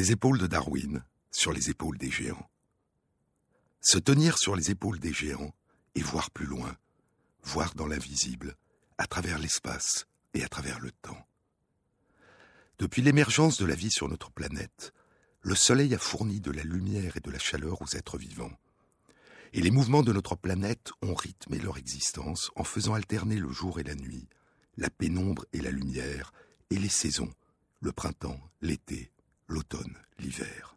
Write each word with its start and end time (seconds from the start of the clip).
les 0.00 0.12
épaules 0.12 0.38
de 0.38 0.46
Darwin, 0.46 1.04
sur 1.30 1.52
les 1.52 1.68
épaules 1.68 1.98
des 1.98 2.10
géants. 2.10 2.48
Se 3.82 3.98
tenir 3.98 4.38
sur 4.38 4.56
les 4.56 4.70
épaules 4.70 4.98
des 4.98 5.12
géants 5.12 5.54
et 5.94 6.00
voir 6.00 6.30
plus 6.30 6.46
loin, 6.46 6.74
voir 7.42 7.74
dans 7.74 7.86
l'invisible, 7.86 8.56
à 8.96 9.06
travers 9.06 9.38
l'espace 9.38 10.06
et 10.32 10.42
à 10.42 10.48
travers 10.48 10.80
le 10.80 10.90
temps. 10.90 11.22
Depuis 12.78 13.02
l'émergence 13.02 13.58
de 13.58 13.66
la 13.66 13.74
vie 13.74 13.90
sur 13.90 14.08
notre 14.08 14.30
planète, 14.30 14.94
le 15.42 15.54
Soleil 15.54 15.94
a 15.94 15.98
fourni 15.98 16.40
de 16.40 16.50
la 16.50 16.62
lumière 16.62 17.18
et 17.18 17.20
de 17.20 17.30
la 17.30 17.38
chaleur 17.38 17.82
aux 17.82 17.94
êtres 17.94 18.16
vivants. 18.16 18.56
Et 19.52 19.60
les 19.60 19.70
mouvements 19.70 20.02
de 20.02 20.14
notre 20.14 20.34
planète 20.34 20.92
ont 21.02 21.14
rythmé 21.14 21.58
leur 21.58 21.76
existence 21.76 22.50
en 22.56 22.64
faisant 22.64 22.94
alterner 22.94 23.36
le 23.36 23.50
jour 23.50 23.80
et 23.80 23.84
la 23.84 23.96
nuit, 23.96 24.30
la 24.78 24.88
pénombre 24.88 25.44
et 25.52 25.60
la 25.60 25.70
lumière, 25.70 26.32
et 26.70 26.78
les 26.78 26.88
saisons, 26.88 27.34
le 27.80 27.92
printemps, 27.92 28.40
l'été, 28.62 29.12
l'automne, 29.50 29.96
l'hiver. 30.18 30.76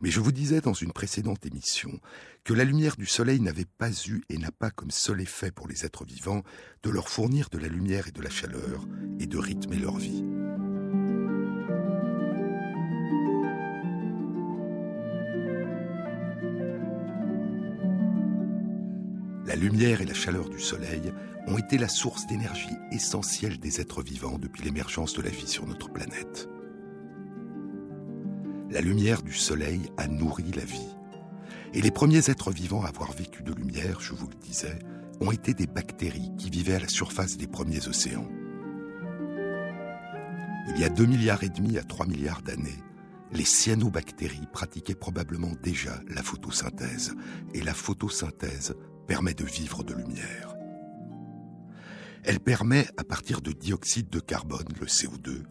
Mais 0.00 0.10
je 0.10 0.20
vous 0.20 0.32
disais 0.32 0.60
dans 0.60 0.72
une 0.72 0.92
précédente 0.92 1.46
émission 1.46 2.00
que 2.44 2.54
la 2.54 2.64
lumière 2.64 2.96
du 2.96 3.06
soleil 3.06 3.40
n'avait 3.40 3.66
pas 3.78 3.90
eu 4.08 4.22
et 4.28 4.36
n'a 4.36 4.50
pas 4.50 4.70
comme 4.70 4.90
seul 4.90 5.20
effet 5.20 5.52
pour 5.52 5.68
les 5.68 5.84
êtres 5.84 6.04
vivants 6.04 6.42
de 6.82 6.90
leur 6.90 7.08
fournir 7.08 7.48
de 7.50 7.58
la 7.58 7.68
lumière 7.68 8.08
et 8.08 8.12
de 8.12 8.20
la 8.20 8.30
chaleur 8.30 8.84
et 9.20 9.26
de 9.26 9.38
rythmer 9.38 9.78
leur 9.78 9.98
vie. 9.98 10.24
La 19.46 19.56
lumière 19.56 20.00
et 20.00 20.06
la 20.06 20.14
chaleur 20.14 20.48
du 20.48 20.58
soleil 20.58 21.12
ont 21.46 21.58
été 21.58 21.78
la 21.78 21.88
source 21.88 22.26
d'énergie 22.26 22.76
essentielle 22.90 23.58
des 23.58 23.80
êtres 23.80 24.02
vivants 24.02 24.38
depuis 24.38 24.64
l'émergence 24.64 25.12
de 25.12 25.22
la 25.22 25.30
vie 25.30 25.46
sur 25.46 25.66
notre 25.66 25.92
planète. 25.92 26.48
La 28.72 28.80
lumière 28.80 29.20
du 29.20 29.34
soleil 29.34 29.82
a 29.98 30.08
nourri 30.08 30.50
la 30.56 30.64
vie. 30.64 30.96
Et 31.74 31.82
les 31.82 31.90
premiers 31.90 32.30
êtres 32.30 32.50
vivants 32.50 32.82
à 32.82 32.88
avoir 32.88 33.12
vécu 33.12 33.42
de 33.42 33.52
lumière, 33.52 34.00
je 34.00 34.14
vous 34.14 34.26
le 34.26 34.34
disais, 34.36 34.78
ont 35.20 35.30
été 35.30 35.52
des 35.52 35.66
bactéries 35.66 36.32
qui 36.38 36.48
vivaient 36.48 36.76
à 36.76 36.80
la 36.80 36.88
surface 36.88 37.36
des 37.36 37.46
premiers 37.46 37.86
océans. 37.86 38.26
Il 40.70 40.80
y 40.80 40.84
a 40.84 40.88
2 40.88 41.04
milliards 41.04 41.44
et 41.44 41.50
demi 41.50 41.76
à 41.76 41.82
3 41.82 42.06
milliards 42.06 42.40
d'années, 42.40 42.82
les 43.30 43.44
cyanobactéries 43.44 44.48
pratiquaient 44.50 44.94
probablement 44.94 45.52
déjà 45.62 46.00
la 46.08 46.22
photosynthèse, 46.22 47.14
et 47.52 47.60
la 47.60 47.74
photosynthèse 47.74 48.74
permet 49.06 49.34
de 49.34 49.44
vivre 49.44 49.84
de 49.84 49.92
lumière. 49.92 50.56
Elle 52.24 52.40
permet, 52.40 52.86
à 52.96 53.04
partir 53.04 53.42
de 53.42 53.52
dioxyde 53.52 54.08
de 54.08 54.20
carbone, 54.20 54.68
le 54.80 54.86
CO2, 54.86 55.42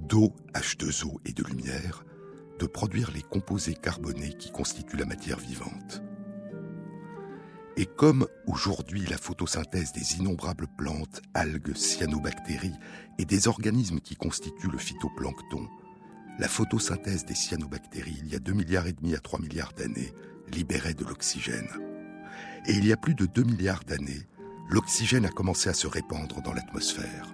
d'eau, 0.00 0.36
H2O 0.52 1.16
et 1.24 1.32
de 1.32 1.44
lumière, 1.44 2.04
de 2.58 2.66
produire 2.66 3.10
les 3.12 3.22
composés 3.22 3.74
carbonés 3.74 4.34
qui 4.38 4.50
constituent 4.50 4.96
la 4.96 5.06
matière 5.06 5.38
vivante. 5.38 6.02
Et 7.76 7.86
comme 7.86 8.26
aujourd'hui 8.48 9.06
la 9.06 9.16
photosynthèse 9.16 9.92
des 9.92 10.16
innombrables 10.16 10.66
plantes, 10.76 11.22
algues, 11.32 11.76
cyanobactéries 11.76 12.74
et 13.18 13.24
des 13.24 13.46
organismes 13.46 14.00
qui 14.00 14.16
constituent 14.16 14.70
le 14.70 14.78
phytoplancton, 14.78 15.68
la 16.40 16.48
photosynthèse 16.48 17.24
des 17.24 17.36
cyanobactéries, 17.36 18.18
il 18.20 18.32
y 18.32 18.34
a 18.34 18.40
2 18.40 18.52
milliards 18.52 18.88
et 18.88 18.92
demi 18.92 19.14
à 19.14 19.18
3 19.18 19.38
milliards 19.38 19.72
d'années, 19.74 20.12
libérait 20.52 20.94
de 20.94 21.04
l'oxygène. 21.04 21.68
Et 22.66 22.72
il 22.72 22.84
y 22.84 22.92
a 22.92 22.96
plus 22.96 23.14
de 23.14 23.26
2 23.26 23.44
milliards 23.44 23.84
d'années, 23.84 24.26
l'oxygène 24.68 25.24
a 25.24 25.30
commencé 25.30 25.68
à 25.68 25.74
se 25.74 25.86
répandre 25.86 26.42
dans 26.42 26.52
l'atmosphère. 26.52 27.32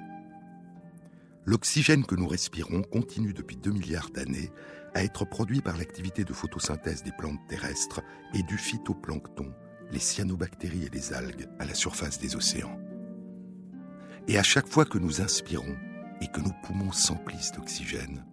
L'oxygène 1.46 2.04
que 2.04 2.14
nous 2.14 2.28
respirons 2.28 2.82
continue 2.82 3.32
depuis 3.32 3.56
2 3.56 3.70
milliards 3.70 4.10
d'années 4.10 4.50
à 4.94 5.02
être 5.02 5.24
produit 5.24 5.60
par 5.60 5.76
l'activité 5.76 6.24
de 6.24 6.32
photosynthèse 6.32 7.02
des 7.02 7.12
plantes 7.12 7.40
terrestres 7.48 8.00
et 8.32 8.42
du 8.42 8.56
phytoplancton, 8.56 9.52
les 9.90 9.98
cyanobactéries 9.98 10.84
et 10.84 10.90
les 10.90 11.12
algues 11.12 11.48
à 11.58 11.66
la 11.66 11.74
surface 11.74 12.18
des 12.18 12.36
océans. 12.36 12.78
Et 14.28 14.38
à 14.38 14.42
chaque 14.42 14.68
fois 14.68 14.84
que 14.84 14.98
nous 14.98 15.20
inspirons 15.20 15.76
et 16.20 16.28
que 16.28 16.40
nos 16.40 16.52
poumons 16.62 16.92
s'emplissent 16.92 17.52
d'oxygène, 17.52 18.24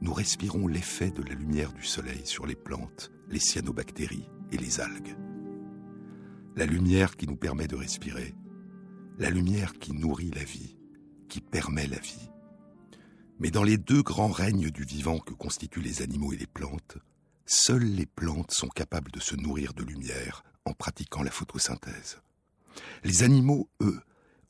nous 0.00 0.12
respirons 0.12 0.66
l'effet 0.66 1.10
de 1.10 1.22
la 1.22 1.34
lumière 1.34 1.72
du 1.72 1.82
soleil 1.82 2.22
sur 2.24 2.46
les 2.46 2.54
plantes, 2.54 3.10
les 3.28 3.40
cyanobactéries 3.40 4.30
et 4.52 4.56
les 4.56 4.80
algues. 4.80 5.16
La 6.56 6.66
lumière 6.66 7.16
qui 7.16 7.26
nous 7.26 7.36
permet 7.36 7.66
de 7.66 7.76
respirer, 7.76 8.34
la 9.18 9.30
lumière 9.30 9.74
qui 9.74 9.92
nourrit 9.92 10.30
la 10.30 10.44
vie, 10.44 10.76
qui 11.28 11.40
permet 11.40 11.86
la 11.86 11.98
vie. 11.98 12.29
Mais 13.40 13.50
dans 13.50 13.62
les 13.62 13.78
deux 13.78 14.02
grands 14.02 14.30
règnes 14.30 14.70
du 14.70 14.84
vivant 14.84 15.18
que 15.18 15.32
constituent 15.32 15.80
les 15.80 16.02
animaux 16.02 16.34
et 16.34 16.36
les 16.36 16.46
plantes, 16.46 16.98
seules 17.46 17.82
les 17.82 18.04
plantes 18.04 18.52
sont 18.52 18.68
capables 18.68 19.10
de 19.10 19.18
se 19.18 19.34
nourrir 19.34 19.72
de 19.72 19.82
lumière 19.82 20.44
en 20.66 20.74
pratiquant 20.74 21.22
la 21.22 21.30
photosynthèse. 21.30 22.20
Les 23.02 23.22
animaux, 23.22 23.70
eux, 23.80 23.98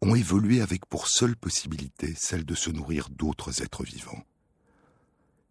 ont 0.02 0.16
évolué 0.16 0.60
avec 0.60 0.86
pour 0.86 1.06
seule 1.06 1.36
possibilité 1.36 2.14
celle 2.16 2.44
de 2.44 2.54
se 2.56 2.68
nourrir 2.68 3.08
d'autres 3.10 3.62
êtres 3.62 3.84
vivants. 3.84 4.24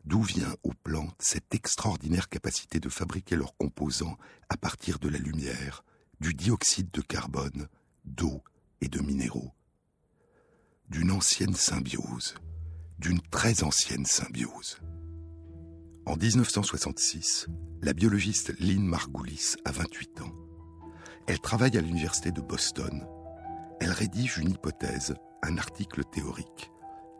D'où 0.03 0.21
vient 0.21 0.55
aux 0.63 0.73
plantes 0.73 1.15
cette 1.19 1.55
extraordinaire 1.55 2.27
capacité 2.27 2.81
de 2.81 2.89
fabriquer 2.89 3.37
leurs 3.37 3.55
composants 3.55 4.17
à 4.49 4.57
partir 4.57 4.99
de 4.99 5.07
la 5.07 5.17
lumière, 5.17 5.85
du 6.19 6.33
dioxyde 6.33 6.91
de 6.91 7.01
carbone, 7.01 7.69
d'eau 8.03 8.43
et 8.81 8.89
de 8.89 8.99
minéraux 8.99 9.53
D'une 10.89 11.11
ancienne 11.11 11.55
symbiose 11.55 12.35
d'une 12.99 13.21
très 13.31 13.63
ancienne 13.63 14.05
symbiose. 14.05 14.77
En 16.05 16.15
1966, 16.15 17.47
la 17.81 17.93
biologiste 17.93 18.53
Lynn 18.59 18.85
Margulis 18.85 19.55
a 19.63 19.71
28 19.71 20.21
ans. 20.21 20.33
Elle 21.27 21.39
travaille 21.39 21.77
à 21.77 21.81
l'université 21.81 22.31
de 22.31 22.41
Boston. 22.41 23.07
Elle 23.79 23.91
rédige 23.91 24.37
une 24.37 24.51
hypothèse, 24.51 25.15
un 25.43 25.57
article 25.57 26.03
théorique, 26.03 26.71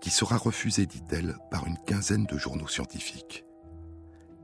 qui 0.02 0.10
sera 0.10 0.38
refusé, 0.38 0.86
dit-elle, 0.86 1.38
par 1.50 1.66
une 1.66 1.78
quinzaine 1.86 2.26
de 2.26 2.38
journaux 2.38 2.68
scientifiques. 2.68 3.46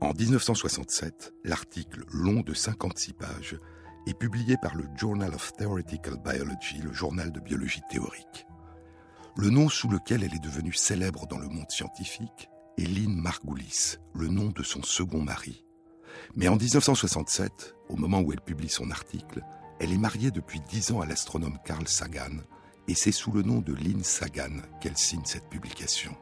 En 0.00 0.12
1967, 0.12 1.34
l'article 1.44 2.04
long 2.12 2.40
de 2.40 2.54
56 2.54 3.12
pages 3.12 3.58
est 4.06 4.18
publié 4.18 4.56
par 4.62 4.74
le 4.74 4.84
Journal 4.96 5.34
of 5.34 5.52
Theoretical 5.54 6.16
Biology, 6.24 6.78
le 6.78 6.92
journal 6.92 7.32
de 7.32 7.40
biologie 7.40 7.82
théorique. 7.90 8.46
Le 9.38 9.50
nom 9.50 9.68
sous 9.68 9.90
lequel 9.90 10.24
elle 10.24 10.34
est 10.34 10.42
devenue 10.42 10.72
célèbre 10.72 11.26
dans 11.26 11.36
le 11.36 11.48
monde 11.48 11.70
scientifique 11.70 12.48
est 12.78 12.86
Lynn 12.86 13.14
Margulis, 13.14 13.98
le 14.14 14.28
nom 14.28 14.46
de 14.46 14.62
son 14.62 14.82
second 14.82 15.20
mari. 15.20 15.62
Mais 16.36 16.48
en 16.48 16.56
1967, 16.56 17.74
au 17.90 17.96
moment 17.96 18.22
où 18.22 18.32
elle 18.32 18.40
publie 18.40 18.70
son 18.70 18.90
article, 18.90 19.42
elle 19.78 19.92
est 19.92 19.98
mariée 19.98 20.30
depuis 20.30 20.60
dix 20.70 20.90
ans 20.90 21.02
à 21.02 21.06
l'astronome 21.06 21.58
Carl 21.66 21.86
Sagan, 21.86 22.38
et 22.88 22.94
c'est 22.94 23.12
sous 23.12 23.30
le 23.30 23.42
nom 23.42 23.60
de 23.60 23.74
Lynn 23.74 24.02
Sagan 24.02 24.62
qu'elle 24.80 24.96
signe 24.96 25.26
cette 25.26 25.50
publication. 25.50 26.16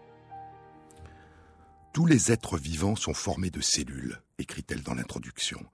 Tous 1.92 2.06
les 2.06 2.32
êtres 2.32 2.58
vivants 2.58 2.96
sont 2.96 3.14
formés 3.14 3.50
de 3.50 3.60
cellules, 3.60 4.20
écrit-elle 4.40 4.82
dans 4.82 4.94
l'introduction. 4.94 5.64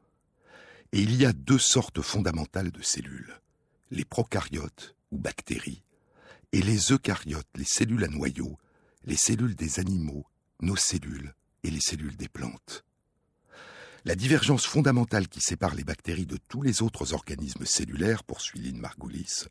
Et 0.93 1.01
il 1.01 1.17
y 1.17 1.25
a 1.25 1.33
deux 1.33 1.59
sortes 1.59 2.03
fondamentales 2.03 2.71
de 2.71 2.83
cellules, 2.83 3.41
les 3.91 4.05
prokaryotes 4.05 4.95
ou 5.11 5.19
bactéries 5.19 5.83
et 6.53 6.63
les 6.63 6.93
eucaryotes, 6.93 7.47
les 7.57 7.65
cellules 7.65 8.05
à 8.05 8.09
noyaux, 8.09 8.59
les 9.05 9.17
cellules 9.17 9.55
des 9.55 9.81
animaux, 9.81 10.27
nos 10.61 10.77
cellules 10.77 11.35
et 11.63 11.71
les 11.71 11.81
cellules 11.81 12.17
des 12.17 12.29
plantes. 12.29 12.85
La 14.05 14.15
divergence 14.15 14.67
fondamentale 14.67 15.29
qui 15.29 15.41
sépare 15.41 15.75
les 15.75 15.85
bactéries 15.85 16.27
de 16.27 16.39
tous 16.49 16.63
les 16.63 16.83
autres 16.83 17.13
organismes 17.13 17.67
cellulaires, 17.67 18.25
poursuit 18.25 18.61
Lynn 18.61 18.79
Margulis, 18.79 19.45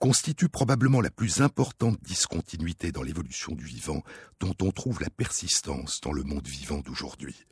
constitue 0.00 0.48
probablement 0.48 1.00
la 1.00 1.10
plus 1.10 1.42
importante 1.42 2.02
discontinuité 2.02 2.90
dans 2.90 3.04
l'évolution 3.04 3.54
du 3.54 3.64
vivant 3.64 4.02
dont 4.40 4.54
on 4.60 4.72
trouve 4.72 5.00
la 5.00 5.10
persistance 5.10 6.00
dans 6.00 6.12
le 6.12 6.24
monde 6.24 6.48
vivant 6.48 6.80
d'aujourd'hui. 6.80 7.46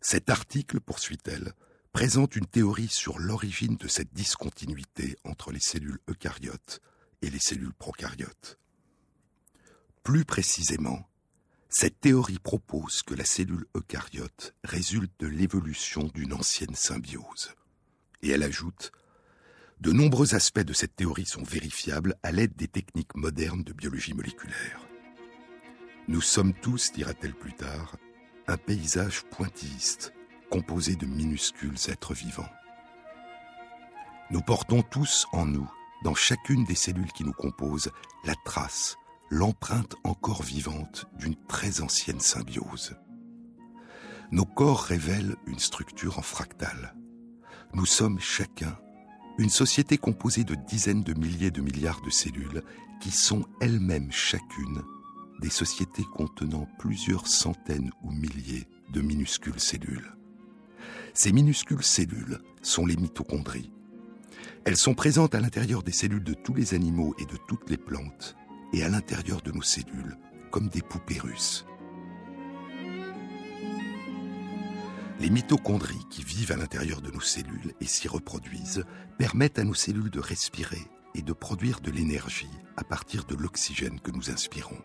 Cet 0.00 0.30
article, 0.30 0.80
poursuit-elle, 0.80 1.54
présente 1.92 2.36
une 2.36 2.46
théorie 2.46 2.88
sur 2.88 3.18
l'origine 3.18 3.76
de 3.76 3.88
cette 3.88 4.14
discontinuité 4.14 5.16
entre 5.24 5.50
les 5.50 5.60
cellules 5.60 5.98
eucaryotes 6.08 6.80
et 7.24 7.30
les 7.30 7.38
cellules 7.38 7.74
prokaryotes. 7.74 8.58
Plus 10.02 10.24
précisément, 10.24 11.08
cette 11.70 11.98
théorie 12.00 12.38
propose 12.38 13.02
que 13.02 13.14
la 13.14 13.24
cellule 13.24 13.66
eucaryote 13.74 14.54
résulte 14.62 15.12
de 15.18 15.26
l'évolution 15.26 16.10
d'une 16.14 16.34
ancienne 16.34 16.74
symbiose. 16.74 17.54
Et 18.22 18.28
elle 18.28 18.42
ajoute 18.42 18.92
De 19.80 19.90
nombreux 19.90 20.34
aspects 20.34 20.60
de 20.60 20.74
cette 20.74 20.94
théorie 20.94 21.26
sont 21.26 21.42
vérifiables 21.42 22.14
à 22.22 22.30
l'aide 22.30 22.54
des 22.54 22.68
techniques 22.68 23.16
modernes 23.16 23.64
de 23.64 23.72
biologie 23.72 24.14
moléculaire. 24.14 24.86
Nous 26.06 26.20
sommes 26.20 26.52
tous, 26.52 26.92
dira-t-elle 26.92 27.34
plus 27.34 27.54
tard, 27.54 27.96
un 28.46 28.58
paysage 28.58 29.22
pointilliste 29.30 30.12
composé 30.50 30.94
de 30.94 31.06
minuscules 31.06 31.78
êtres 31.88 32.14
vivants. 32.14 32.52
Nous 34.30 34.42
portons 34.42 34.82
tous 34.82 35.26
en 35.32 35.46
nous 35.46 35.70
dans 36.04 36.14
chacune 36.14 36.64
des 36.64 36.74
cellules 36.74 37.12
qui 37.12 37.24
nous 37.24 37.32
composent, 37.32 37.90
la 38.24 38.34
trace, 38.44 38.96
l'empreinte 39.30 39.96
encore 40.04 40.42
vivante 40.42 41.06
d'une 41.18 41.34
très 41.48 41.80
ancienne 41.80 42.20
symbiose. 42.20 42.94
Nos 44.30 44.44
corps 44.44 44.82
révèlent 44.82 45.36
une 45.46 45.58
structure 45.58 46.18
en 46.18 46.22
fractal. 46.22 46.94
Nous 47.72 47.86
sommes 47.86 48.20
chacun 48.20 48.78
une 49.38 49.50
société 49.50 49.98
composée 49.98 50.44
de 50.44 50.54
dizaines 50.54 51.02
de 51.02 51.14
milliers 51.14 51.50
de 51.50 51.60
milliards 51.60 52.02
de 52.02 52.10
cellules 52.10 52.62
qui 53.00 53.10
sont 53.10 53.44
elles-mêmes 53.60 54.12
chacune 54.12 54.82
des 55.40 55.50
sociétés 55.50 56.04
contenant 56.14 56.68
plusieurs 56.78 57.26
centaines 57.26 57.90
ou 58.02 58.12
milliers 58.12 58.68
de 58.92 59.00
minuscules 59.00 59.58
cellules. 59.58 60.14
Ces 61.14 61.32
minuscules 61.32 61.82
cellules 61.82 62.40
sont 62.62 62.86
les 62.86 62.96
mitochondries. 62.96 63.73
Elles 64.66 64.76
sont 64.78 64.94
présentes 64.94 65.34
à 65.34 65.40
l'intérieur 65.40 65.82
des 65.82 65.92
cellules 65.92 66.24
de 66.24 66.32
tous 66.32 66.54
les 66.54 66.72
animaux 66.72 67.14
et 67.18 67.26
de 67.26 67.36
toutes 67.48 67.68
les 67.68 67.76
plantes, 67.76 68.34
et 68.72 68.82
à 68.82 68.88
l'intérieur 68.88 69.42
de 69.42 69.52
nos 69.52 69.62
cellules, 69.62 70.16
comme 70.50 70.68
des 70.68 70.80
poupées 70.80 71.18
russes. 71.18 71.66
Les 75.20 75.28
mitochondries 75.28 76.06
qui 76.10 76.24
vivent 76.24 76.52
à 76.52 76.56
l'intérieur 76.56 77.02
de 77.02 77.10
nos 77.10 77.20
cellules 77.20 77.74
et 77.80 77.86
s'y 77.86 78.08
reproduisent 78.08 78.84
permettent 79.18 79.58
à 79.58 79.64
nos 79.64 79.74
cellules 79.74 80.10
de 80.10 80.20
respirer 80.20 80.90
et 81.14 81.22
de 81.22 81.32
produire 81.34 81.80
de 81.80 81.90
l'énergie 81.90 82.50
à 82.76 82.84
partir 82.84 83.24
de 83.24 83.34
l'oxygène 83.34 84.00
que 84.00 84.10
nous 84.10 84.30
inspirons. 84.30 84.82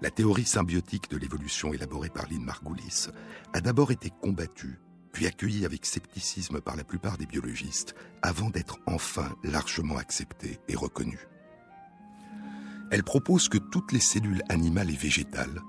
La 0.00 0.10
théorie 0.10 0.46
symbiotique 0.46 1.10
de 1.10 1.18
l'évolution 1.18 1.74
élaborée 1.74 2.08
par 2.08 2.26
Lynn 2.30 2.42
Margulis 2.42 3.08
a 3.52 3.60
d'abord 3.60 3.92
été 3.92 4.10
combattue, 4.22 4.80
puis 5.12 5.26
accueillie 5.26 5.64
avec 5.64 5.86
scepticisme 5.86 6.60
par 6.60 6.76
la 6.76 6.84
plupart 6.84 7.18
des 7.18 7.26
biologistes, 7.26 7.94
avant 8.22 8.50
d'être 8.50 8.78
enfin 8.86 9.36
largement 9.42 9.96
acceptée 9.96 10.58
et 10.68 10.76
reconnue. 10.76 11.26
Elle 12.90 13.04
propose 13.04 13.48
que 13.48 13.58
toutes 13.58 13.92
les 13.92 14.00
cellules 14.00 14.42
animales 14.48 14.90
et 14.90 14.96
végétales, 14.96 15.62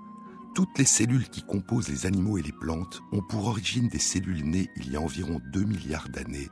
toutes 0.56 0.78
les 0.78 0.86
cellules 0.86 1.30
qui 1.30 1.44
composent 1.44 1.88
les 1.88 2.06
animaux 2.06 2.38
et 2.38 2.42
les 2.42 2.52
plantes, 2.52 3.02
ont 3.12 3.22
pour 3.22 3.48
origine 3.48 3.88
des 3.88 4.00
cellules 4.00 4.44
nées 4.44 4.70
il 4.76 4.92
y 4.92 4.96
a 4.96 5.02
environ 5.02 5.40
2 5.52 5.64
milliards 5.64 6.10
d'années, 6.10 6.50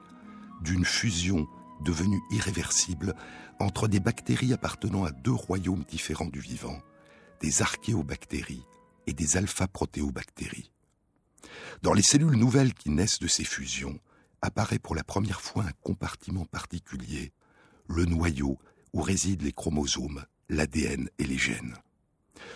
d'une 0.61 0.85
fusion 0.85 1.47
devenue 1.81 2.21
irréversible 2.31 3.15
entre 3.59 3.87
des 3.87 3.99
bactéries 3.99 4.53
appartenant 4.53 5.03
à 5.03 5.11
deux 5.11 5.33
royaumes 5.33 5.83
différents 5.87 6.29
du 6.29 6.39
vivant, 6.39 6.79
des 7.41 7.61
archéobactéries 7.61 8.65
et 9.07 9.13
des 9.13 9.37
alpha-protéobactéries. 9.37 10.71
Dans 11.81 11.93
les 11.93 12.01
cellules 12.01 12.35
nouvelles 12.35 12.73
qui 12.73 12.89
naissent 12.89 13.19
de 13.19 13.27
ces 13.27 13.43
fusions, 13.43 13.99
apparaît 14.41 14.79
pour 14.79 14.95
la 14.95 15.03
première 15.03 15.41
fois 15.41 15.63
un 15.63 15.71
compartiment 15.83 16.45
particulier, 16.45 17.33
le 17.87 18.05
noyau 18.05 18.57
où 18.93 19.01
résident 19.01 19.43
les 19.43 19.53
chromosomes 19.53 20.25
l'ADN 20.49 21.09
et 21.19 21.25
les 21.25 21.37
gènes. 21.37 21.75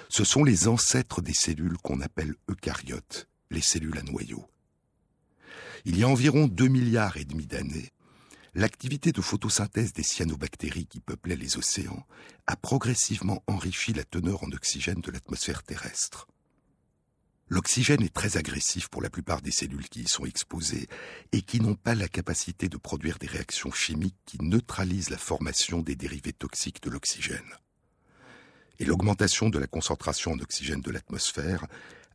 Ce 0.09 0.23
sont 0.23 0.43
les 0.43 0.67
ancêtres 0.67 1.21
des 1.21 1.33
cellules 1.33 1.77
qu'on 1.77 2.01
appelle 2.01 2.35
eucaryotes, 2.49 3.27
les 3.51 3.61
cellules 3.61 3.97
à 3.97 4.03
noyau. 4.03 4.45
Il 5.85 5.97
y 5.97 6.03
a 6.03 6.07
environ 6.07 6.47
2 6.47 6.67
milliards 6.67 7.17
et 7.17 7.25
demi 7.25 7.45
d'années, 7.45 7.91
l'activité 8.55 9.11
de 9.11 9.21
photosynthèse 9.21 9.93
des 9.93 10.03
cyanobactéries 10.03 10.87
qui 10.87 10.99
peuplaient 10.99 11.35
les 11.35 11.57
océans 11.57 12.05
a 12.47 12.55
progressivement 12.55 13.43
enrichi 13.47 13.93
la 13.93 14.03
teneur 14.03 14.43
en 14.43 14.51
oxygène 14.51 15.01
de 15.01 15.11
l'atmosphère 15.11 15.63
terrestre. 15.63 16.27
L'oxygène 17.49 18.01
est 18.01 18.13
très 18.13 18.37
agressif 18.37 18.87
pour 18.87 19.01
la 19.01 19.09
plupart 19.09 19.41
des 19.41 19.51
cellules 19.51 19.89
qui 19.89 20.01
y 20.01 20.07
sont 20.07 20.25
exposées 20.25 20.87
et 21.31 21.41
qui 21.41 21.59
n'ont 21.59 21.75
pas 21.75 21.93
la 21.93 22.07
capacité 22.07 22.69
de 22.69 22.77
produire 22.77 23.19
des 23.19 23.27
réactions 23.27 23.71
chimiques 23.71 24.17
qui 24.25 24.41
neutralisent 24.41 25.09
la 25.09 25.17
formation 25.17 25.81
des 25.81 25.95
dérivés 25.95 26.33
toxiques 26.33 26.81
de 26.81 26.89
l'oxygène 26.89 27.53
et 28.79 28.85
l'augmentation 28.85 29.49
de 29.49 29.59
la 29.59 29.67
concentration 29.67 30.33
en 30.33 30.39
oxygène 30.39 30.81
de 30.81 30.91
l'atmosphère 30.91 31.65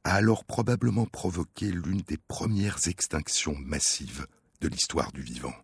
a 0.04 0.14
alors 0.14 0.44
probablement 0.44 1.06
provoqué 1.06 1.70
l'une 1.70 2.02
des 2.02 2.18
premières 2.18 2.88
extinctions 2.88 3.56
massives 3.58 4.26
de 4.60 4.68
l'histoire 4.68 5.12
du 5.12 5.22
vivant. 5.22 5.54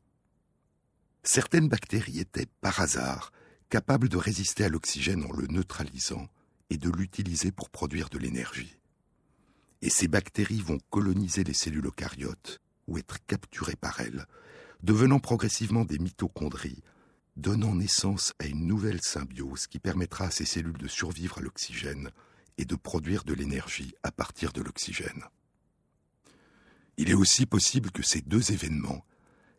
Certaines 1.22 1.68
bactéries 1.68 2.20
étaient, 2.20 2.48
par 2.60 2.80
hasard, 2.80 3.32
capables 3.70 4.08
de 4.08 4.16
résister 4.16 4.64
à 4.64 4.68
l'oxygène 4.68 5.24
en 5.24 5.32
le 5.32 5.46
neutralisant 5.46 6.28
et 6.70 6.76
de 6.76 6.90
l'utiliser 6.90 7.50
pour 7.50 7.70
produire 7.70 8.08
de 8.08 8.18
l'énergie. 8.18 8.76
Et 9.84 9.90
ces 9.90 10.08
bactéries 10.08 10.62
vont 10.62 10.78
coloniser 10.88 11.44
les 11.44 11.52
cellules 11.52 11.84
eucaryotes 11.84 12.58
ou 12.88 12.96
être 12.96 13.18
capturées 13.26 13.76
par 13.76 14.00
elles, 14.00 14.24
devenant 14.82 15.18
progressivement 15.18 15.84
des 15.84 15.98
mitochondries 15.98 16.82
donnant 17.36 17.74
naissance 17.74 18.32
à 18.38 18.46
une 18.46 18.66
nouvelle 18.66 19.02
symbiose 19.02 19.66
qui 19.66 19.78
permettra 19.78 20.26
à 20.26 20.30
ces 20.30 20.46
cellules 20.46 20.78
de 20.78 20.88
survivre 20.88 21.36
à 21.36 21.42
l'oxygène 21.42 22.10
et 22.56 22.64
de 22.64 22.76
produire 22.76 23.24
de 23.24 23.34
l'énergie 23.34 23.94
à 24.02 24.10
partir 24.10 24.52
de 24.52 24.62
l'oxygène. 24.62 25.24
Il 26.96 27.10
est 27.10 27.14
aussi 27.14 27.44
possible 27.44 27.90
que 27.90 28.02
ces 28.02 28.22
deux 28.22 28.52
événements, 28.52 29.04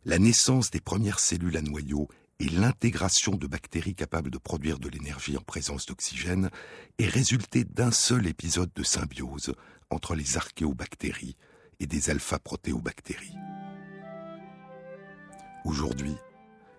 la 0.06 0.18
naissance 0.18 0.72
des 0.72 0.82
premières 0.82 1.20
cellules 1.20 1.58
à 1.58 1.62
noyau 1.62 2.08
et 2.40 2.50
l'intégration 2.50 3.36
de 3.36 3.46
bactéries 3.46 3.94
capables 3.94 4.32
de 4.32 4.40
produire 4.40 4.80
de 4.80 4.90
l'énergie 4.90 5.38
en 5.38 5.42
présence 5.42 5.86
d'oxygène, 5.86 6.50
aient 6.98 7.08
résulté 7.08 7.64
d'un 7.64 7.92
seul 7.92 8.26
épisode 8.26 8.72
de 8.74 8.84
symbiose 8.84 9.54
entre 9.90 10.16
les 10.16 10.38
archéobactéries 10.38 11.36
et 11.80 11.88
des 11.88 12.10
alpha-protéobactéries. 12.10 13.36
Aujourd'hui, 15.66 16.16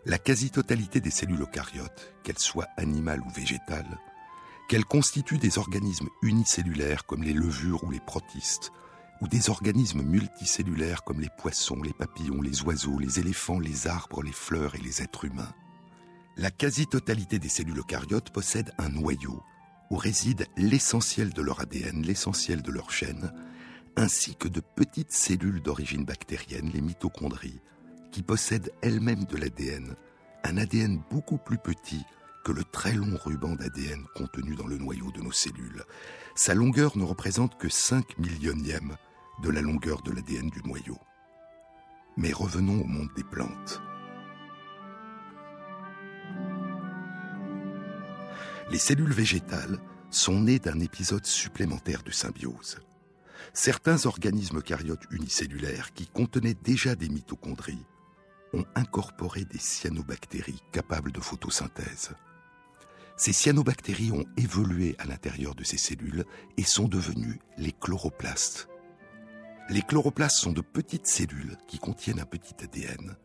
la 0.04 0.18
quasi-totalité 0.18 1.00
des 1.00 1.10
cellules 1.10 1.42
eucaryotes, 1.42 2.14
qu'elles 2.22 2.38
soient 2.38 2.68
animales 2.76 3.20
ou 3.20 3.30
végétales, 3.30 3.98
qu'elles 4.68 4.84
constituent 4.84 5.38
des 5.38 5.58
organismes 5.58 6.08
unicellulaires 6.22 7.06
comme 7.06 7.22
les 7.22 7.32
levures 7.32 7.84
ou 7.84 7.90
les 7.90 8.00
protistes, 8.00 8.72
ou 9.20 9.28
des 9.28 9.48
organismes 9.50 10.02
multicellulaires 10.02 11.02
comme 11.04 11.20
les 11.20 11.30
poissons, 11.38 11.82
les 11.82 11.92
papillons, 11.92 12.42
les 12.42 12.62
oiseaux, 12.62 12.98
les 12.98 13.18
éléphants, 13.18 13.58
les 13.58 13.86
arbres, 13.86 14.22
les 14.22 14.32
fleurs 14.32 14.74
et 14.74 14.80
les 14.80 15.02
êtres 15.02 15.24
humains. 15.24 15.52
La 16.36 16.50
quasi-totalité 16.50 17.38
des 17.38 17.48
cellules 17.48 17.78
eucaryotes 17.78 18.30
possèdent 18.30 18.72
un 18.78 18.90
noyau 18.90 19.42
où 19.90 19.96
réside 19.96 20.46
l'essentiel 20.56 21.32
de 21.32 21.42
leur 21.42 21.60
ADN, 21.60 22.02
l'essentiel 22.02 22.62
de 22.62 22.70
leur 22.70 22.90
chaîne, 22.90 23.32
ainsi 23.96 24.36
que 24.36 24.48
de 24.48 24.60
petites 24.60 25.12
cellules 25.12 25.62
d'origine 25.62 26.04
bactérienne, 26.04 26.70
les 26.72 26.80
mitochondries, 26.80 27.60
qui 28.12 28.22
possède 28.22 28.72
elle-même 28.82 29.24
de 29.24 29.36
l'ADN, 29.36 29.96
un 30.44 30.56
ADN 30.58 31.02
beaucoup 31.10 31.38
plus 31.38 31.58
petit 31.58 32.04
que 32.44 32.52
le 32.52 32.62
très 32.62 32.92
long 32.92 33.16
ruban 33.24 33.56
d'ADN 33.56 34.04
contenu 34.14 34.54
dans 34.54 34.68
le 34.68 34.78
noyau 34.78 35.10
de 35.10 35.20
nos 35.20 35.32
cellules. 35.32 35.82
Sa 36.36 36.54
longueur 36.54 36.96
ne 36.96 37.02
représente 37.02 37.58
que 37.58 37.68
5 37.68 38.18
millionièmes 38.18 38.96
de 39.42 39.50
la 39.50 39.60
longueur 39.60 40.02
de 40.02 40.12
l'ADN 40.12 40.48
du 40.50 40.62
noyau. 40.62 40.98
Mais 42.16 42.32
revenons 42.32 42.80
au 42.80 42.86
monde 42.86 43.10
des 43.16 43.24
plantes. 43.24 43.82
Les 48.68 48.78
cellules 48.78 49.12
végétales 49.12 49.78
sont 50.10 50.40
nées 50.40 50.58
d'un 50.58 50.80
épisode 50.80 51.24
supplémentaire 51.24 52.02
de 52.02 52.10
symbiose. 52.10 52.80
Certains 53.52 54.06
organismes 54.06 54.58
eucaryotes 54.58 55.06
unicellulaires 55.12 55.92
qui 55.94 56.06
contenaient 56.08 56.56
déjà 56.64 56.96
des 56.96 57.08
mitochondries 57.08 57.86
ont 58.52 58.64
incorporé 58.74 59.44
des 59.44 59.58
cyanobactéries 59.58 60.62
capables 60.72 61.12
de 61.12 61.20
photosynthèse. 61.20 62.10
Ces 63.16 63.32
cyanobactéries 63.32 64.10
ont 64.10 64.24
évolué 64.36 64.96
à 64.98 65.06
l'intérieur 65.06 65.54
de 65.54 65.62
ces 65.62 65.78
cellules 65.78 66.24
et 66.56 66.64
sont 66.64 66.88
devenues 66.88 67.38
les 67.58 67.72
chloroplastes. 67.72 68.68
Les 69.70 69.82
chloroplastes 69.82 70.38
sont 70.38 70.52
de 70.52 70.60
petites 70.60 71.06
cellules 71.06 71.56
qui 71.68 71.78
contiennent 71.78 72.20
un 72.20 72.26
petit 72.26 72.54
ADN. 72.62 73.16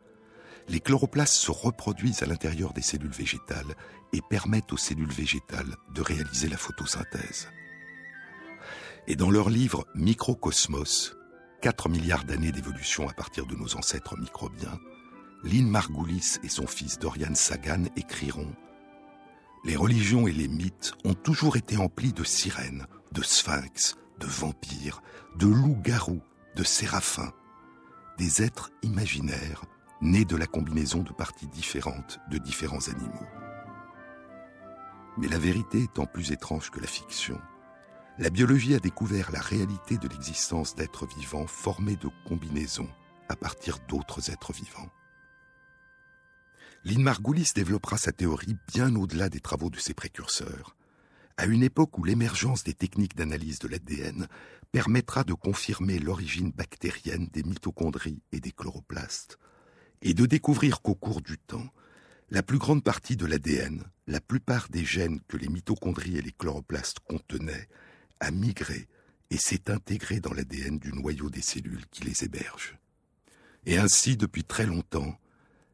Les 0.72 0.80
chloroplastes 0.80 1.34
se 1.34 1.52
reproduisent 1.52 2.24
à 2.24 2.26
l'intérieur 2.26 2.72
des 2.72 2.82
cellules 2.82 3.12
végétales 3.12 3.76
et 4.14 4.22
permettent 4.22 4.72
aux 4.72 4.78
cellules 4.78 5.12
végétales 5.12 5.76
de 5.94 6.02
réaliser 6.02 6.48
la 6.48 6.56
photosynthèse. 6.56 7.50
Et 9.06 9.18
dans 9.18 9.30
leur 9.30 9.50
livre 9.50 9.86
Microcosmos, 9.96 11.18
4 11.62 11.90
milliards 11.90 12.24
d'années 12.24 12.54
d'évolution 12.54 13.10
à 13.10 13.12
partir 13.12 13.46
de 13.48 13.56
nos 13.56 13.76
ancêtres 13.76 14.18
microbiens, 14.18 14.80
Lynn 15.44 15.68
Margulis 15.68 16.38
et 16.42 16.48
son 16.48 16.68
fils 16.68 17.00
Dorian 17.00 17.36
Sagan 17.36 17.84
écriront 17.98 18.56
Les 19.66 19.76
religions 19.76 20.26
et 20.26 20.32
les 20.32 20.48
mythes 20.48 20.94
ont 21.04 21.16
toujours 21.16 21.58
été 21.58 21.76
emplis 21.76 22.14
de 22.14 22.24
sirènes, 22.24 22.88
de 23.12 23.22
sphinx, 23.22 23.98
de 24.22 24.26
vampires, 24.26 25.04
de 25.36 25.48
loups-garous, 25.48 26.24
de 26.56 26.64
séraphins, 26.64 27.34
des 28.18 28.42
êtres 28.42 28.72
imaginaires 28.84 29.64
nés 30.02 30.26
de 30.26 30.36
la 30.36 30.48
combinaison 30.48 31.04
de 31.04 31.14
parties 31.14 31.48
différentes 31.48 32.20
de 32.30 32.38
différents 32.38 32.88
animaux. 32.90 33.28
Mais 35.18 35.28
la 35.28 35.38
vérité 35.38 35.84
étant 35.84 36.06
plus 36.06 36.32
étrange 36.32 36.72
que 36.72 36.80
la 36.80 36.88
fiction, 36.88 37.40
la 38.18 38.30
biologie 38.30 38.76
a 38.76 38.80
découvert 38.80 39.32
la 39.32 39.40
réalité 39.40 39.98
de 39.98 40.08
l'existence 40.08 40.76
d'êtres 40.76 41.08
vivants 41.08 41.48
formés 41.48 41.96
de 41.96 42.10
combinaisons 42.28 42.90
à 43.30 43.36
partir 43.36 43.80
d'autres 43.88 44.30
êtres 44.32 44.54
vivants. 44.54 44.90
Lynn 46.84 47.04
Margulis 47.04 47.52
développera 47.54 47.98
sa 47.98 48.12
théorie 48.12 48.58
bien 48.74 48.96
au-delà 48.96 49.30
des 49.30 49.40
travaux 49.40 49.70
de 49.70 49.78
ses 49.78 49.94
précurseurs. 49.94 50.76
À 51.38 51.46
une 51.46 51.64
époque 51.64 51.98
où 51.98 52.04
l'émergence 52.04 52.64
des 52.64 52.74
techniques 52.74 53.16
d'analyse 53.16 53.60
de 53.60 53.68
l'ADN 53.68 54.28
permettra 54.72 55.24
de 55.24 55.34
confirmer 55.34 56.00
l'origine 56.00 56.52
bactérienne 56.52 57.28
des 57.32 57.44
mitochondries 57.44 58.22
et 58.32 58.40
des 58.40 58.52
chloroplastes, 58.52 59.38
et 60.02 60.14
de 60.14 60.26
découvrir 60.26 60.82
qu'au 60.82 60.96
cours 60.96 61.22
du 61.22 61.38
temps, 61.38 61.68
la 62.30 62.44
plus 62.44 62.58
grande 62.58 62.84
partie 62.84 63.18
de 63.18 63.26
l'ADN, 63.26 63.84
la 64.08 64.22
plupart 64.22 64.70
des 64.70 64.86
gènes 64.86 65.20
que 65.28 65.38
les 65.38 65.50
mitochondries 65.50 66.18
et 66.18 66.22
les 66.22 66.32
chloroplastes 66.32 67.00
contenaient, 67.00 67.68
a 68.20 68.32
migré 68.32 68.88
et 69.30 69.38
s'est 69.38 69.70
intégré 69.70 70.20
dans 70.20 70.34
l'ADN 70.34 70.80
du 70.80 70.94
noyau 70.94 71.30
des 71.30 71.42
cellules 71.42 71.86
qui 71.92 72.04
les 72.04 72.24
hébergent. 72.24 72.78
Et 73.66 73.78
ainsi, 73.78 74.18
depuis 74.18 74.44
très 74.44 74.66
longtemps, 74.66 75.18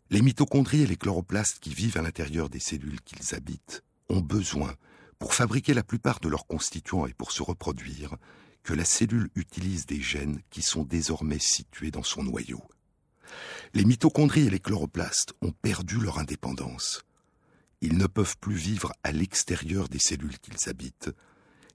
les 0.09 0.21
mitochondries 0.21 0.83
et 0.83 0.87
les 0.87 0.95
chloroplastes 0.95 1.59
qui 1.59 1.73
vivent 1.73 1.97
à 1.97 2.01
l'intérieur 2.01 2.49
des 2.49 2.59
cellules 2.59 3.01
qu'ils 3.01 3.35
habitent 3.35 3.83
ont 4.09 4.21
besoin, 4.21 4.73
pour 5.19 5.33
fabriquer 5.33 5.73
la 5.73 5.83
plupart 5.83 6.19
de 6.19 6.29
leurs 6.29 6.47
constituants 6.47 7.07
et 7.07 7.13
pour 7.13 7.31
se 7.31 7.43
reproduire, 7.43 8.15
que 8.63 8.73
la 8.73 8.85
cellule 8.85 9.29
utilise 9.35 9.85
des 9.85 10.01
gènes 10.01 10.39
qui 10.49 10.61
sont 10.61 10.83
désormais 10.83 11.39
situés 11.39 11.91
dans 11.91 12.03
son 12.03 12.23
noyau. 12.23 12.61
Les 13.73 13.85
mitochondries 13.85 14.47
et 14.47 14.49
les 14.49 14.59
chloroplastes 14.59 15.33
ont 15.41 15.51
perdu 15.51 15.99
leur 15.99 16.19
indépendance. 16.19 17.03
Ils 17.81 17.97
ne 17.97 18.07
peuvent 18.07 18.37
plus 18.39 18.55
vivre 18.55 18.91
à 19.03 19.11
l'extérieur 19.11 19.87
des 19.87 19.99
cellules 19.99 20.39
qu'ils 20.39 20.69
habitent, 20.69 21.11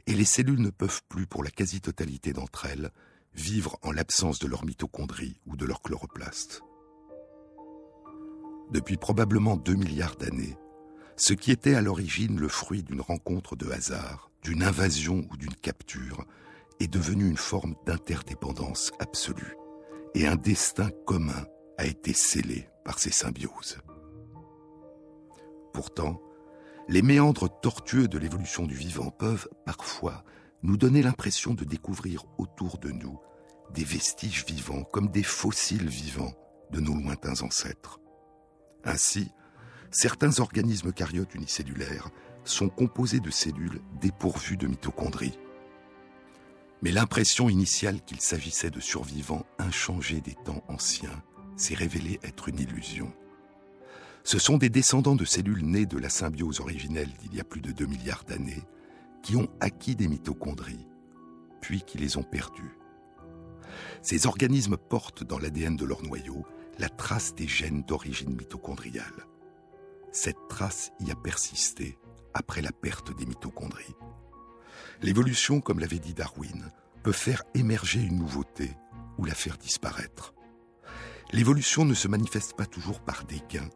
et 0.07 0.15
les 0.15 0.25
cellules 0.25 0.61
ne 0.61 0.71
peuvent 0.71 1.03
plus, 1.09 1.27
pour 1.27 1.45
la 1.45 1.51
quasi-totalité 1.51 2.33
d'entre 2.33 2.67
elles, 2.67 2.91
vivre 3.35 3.79
en 3.83 3.93
l'absence 3.93 4.39
de 4.39 4.49
leurs 4.49 4.65
mitochondries 4.65 5.41
ou 5.47 5.57
de 5.57 5.65
leurs 5.65 5.81
chloroplastes. 5.81 6.63
Depuis 8.71 8.97
probablement 8.97 9.57
deux 9.57 9.75
milliards 9.75 10.17
d'années, 10.17 10.57
ce 11.17 11.35
qui 11.35 11.51
était 11.51 11.75
à 11.75 11.83
l'origine 11.83 12.41
le 12.41 12.49
fruit 12.49 12.83
d'une 12.83 13.01
rencontre 13.01 13.55
de 13.55 13.71
hasard, 13.71 14.31
d'une 14.43 14.63
invasion 14.63 15.27
ou 15.31 15.37
d'une 15.37 15.55
capture, 15.55 16.25
est 16.81 16.89
devenu 16.89 17.29
une 17.29 17.37
forme 17.37 17.75
d'interdépendance 17.87 18.93
absolue, 18.99 19.57
et 20.15 20.27
un 20.27 20.37
destin 20.37 20.91
commun 21.07 21.47
a 21.79 21.87
été 21.87 22.13
scellé 22.13 22.69
par 22.85 22.99
ces 22.99 23.13
symbioses. 23.13 23.79
Pourtant, 25.73 26.21
les 26.89 27.03
méandres 27.03 27.49
tortueux 27.61 28.09
de 28.09 28.19
l'évolution 28.19 28.67
du 28.67 28.75
vivant 28.75 29.11
peuvent, 29.11 29.49
parfois, 29.65 30.25
nous 30.63 30.77
donner 30.77 31.03
l'impression 31.03 31.55
de 31.55 31.65
découvrir 31.65 32.27
autour 32.39 32.79
de 32.79 32.91
nous 32.91 33.19
des 33.73 33.85
vestiges 33.85 34.45
vivants 34.47 34.85
comme 34.85 35.09
des 35.09 35.23
fossiles 35.23 35.89
vivants 35.89 36.35
de 36.71 36.81
nos 36.81 36.95
lointains 36.95 37.43
ancêtres. 37.43 38.01
Ainsi, 38.85 39.31
certains 39.91 40.41
organismes 40.41 40.93
caryotes 40.93 41.35
unicellulaires 41.35 42.11
sont 42.45 42.69
composés 42.69 43.21
de 43.21 43.31
cellules 43.31 43.81
dépourvues 44.01 44.57
de 44.57 44.67
mitochondries. 44.67 45.39
Mais 46.83 46.91
l'impression 46.91 47.49
initiale 47.49 48.03
qu'il 48.03 48.21
s'agissait 48.21 48.71
de 48.71 48.81
survivants 48.81 49.47
inchangés 49.59 50.21
des 50.21 50.35
temps 50.35 50.65
anciens 50.69 51.23
s'est 51.57 51.75
révélée 51.75 52.19
être 52.25 52.49
une 52.49 52.59
illusion. 52.59 53.13
Ce 54.25 54.39
sont 54.39 54.59
des 54.59 54.69
descendants 54.69 55.17
de 55.17 55.25
cellules 55.25 55.65
nées 55.65 55.87
de 55.87 55.99
la 55.99 56.09
symbiose 56.09 56.61
originelle 56.61 57.11
d'il 57.21 57.35
y 57.35 57.41
a 57.41 57.45
plus 57.45 57.61
de 57.61 57.73
2 57.73 57.87
milliards 57.87 58.25
d'années 58.25 58.63
qui 59.23 59.37
ont 59.37 59.49
acquis 59.61 59.95
des 59.95 60.09
mitochondries, 60.09 60.89
puis 61.61 61.83
qui 61.83 61.99
les 61.99 62.17
ont 62.17 62.25
perdues. 62.25 62.77
Ces 64.03 64.27
organismes 64.27 64.77
portent 64.77 65.25
dans 65.25 65.39
l'ADN 65.39 65.77
de 65.77 65.85
leur 65.85 66.03
noyau 66.03 66.45
la 66.79 66.89
trace 66.89 67.35
des 67.35 67.47
gènes 67.47 67.85
d'origine 67.85 68.35
mitochondriale. 68.35 69.27
Cette 70.11 70.49
trace 70.49 70.91
y 71.01 71.11
a 71.13 71.17
persisté 71.17 71.97
après 72.35 72.63
la 72.63 72.73
perte 72.73 73.17
des 73.17 73.27
mitochondries. 73.27 73.95
L'évolution, 75.03 75.61
comme 75.61 75.81
l'avait 75.81 75.99
dit 75.99 76.15
Darwin, 76.15 76.71
peut 77.03 77.11
faire 77.11 77.43
émerger 77.55 78.01
une 78.01 78.19
nouveauté 78.19 78.71
ou 79.19 79.25
la 79.25 79.35
faire 79.35 79.59
disparaître. 79.59 80.33
L'évolution 81.33 81.85
ne 81.85 81.95
se 81.95 82.07
manifeste 82.07 82.55
pas 82.55 82.67
toujours 82.67 83.01
par 83.01 83.25
des 83.25 83.43
gains, 83.49 83.71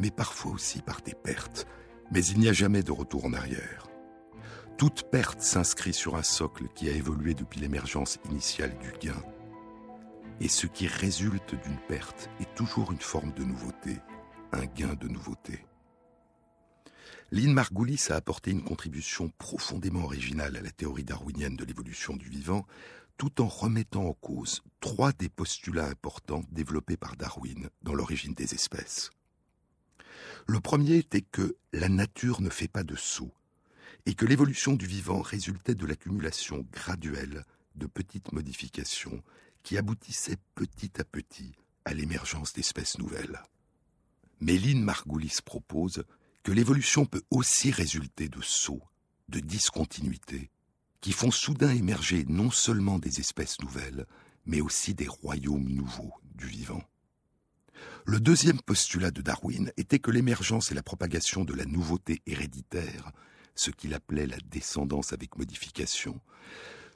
mais 0.00 0.10
parfois 0.10 0.52
aussi 0.52 0.82
par 0.82 1.00
des 1.00 1.14
pertes. 1.14 1.66
Mais 2.12 2.22
il 2.26 2.38
n'y 2.40 2.48
a 2.48 2.52
jamais 2.52 2.82
de 2.82 2.92
retour 2.92 3.24
en 3.24 3.32
arrière. 3.32 3.86
Toute 4.76 5.10
perte 5.10 5.40
s'inscrit 5.40 5.94
sur 5.94 6.16
un 6.16 6.22
socle 6.22 6.66
qui 6.74 6.90
a 6.90 6.92
évolué 6.92 7.32
depuis 7.32 7.60
l'émergence 7.60 8.18
initiale 8.28 8.76
du 8.78 8.92
gain. 9.00 9.22
Et 10.40 10.48
ce 10.48 10.66
qui 10.66 10.86
résulte 10.86 11.54
d'une 11.54 11.78
perte 11.88 12.28
est 12.38 12.54
toujours 12.54 12.92
une 12.92 13.00
forme 13.00 13.32
de 13.32 13.44
nouveauté, 13.44 13.96
un 14.52 14.66
gain 14.66 14.94
de 15.00 15.08
nouveauté. 15.08 15.64
Lynn 17.32 17.52
Margulis 17.52 18.06
a 18.10 18.16
apporté 18.16 18.50
une 18.50 18.64
contribution 18.64 19.28
profondément 19.38 20.04
originale 20.04 20.56
à 20.56 20.62
la 20.62 20.70
théorie 20.70 21.04
darwinienne 21.04 21.56
de 21.56 21.64
l'évolution 21.64 22.16
du 22.16 22.28
vivant, 22.28 22.66
tout 23.18 23.40
en 23.40 23.46
remettant 23.46 24.06
en 24.06 24.14
cause 24.14 24.62
trois 24.80 25.12
des 25.12 25.28
postulats 25.28 25.86
importants 25.86 26.42
développés 26.50 26.96
par 26.96 27.16
Darwin 27.16 27.68
dans 27.82 27.94
l'origine 27.94 28.34
des 28.34 28.54
espèces. 28.54 29.10
Le 30.48 30.58
premier 30.58 30.96
était 30.96 31.20
que 31.20 31.56
la 31.72 31.88
nature 31.88 32.40
ne 32.40 32.50
fait 32.50 32.66
pas 32.66 32.82
de 32.82 32.96
saut, 32.96 33.32
et 34.06 34.14
que 34.14 34.26
l'évolution 34.26 34.72
du 34.72 34.86
vivant 34.86 35.20
résultait 35.20 35.74
de 35.76 35.86
l'accumulation 35.86 36.66
graduelle 36.72 37.44
de 37.76 37.86
petites 37.86 38.32
modifications 38.32 39.22
qui 39.62 39.78
aboutissaient 39.78 40.38
petit 40.56 41.00
à 41.00 41.04
petit 41.04 41.52
à 41.84 41.94
l'émergence 41.94 42.54
d'espèces 42.54 42.98
nouvelles. 42.98 43.40
Méline 44.40 44.82
Margulis 44.82 45.38
propose 45.44 46.04
que 46.42 46.52
l'évolution 46.52 47.04
peut 47.06 47.22
aussi 47.30 47.70
résulter 47.70 48.28
de 48.28 48.40
sauts, 48.40 48.82
de 49.28 49.40
discontinuités, 49.40 50.50
qui 51.00 51.12
font 51.12 51.30
soudain 51.30 51.74
émerger 51.74 52.24
non 52.28 52.50
seulement 52.50 52.98
des 52.98 53.20
espèces 53.20 53.60
nouvelles, 53.60 54.06
mais 54.46 54.60
aussi 54.60 54.94
des 54.94 55.08
royaumes 55.08 55.68
nouveaux 55.68 56.14
du 56.34 56.46
vivant. 56.46 56.82
Le 58.04 58.20
deuxième 58.20 58.60
postulat 58.60 59.10
de 59.10 59.22
Darwin 59.22 59.72
était 59.76 59.98
que 59.98 60.10
l'émergence 60.10 60.70
et 60.70 60.74
la 60.74 60.82
propagation 60.82 61.44
de 61.44 61.54
la 61.54 61.64
nouveauté 61.64 62.22
héréditaire, 62.26 63.12
ce 63.54 63.70
qu'il 63.70 63.94
appelait 63.94 64.26
la 64.26 64.38
descendance 64.50 65.12
avec 65.12 65.36
modification, 65.36 66.20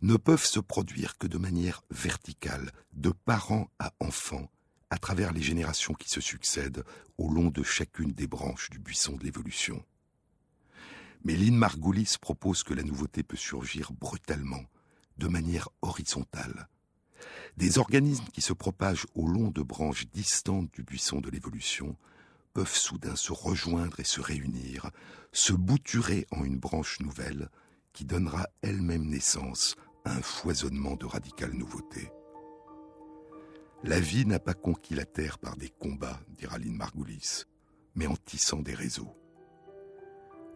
ne 0.02 0.16
peuvent 0.16 0.44
se 0.44 0.60
produire 0.60 1.16
que 1.18 1.26
de 1.26 1.38
manière 1.38 1.82
verticale, 1.90 2.72
de 2.92 3.10
parents 3.10 3.70
à 3.78 3.92
enfants, 4.00 4.50
à 4.90 4.98
travers 4.98 5.32
les 5.32 5.42
générations 5.42 5.94
qui 5.94 6.08
se 6.08 6.20
succèdent 6.20 6.84
au 7.18 7.30
long 7.30 7.48
de 7.48 7.62
chacune 7.62 8.12
des 8.12 8.26
branches 8.26 8.70
du 8.70 8.78
buisson 8.78 9.16
de 9.16 9.24
l'évolution. 9.24 9.84
Mais 11.24 11.34
Lynn 11.34 11.56
Margulis 11.56 12.16
propose 12.20 12.62
que 12.62 12.74
la 12.74 12.82
nouveauté 12.82 13.22
peut 13.22 13.36
surgir 13.36 13.92
brutalement, 13.92 14.64
de 15.16 15.28
manière 15.28 15.68
horizontale, 15.80 16.68
des 17.56 17.78
organismes 17.78 18.26
qui 18.32 18.40
se 18.40 18.52
propagent 18.52 19.06
au 19.14 19.26
long 19.26 19.50
de 19.50 19.62
branches 19.62 20.06
distantes 20.12 20.72
du 20.72 20.82
buisson 20.82 21.20
de 21.20 21.30
l'évolution 21.30 21.96
peuvent 22.52 22.74
soudain 22.74 23.16
se 23.16 23.32
rejoindre 23.32 24.00
et 24.00 24.04
se 24.04 24.20
réunir, 24.20 24.90
se 25.32 25.52
bouturer 25.52 26.26
en 26.30 26.44
une 26.44 26.58
branche 26.58 27.00
nouvelle 27.00 27.48
qui 27.92 28.04
donnera 28.04 28.48
elle-même 28.62 29.06
naissance 29.06 29.76
à 30.04 30.12
un 30.12 30.22
foisonnement 30.22 30.96
de 30.96 31.06
radicales 31.06 31.54
nouveautés. 31.54 32.10
La 33.86 34.00
vie 34.00 34.24
n'a 34.24 34.38
pas 34.38 34.54
conquis 34.54 34.94
la 34.94 35.04
terre 35.04 35.36
par 35.36 35.58
des 35.58 35.68
combats, 35.68 36.18
dira 36.38 36.56
Lynn 36.56 36.74
Margulis, 36.74 37.44
mais 37.94 38.06
en 38.06 38.16
tissant 38.16 38.62
des 38.62 38.72
réseaux. 38.72 39.14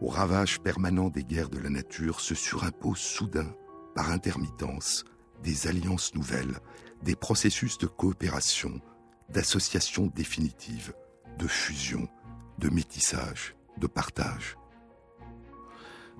Au 0.01 0.07
ravage 0.07 0.59
permanent 0.61 1.09
des 1.09 1.23
guerres 1.23 1.51
de 1.51 1.59
la 1.59 1.69
nature 1.69 2.21
se 2.21 2.33
surimpose 2.33 2.97
soudain, 2.97 3.53
par 3.93 4.09
intermittence, 4.09 5.05
des 5.43 5.67
alliances 5.67 6.15
nouvelles, 6.15 6.57
des 7.03 7.15
processus 7.15 7.77
de 7.77 7.85
coopération, 7.85 8.81
d'association 9.29 10.07
définitive, 10.07 10.95
de 11.37 11.45
fusion, 11.45 12.07
de 12.57 12.69
métissage, 12.69 13.55
de 13.77 13.85
partage. 13.85 14.57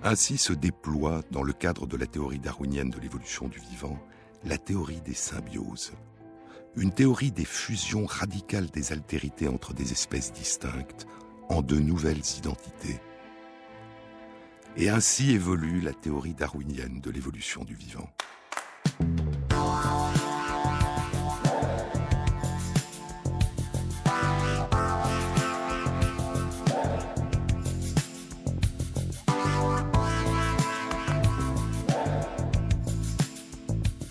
Ainsi 0.04 0.38
se 0.38 0.54
déploie, 0.54 1.24
dans 1.32 1.44
le 1.44 1.54
cadre 1.54 1.88
de 1.88 1.98
la 1.98 2.06
théorie 2.06 2.38
darwinienne 2.38 2.92
de 2.92 3.00
l'évolution 3.00 3.48
du 3.48 3.58
vivant, 3.58 3.98
la 4.44 4.60
théorie 4.60 5.02
des 5.02 5.16
symbioses, 5.16 5.94
une 6.76 6.92
théorie 6.92 7.32
des 7.32 7.46
fusions 7.46 8.06
radicales 8.06 8.68
des 8.68 8.92
altérités 8.92 9.48
entre 9.48 9.74
des 9.74 9.92
espèces 9.92 10.32
distinctes 10.32 11.08
en 11.50 11.62
de 11.62 11.78
nouvelles 11.78 12.22
identités. 12.38 13.00
Et 14.78 14.90
ainsi 14.90 15.32
évolue 15.32 15.82
la 15.82 15.94
théorie 15.94 16.36
darwinienne 16.36 17.02
de 17.02 17.10
l'évolution 17.10 17.64
du 17.64 17.76
vivant. 17.76 18.10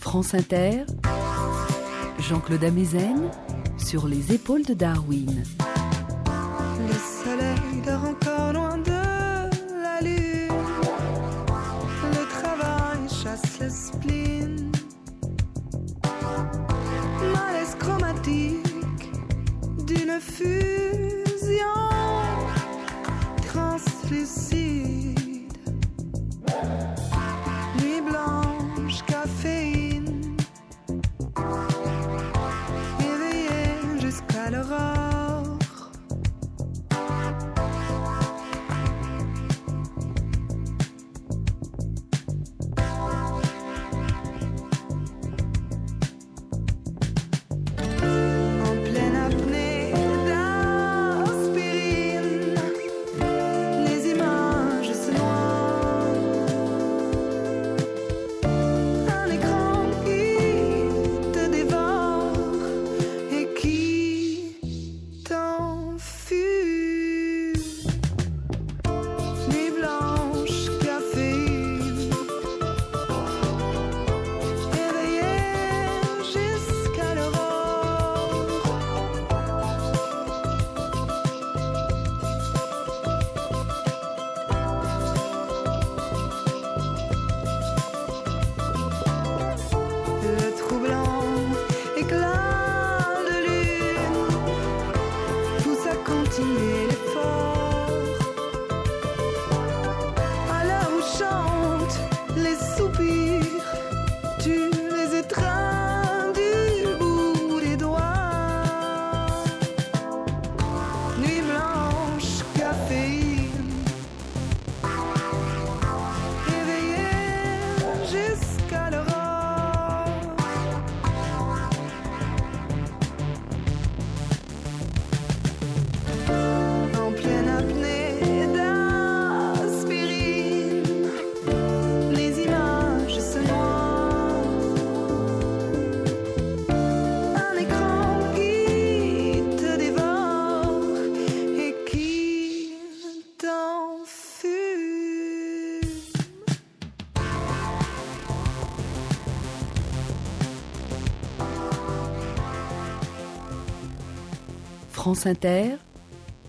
France 0.00 0.32
Inter, 0.32 0.84
Jean-Claude 2.28 2.64
Amezen 2.64 3.30
sur 3.78 4.06
les 4.06 4.35
épaules 4.35 4.62
de 4.62 4.75
Darwin. 4.75 5.42
Le 6.78 6.92
soleil 6.92 7.80
dort 7.87 8.04
encore 8.04 8.52
loin 8.52 8.76
de 8.76 8.90
la 9.82 10.02
lune. 10.02 10.52
Le 12.12 12.28
travail 12.28 13.08
chasse 13.08 13.58
le 13.62 13.70
spleen. 13.70 14.70
Malaise 17.32 17.75
chromatique 17.78 19.11
d'une 19.87 20.20
fusion 20.20 21.64
translucide. 23.47 24.38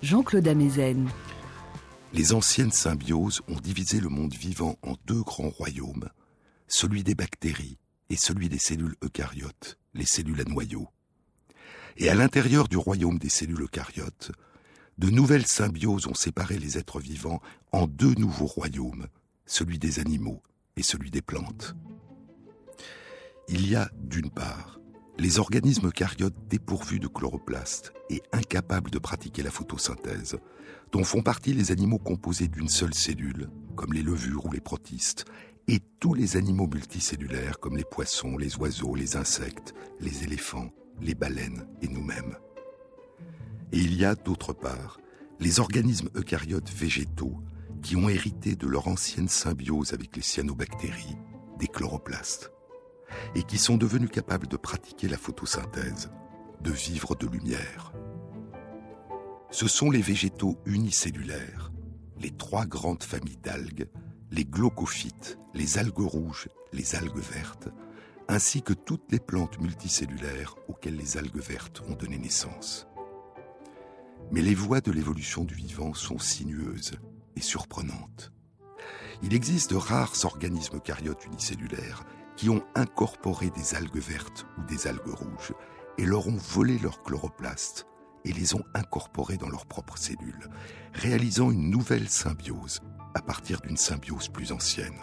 Jean-Claude 0.02 0.48
Amezen. 0.48 1.08
Les 2.14 2.34
anciennes 2.34 2.72
symbioses 2.72 3.42
ont 3.48 3.60
divisé 3.60 4.00
le 4.00 4.10
monde 4.10 4.34
vivant 4.34 4.78
en 4.82 4.96
deux 5.06 5.22
grands 5.22 5.50
royaumes, 5.50 6.10
celui 6.68 7.04
des 7.04 7.16
bactéries 7.16 7.78
et 8.10 8.16
celui 8.16 8.50
des 8.50 8.58
cellules 8.58 8.96
eucaryotes, 9.04 9.78
les 9.94 10.06
cellules 10.06 10.42
à 10.42 10.44
noyaux. 10.44 10.88
Et 11.98 12.10
à 12.10 12.16
l'intérieur 12.16 12.68
du 12.68 12.78
royaume 12.78 13.20
des 13.20 13.30
cellules 13.30 13.62
eucaryotes, 13.62 14.32
de 14.98 15.10
nouvelles 15.10 15.48
symbioses 15.48 16.08
ont 16.08 16.14
séparé 16.14 16.58
les 16.58 16.78
êtres 16.78 17.00
vivants 17.00 17.42
en 17.72 17.88
deux 17.88 18.16
nouveaux 18.16 18.48
royaumes, 18.48 19.08
celui 19.46 19.80
des 19.80 20.00
animaux 20.00 20.42
et 20.76 20.84
celui 20.84 21.12
des 21.12 21.22
plantes. 21.22 21.76
Il 23.48 23.70
y 23.70 23.76
a, 23.76 23.90
d'une 23.96 24.30
part, 24.30 24.79
les 25.20 25.38
organismes 25.38 25.88
eucaryotes 25.88 26.48
dépourvus 26.50 27.00
de 27.00 27.08
chloroplastes 27.08 27.92
et 28.10 28.24
incapables 28.32 28.90
de 28.90 29.00
pratiquer 29.00 29.44
la 29.44 29.52
photosynthèse, 29.52 30.38
dont 30.94 31.04
font 31.04 31.22
partie 31.22 31.54
les 31.54 31.72
animaux 31.72 32.00
composés 32.00 32.48
d'une 32.48 32.70
seule 32.70 32.94
cellule, 32.94 33.50
comme 33.76 33.92
les 33.92 34.02
levures 34.02 34.46
ou 34.46 34.52
les 34.52 34.62
protistes, 34.62 35.26
et 35.68 35.82
tous 36.00 36.14
les 36.14 36.38
animaux 36.38 36.68
multicellulaires 36.68 37.60
comme 37.60 37.76
les 37.76 37.84
poissons, 37.84 38.38
les 38.38 38.56
oiseaux, 38.58 38.96
les 38.96 39.18
insectes, 39.18 39.74
les 40.00 40.24
éléphants, 40.24 40.72
les 41.02 41.16
baleines 41.16 41.68
et 41.82 41.90
nous-mêmes. 41.90 42.38
Et 43.74 43.78
il 43.78 43.96
y 43.96 44.06
a, 44.06 44.16
d'autre 44.16 44.54
part, 44.54 45.00
les 45.40 45.60
organismes 45.60 46.10
eucaryotes 46.16 46.72
végétaux 46.72 47.38
qui 47.82 47.98
ont 47.98 48.10
hérité 48.10 48.56
de 48.56 48.68
leur 48.68 48.88
ancienne 48.88 49.30
symbiose 49.30 49.94
avec 49.94 50.16
les 50.16 50.22
cyanobactéries, 50.22 51.18
des 51.60 51.68
chloroplastes 51.68 52.52
et 53.36 53.44
qui 53.44 53.58
sont 53.58 53.78
devenus 53.78 54.10
capables 54.10 54.48
de 54.48 54.58
pratiquer 54.58 55.08
la 55.08 55.18
photosynthèse, 55.18 56.10
de 56.62 56.72
vivre 56.72 57.16
de 57.16 57.28
lumière. 57.28 57.94
Ce 59.52 59.68
sont 59.68 59.90
les 59.90 60.02
végétaux 60.02 60.60
unicellulaires, 60.66 61.72
les 62.20 62.32
trois 62.32 62.66
grandes 62.66 63.04
familles 63.04 63.40
d'algues, 63.42 63.88
les 64.32 64.46
glaucophytes, 64.46 65.40
les 65.54 65.78
algues 65.78 66.00
rouges, 66.00 66.50
les 66.72 66.96
algues 66.96 67.18
vertes, 67.18 67.70
ainsi 68.28 68.62
que 68.62 68.74
toutes 68.74 69.12
les 69.12 69.20
plantes 69.20 69.60
multicellulaires 69.60 70.56
auxquelles 70.68 70.98
les 70.98 71.18
algues 71.18 71.42
vertes 71.42 71.82
ont 71.90 71.96
donné 71.96 72.20
naissance. 72.20 72.88
Mais 74.32 74.42
les 74.42 74.54
voies 74.54 74.82
de 74.82 74.92
l'évolution 74.92 75.44
du 75.44 75.56
vivant 75.56 75.96
sont 75.96 76.20
sinueuses 76.20 76.94
et 77.36 77.42
surprenantes. 77.42 78.32
Il 79.24 79.34
existe 79.34 79.72
de 79.72 79.76
rares 79.76 80.14
organismes 80.24 80.80
caryotes 80.80 81.26
unicellulaires 81.26 82.04
qui 82.40 82.50
ont 82.50 82.64
incorporé 82.74 83.50
des 83.50 83.76
algues 83.76 84.00
vertes 84.00 84.48
ou 84.58 84.64
des 84.64 84.88
algues 84.88 85.10
rouges 85.10 85.54
et 85.98 86.06
leur 86.06 86.26
ont 86.30 86.38
volé 86.38 86.80
leur 86.80 87.04
chloroplastes 87.04 87.86
et 88.24 88.32
les 88.32 88.56
ont 88.56 88.64
incorporés 88.74 89.36
dans 89.36 89.50
leurs 89.50 89.66
propres 89.66 89.98
cellules, 89.98 90.48
réalisant 90.94 91.52
une 91.52 91.70
nouvelle 91.70 92.08
symbiose 92.08 92.80
à 93.14 93.22
partir 93.22 93.60
d'une 93.60 93.76
symbiose 93.76 94.30
plus 94.30 94.54
ancienne. 94.54 94.96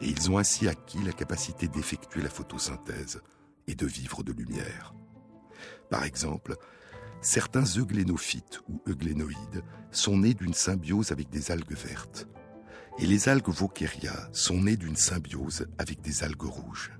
Et 0.00 0.08
ils 0.08 0.30
ont 0.30 0.38
ainsi 0.38 0.66
acquis 0.66 1.02
la 1.02 1.12
capacité 1.12 1.68
d'effectuer 1.68 2.22
la 2.22 2.30
photosynthèse 2.30 3.20
et 3.66 3.74
de 3.74 3.84
vivre 3.84 4.22
de 4.22 4.32
lumière. 4.32 4.94
Par 5.90 6.04
exemple, 6.04 6.56
certains 7.20 7.66
euglénophytes 7.76 8.62
ou 8.66 8.80
euglénoïdes 8.86 9.62
sont 9.90 10.16
nés 10.16 10.32
d'une 10.32 10.54
symbiose 10.54 11.12
avec 11.12 11.28
des 11.28 11.50
algues 11.50 11.76
vertes, 11.76 12.28
et 13.00 13.06
les 13.06 13.30
algues 13.30 13.48
Vauqueria 13.48 14.28
sont 14.34 14.62
nées 14.62 14.76
d'une 14.76 14.96
symbiose 14.96 15.66
avec 15.78 16.02
des 16.02 16.22
algues 16.22 16.42
rouges. 16.42 16.92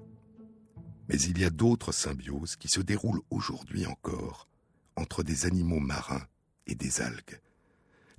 Mais 1.09 1.21
il 1.21 1.39
y 1.39 1.45
a 1.45 1.51
d'autres 1.51 1.93
symbioses 1.93 2.57
qui 2.57 2.69
se 2.69 2.81
déroulent 2.81 3.21
aujourd'hui 3.29 3.85
encore 3.85 4.49
entre 4.97 5.23
des 5.23 5.45
animaux 5.45 5.79
marins 5.79 6.27
et 6.67 6.75
des 6.75 7.03
algues. 7.03 7.41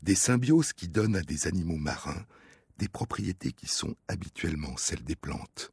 Des 0.04 0.14
symbioses 0.14 0.74
qui 0.74 0.90
donnent 0.90 1.16
à 1.16 1.24
des 1.24 1.48
animaux 1.48 1.78
marins 1.78 2.24
des 2.78 2.88
propriétés 2.88 3.52
qui 3.52 3.68
sont 3.68 3.96
habituellement 4.08 4.78
celles 4.78 5.04
des 5.04 5.16
plantes. 5.16 5.72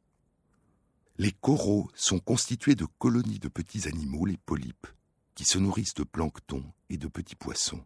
Les 1.17 1.31
coraux 1.31 1.89
sont 1.93 2.19
constitués 2.19 2.75
de 2.75 2.87
colonies 2.97 3.39
de 3.39 3.49
petits 3.49 3.87
animaux, 3.87 4.25
les 4.25 4.37
polypes, 4.37 4.87
qui 5.35 5.45
se 5.45 5.59
nourrissent 5.59 5.95
de 5.95 6.03
plancton 6.03 6.63
et 6.89 6.97
de 6.97 7.07
petits 7.07 7.35
poissons. 7.35 7.83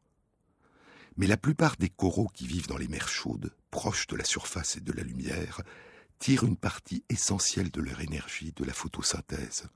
Mais 1.18 1.28
la 1.28 1.38
plupart 1.38 1.76
des 1.78 1.90
coraux 1.90 2.28
qui 2.34 2.48
vivent 2.48 2.68
dans 2.68 2.78
les 2.78 2.88
mers 2.88 3.08
chaudes, 3.08 3.54
proches 3.70 4.08
de 4.08 4.16
la 4.16 4.26
surface 4.26 4.78
et 4.78 4.82
de 4.82 4.92
la 4.92 5.04
lumière, 5.04 5.62
tirent 6.20 6.44
une 6.44 6.58
partie 6.58 7.04
essentielle 7.10 7.70
de 7.70 7.82
leur 7.82 8.02
énergie 8.02 8.54
de 8.56 8.64
la 8.64 8.74
photosynthèse. 8.74 9.68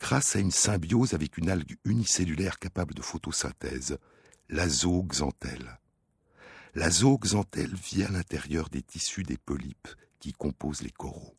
Grâce 0.00 0.36
à 0.36 0.38
une 0.38 0.52
symbiose 0.52 1.14
avec 1.14 1.38
une 1.38 1.50
algue 1.50 1.76
unicellulaire 1.84 2.58
capable 2.58 2.94
de 2.94 3.02
photosynthèse, 3.02 3.98
la 4.48 4.68
zooxanthelle. 4.68 5.78
La 6.74 6.90
zooxanthelle 6.90 7.74
vit 7.74 8.04
à 8.04 8.10
l'intérieur 8.10 8.68
des 8.68 8.82
tissus 8.82 9.24
des 9.24 9.38
polypes 9.38 9.88
qui 10.20 10.32
composent 10.32 10.82
les 10.82 10.90
coraux. 10.90 11.36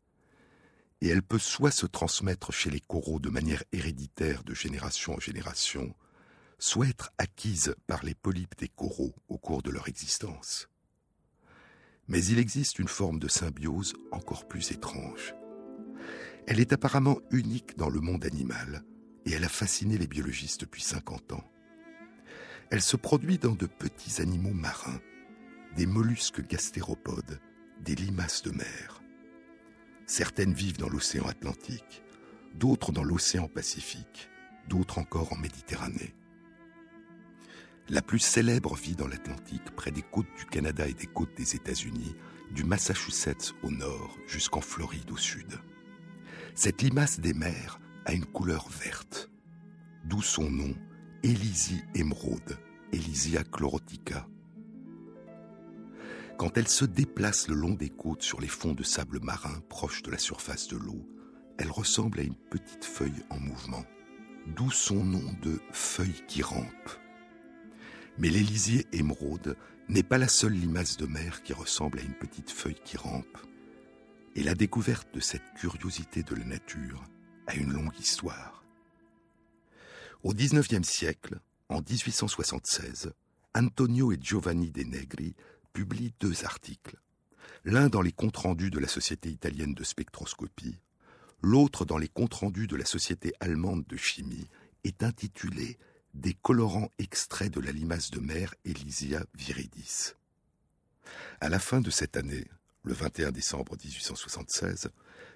Et 1.01 1.07
elle 1.07 1.23
peut 1.23 1.39
soit 1.39 1.71
se 1.71 1.85
transmettre 1.85 2.51
chez 2.51 2.69
les 2.69 2.81
coraux 2.81 3.19
de 3.19 3.29
manière 3.29 3.63
héréditaire 3.71 4.43
de 4.43 4.53
génération 4.53 5.13
en 5.15 5.19
génération, 5.19 5.95
soit 6.59 6.89
être 6.89 7.11
acquise 7.17 7.73
par 7.87 8.03
les 8.03 8.13
polypes 8.13 8.57
des 8.57 8.67
coraux 8.67 9.15
au 9.29 9.37
cours 9.37 9.63
de 9.63 9.71
leur 9.71 9.87
existence. 9.87 10.69
Mais 12.07 12.23
il 12.25 12.37
existe 12.37 12.79
une 12.79 12.87
forme 12.87 13.19
de 13.19 13.27
symbiose 13.27 13.93
encore 14.11 14.47
plus 14.47 14.71
étrange. 14.71 15.33
Elle 16.47 16.59
est 16.59 16.73
apparemment 16.73 17.19
unique 17.31 17.77
dans 17.77 17.89
le 17.89 18.01
monde 18.01 18.25
animal 18.25 18.83
et 19.25 19.31
elle 19.31 19.43
a 19.45 19.49
fasciné 19.49 19.97
les 19.97 20.07
biologistes 20.07 20.61
depuis 20.61 20.81
50 20.81 21.33
ans. 21.33 21.43
Elle 22.71 22.81
se 22.81 22.97
produit 22.97 23.37
dans 23.37 23.55
de 23.55 23.65
petits 23.65 24.21
animaux 24.21 24.53
marins, 24.53 25.01
des 25.75 25.85
mollusques 25.85 26.45
gastéropodes, 26.45 27.39
des 27.81 27.95
limaces 27.95 28.41
de 28.41 28.51
mer. 28.51 29.01
Certaines 30.05 30.53
vivent 30.53 30.77
dans 30.77 30.89
l'océan 30.89 31.27
Atlantique, 31.27 32.03
d'autres 32.55 32.91
dans 32.91 33.03
l'océan 33.03 33.47
Pacifique, 33.47 34.29
d'autres 34.67 34.97
encore 34.97 35.33
en 35.33 35.37
Méditerranée. 35.37 36.15
La 37.91 38.03
plus 38.03 38.19
célèbre 38.19 38.75
vit 38.75 38.95
dans 38.95 39.07
l'Atlantique, 39.07 39.71
près 39.75 39.89
des 39.89 40.03
côtes 40.03 40.31
du 40.37 40.45
Canada 40.45 40.87
et 40.87 40.93
des 40.93 41.07
côtes 41.07 41.35
des 41.35 41.55
États-Unis, 41.55 42.15
du 42.51 42.63
Massachusetts 42.63 43.55
au 43.63 43.71
nord 43.71 44.15
jusqu'en 44.27 44.61
Floride 44.61 45.09
au 45.09 45.17
sud. 45.17 45.59
Cette 46.53 46.83
limace 46.83 47.19
des 47.19 47.33
mers 47.33 47.79
a 48.05 48.13
une 48.13 48.25
couleur 48.25 48.69
verte, 48.69 49.31
d'où 50.05 50.21
son 50.21 50.51
nom, 50.51 50.75
Elysie 51.23 51.81
émeraude, 51.95 52.59
Elysia 52.93 53.43
chlorotica. 53.43 54.27
Quand 56.37 56.57
elle 56.59 56.67
se 56.67 56.85
déplace 56.85 57.47
le 57.47 57.55
long 57.55 57.73
des 57.73 57.89
côtes 57.89 58.21
sur 58.21 58.39
les 58.39 58.47
fonds 58.47 58.73
de 58.73 58.83
sable 58.83 59.19
marin 59.19 59.61
proches 59.67 60.03
de 60.03 60.11
la 60.11 60.19
surface 60.19 60.67
de 60.67 60.77
l'eau, 60.77 61.07
elle 61.57 61.71
ressemble 61.71 62.19
à 62.19 62.23
une 62.23 62.37
petite 62.51 62.85
feuille 62.85 63.23
en 63.31 63.39
mouvement, 63.39 63.83
d'où 64.55 64.69
son 64.69 65.03
nom 65.03 65.33
de 65.41 65.59
feuille 65.71 66.23
qui 66.27 66.43
rampe. 66.43 66.89
Mais 68.19 68.29
l'Élysée 68.29 68.85
émeraude 68.91 69.55
n'est 69.87 70.03
pas 70.03 70.17
la 70.17 70.27
seule 70.27 70.53
limace 70.53 70.97
de 70.97 71.05
mer 71.05 71.41
qui 71.41 71.53
ressemble 71.53 71.99
à 71.99 72.03
une 72.03 72.13
petite 72.13 72.51
feuille 72.51 72.79
qui 72.83 72.97
rampe. 72.97 73.37
Et 74.35 74.43
la 74.43 74.55
découverte 74.55 75.07
de 75.13 75.21
cette 75.21 75.53
curiosité 75.55 76.21
de 76.23 76.35
la 76.35 76.43
nature 76.43 77.03
a 77.47 77.55
une 77.55 77.71
longue 77.71 77.97
histoire. 77.97 78.65
Au 80.21 80.33
XIXe 80.33 80.87
siècle, 80.87 81.39
en 81.69 81.79
1876, 81.79 83.13
Antonio 83.55 84.11
et 84.11 84.17
Giovanni 84.19 84.69
De 84.69 84.83
Negri 84.83 85.33
publient 85.71 86.13
deux 86.19 86.43
articles. 86.43 86.97
L'un 87.63 87.87
dans 87.87 88.01
les 88.01 88.11
comptes 88.11 88.37
rendus 88.37 88.69
de 88.69 88.79
la 88.79 88.89
Société 88.89 89.29
italienne 89.29 89.73
de 89.73 89.83
spectroscopie, 89.85 90.77
l'autre 91.41 91.85
dans 91.85 91.97
les 91.97 92.09
comptes 92.09 92.33
rendus 92.33 92.67
de 92.67 92.75
la 92.75 92.85
Société 92.85 93.31
allemande 93.39 93.85
de 93.87 93.95
chimie, 93.95 94.49
est 94.83 95.03
intitulé 95.03 95.77
des 96.13 96.33
colorants 96.33 96.89
extraits 96.97 97.53
de 97.53 97.59
la 97.59 97.71
limace 97.71 98.11
de 98.11 98.19
mer 98.19 98.53
Elysia 98.65 99.23
viridis. 99.35 100.13
À 101.41 101.49
la 101.49 101.59
fin 101.59 101.81
de 101.81 101.89
cette 101.89 102.17
année, 102.17 102.45
le 102.83 102.93
21 102.93 103.31
décembre 103.31 103.75
1876, 103.83 104.89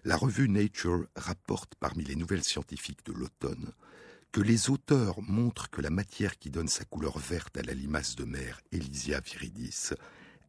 la 0.06 0.18
revue 0.18 0.50
Nature 0.50 1.06
rapporte 1.16 1.76
parmi 1.76 2.04
les 2.04 2.16
nouvelles 2.16 2.44
scientifiques 2.44 3.06
de 3.06 3.14
l'automne 3.14 3.72
que 4.32 4.42
les 4.42 4.70
auteurs 4.70 5.22
montrent 5.22 5.70
que 5.70 5.82
la 5.82 5.92
matière 5.92 6.40
qui 6.40 6.50
donne 6.50 6.68
sa 6.68 6.86
couleur 6.86 7.20
verte 7.20 7.58
à 7.58 7.62
la 7.62 7.74
limace 7.74 8.16
de 8.16 8.24
mer 8.24 8.60
Elysia 8.72 9.20
viridis 9.20 9.92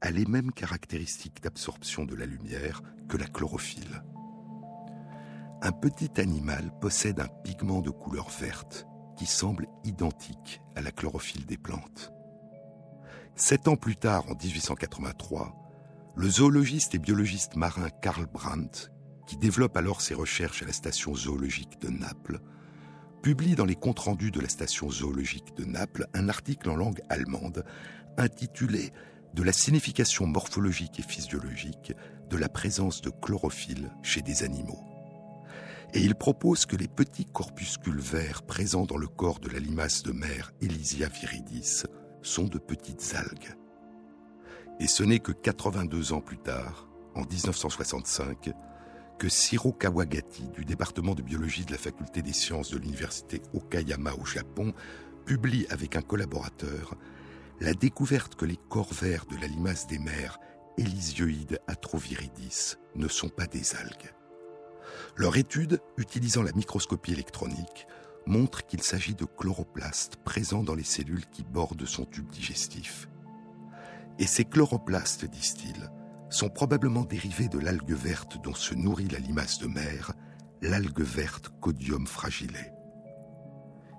a 0.00 0.10
les 0.10 0.24
mêmes 0.24 0.52
caractéristiques 0.52 1.42
d'absorption 1.42 2.04
de 2.04 2.14
la 2.14 2.26
lumière 2.26 2.82
que 3.08 3.16
la 3.16 3.26
chlorophylle. 3.26 4.02
Un 5.62 5.72
petit 5.72 6.20
animal 6.20 6.72
possède 6.80 7.20
un 7.20 7.28
pigment 7.42 7.80
de 7.80 7.90
couleur 7.90 8.28
verte 8.30 8.86
qui 9.16 9.26
semble 9.26 9.68
identique 9.84 10.60
à 10.76 10.80
la 10.80 10.90
chlorophylle 10.90 11.46
des 11.46 11.56
plantes. 11.56 12.12
Sept 13.36 13.68
ans 13.68 13.76
plus 13.76 13.96
tard, 13.96 14.24
en 14.28 14.34
1883, 14.34 15.54
le 16.16 16.28
zoologiste 16.28 16.94
et 16.94 16.98
biologiste 16.98 17.56
marin 17.56 17.90
Karl 17.90 18.26
Brandt, 18.26 18.90
qui 19.26 19.36
développe 19.36 19.76
alors 19.76 20.00
ses 20.00 20.14
recherches 20.14 20.62
à 20.62 20.66
la 20.66 20.72
station 20.72 21.14
zoologique 21.14 21.80
de 21.80 21.88
Naples, 21.88 22.40
publie 23.22 23.56
dans 23.56 23.64
les 23.64 23.74
comptes 23.74 24.00
rendus 24.00 24.30
de 24.30 24.40
la 24.40 24.48
station 24.48 24.90
zoologique 24.90 25.56
de 25.56 25.64
Naples 25.64 26.06
un 26.14 26.28
article 26.28 26.70
en 26.70 26.76
langue 26.76 27.00
allemande 27.08 27.64
intitulé 28.18 28.92
De 29.32 29.42
la 29.42 29.52
signification 29.52 30.26
morphologique 30.26 31.00
et 31.00 31.02
physiologique 31.02 31.92
de 32.30 32.36
la 32.36 32.48
présence 32.48 33.00
de 33.00 33.10
chlorophylle 33.10 33.90
chez 34.02 34.22
des 34.22 34.44
animaux 34.44 34.93
et 35.94 36.00
il 36.00 36.16
propose 36.16 36.66
que 36.66 36.76
les 36.76 36.88
petits 36.88 37.24
corpuscules 37.24 38.00
verts 38.00 38.42
présents 38.42 38.84
dans 38.84 38.96
le 38.96 39.06
corps 39.06 39.38
de 39.38 39.48
la 39.48 39.60
limace 39.60 40.02
de 40.02 40.10
mer 40.10 40.52
Elysia 40.60 41.08
viridis 41.08 41.84
sont 42.20 42.44
de 42.44 42.58
petites 42.58 43.14
algues. 43.14 43.56
Et 44.80 44.88
ce 44.88 45.04
n'est 45.04 45.20
que 45.20 45.30
82 45.30 46.12
ans 46.12 46.20
plus 46.20 46.38
tard, 46.38 46.88
en 47.14 47.20
1965, 47.20 48.50
que 49.20 49.28
Shiro 49.28 49.72
Kawagati, 49.72 50.48
du 50.48 50.64
département 50.64 51.14
de 51.14 51.22
biologie 51.22 51.64
de 51.64 51.70
la 51.70 51.78
faculté 51.78 52.22
des 52.22 52.32
sciences 52.32 52.72
de 52.72 52.78
l'université 52.78 53.40
Okayama 53.54 54.14
au 54.14 54.24
Japon, 54.24 54.72
publie 55.24 55.64
avec 55.70 55.94
un 55.94 56.02
collaborateur 56.02 56.96
la 57.60 57.72
découverte 57.72 58.34
que 58.34 58.44
les 58.44 58.58
corps 58.68 58.92
verts 58.92 59.26
de 59.26 59.36
la 59.36 59.46
limace 59.46 59.86
des 59.86 60.00
mers 60.00 60.40
Elysioides 60.76 61.60
atroviridis 61.68 62.74
ne 62.96 63.06
sont 63.06 63.28
pas 63.28 63.46
des 63.46 63.76
algues. 63.76 64.12
Leur 65.16 65.36
étude, 65.36 65.80
utilisant 65.96 66.42
la 66.42 66.52
microscopie 66.52 67.12
électronique, 67.12 67.86
montre 68.26 68.66
qu'il 68.66 68.82
s'agit 68.82 69.14
de 69.14 69.24
chloroplastes 69.24 70.16
présents 70.16 70.64
dans 70.64 70.74
les 70.74 70.82
cellules 70.82 71.26
qui 71.30 71.44
bordent 71.44 71.86
son 71.86 72.04
tube 72.04 72.28
digestif. 72.30 73.08
Et 74.18 74.26
ces 74.26 74.44
chloroplastes, 74.44 75.24
disent-ils, 75.24 75.90
sont 76.30 76.48
probablement 76.48 77.04
dérivés 77.04 77.48
de 77.48 77.60
l'algue 77.60 77.92
verte 77.92 78.42
dont 78.42 78.54
se 78.54 78.74
nourrit 78.74 79.08
la 79.08 79.20
limace 79.20 79.58
de 79.58 79.68
mer, 79.68 80.12
l'algue 80.62 81.02
verte 81.02 81.50
Codium 81.60 82.08
fragile. 82.08 82.74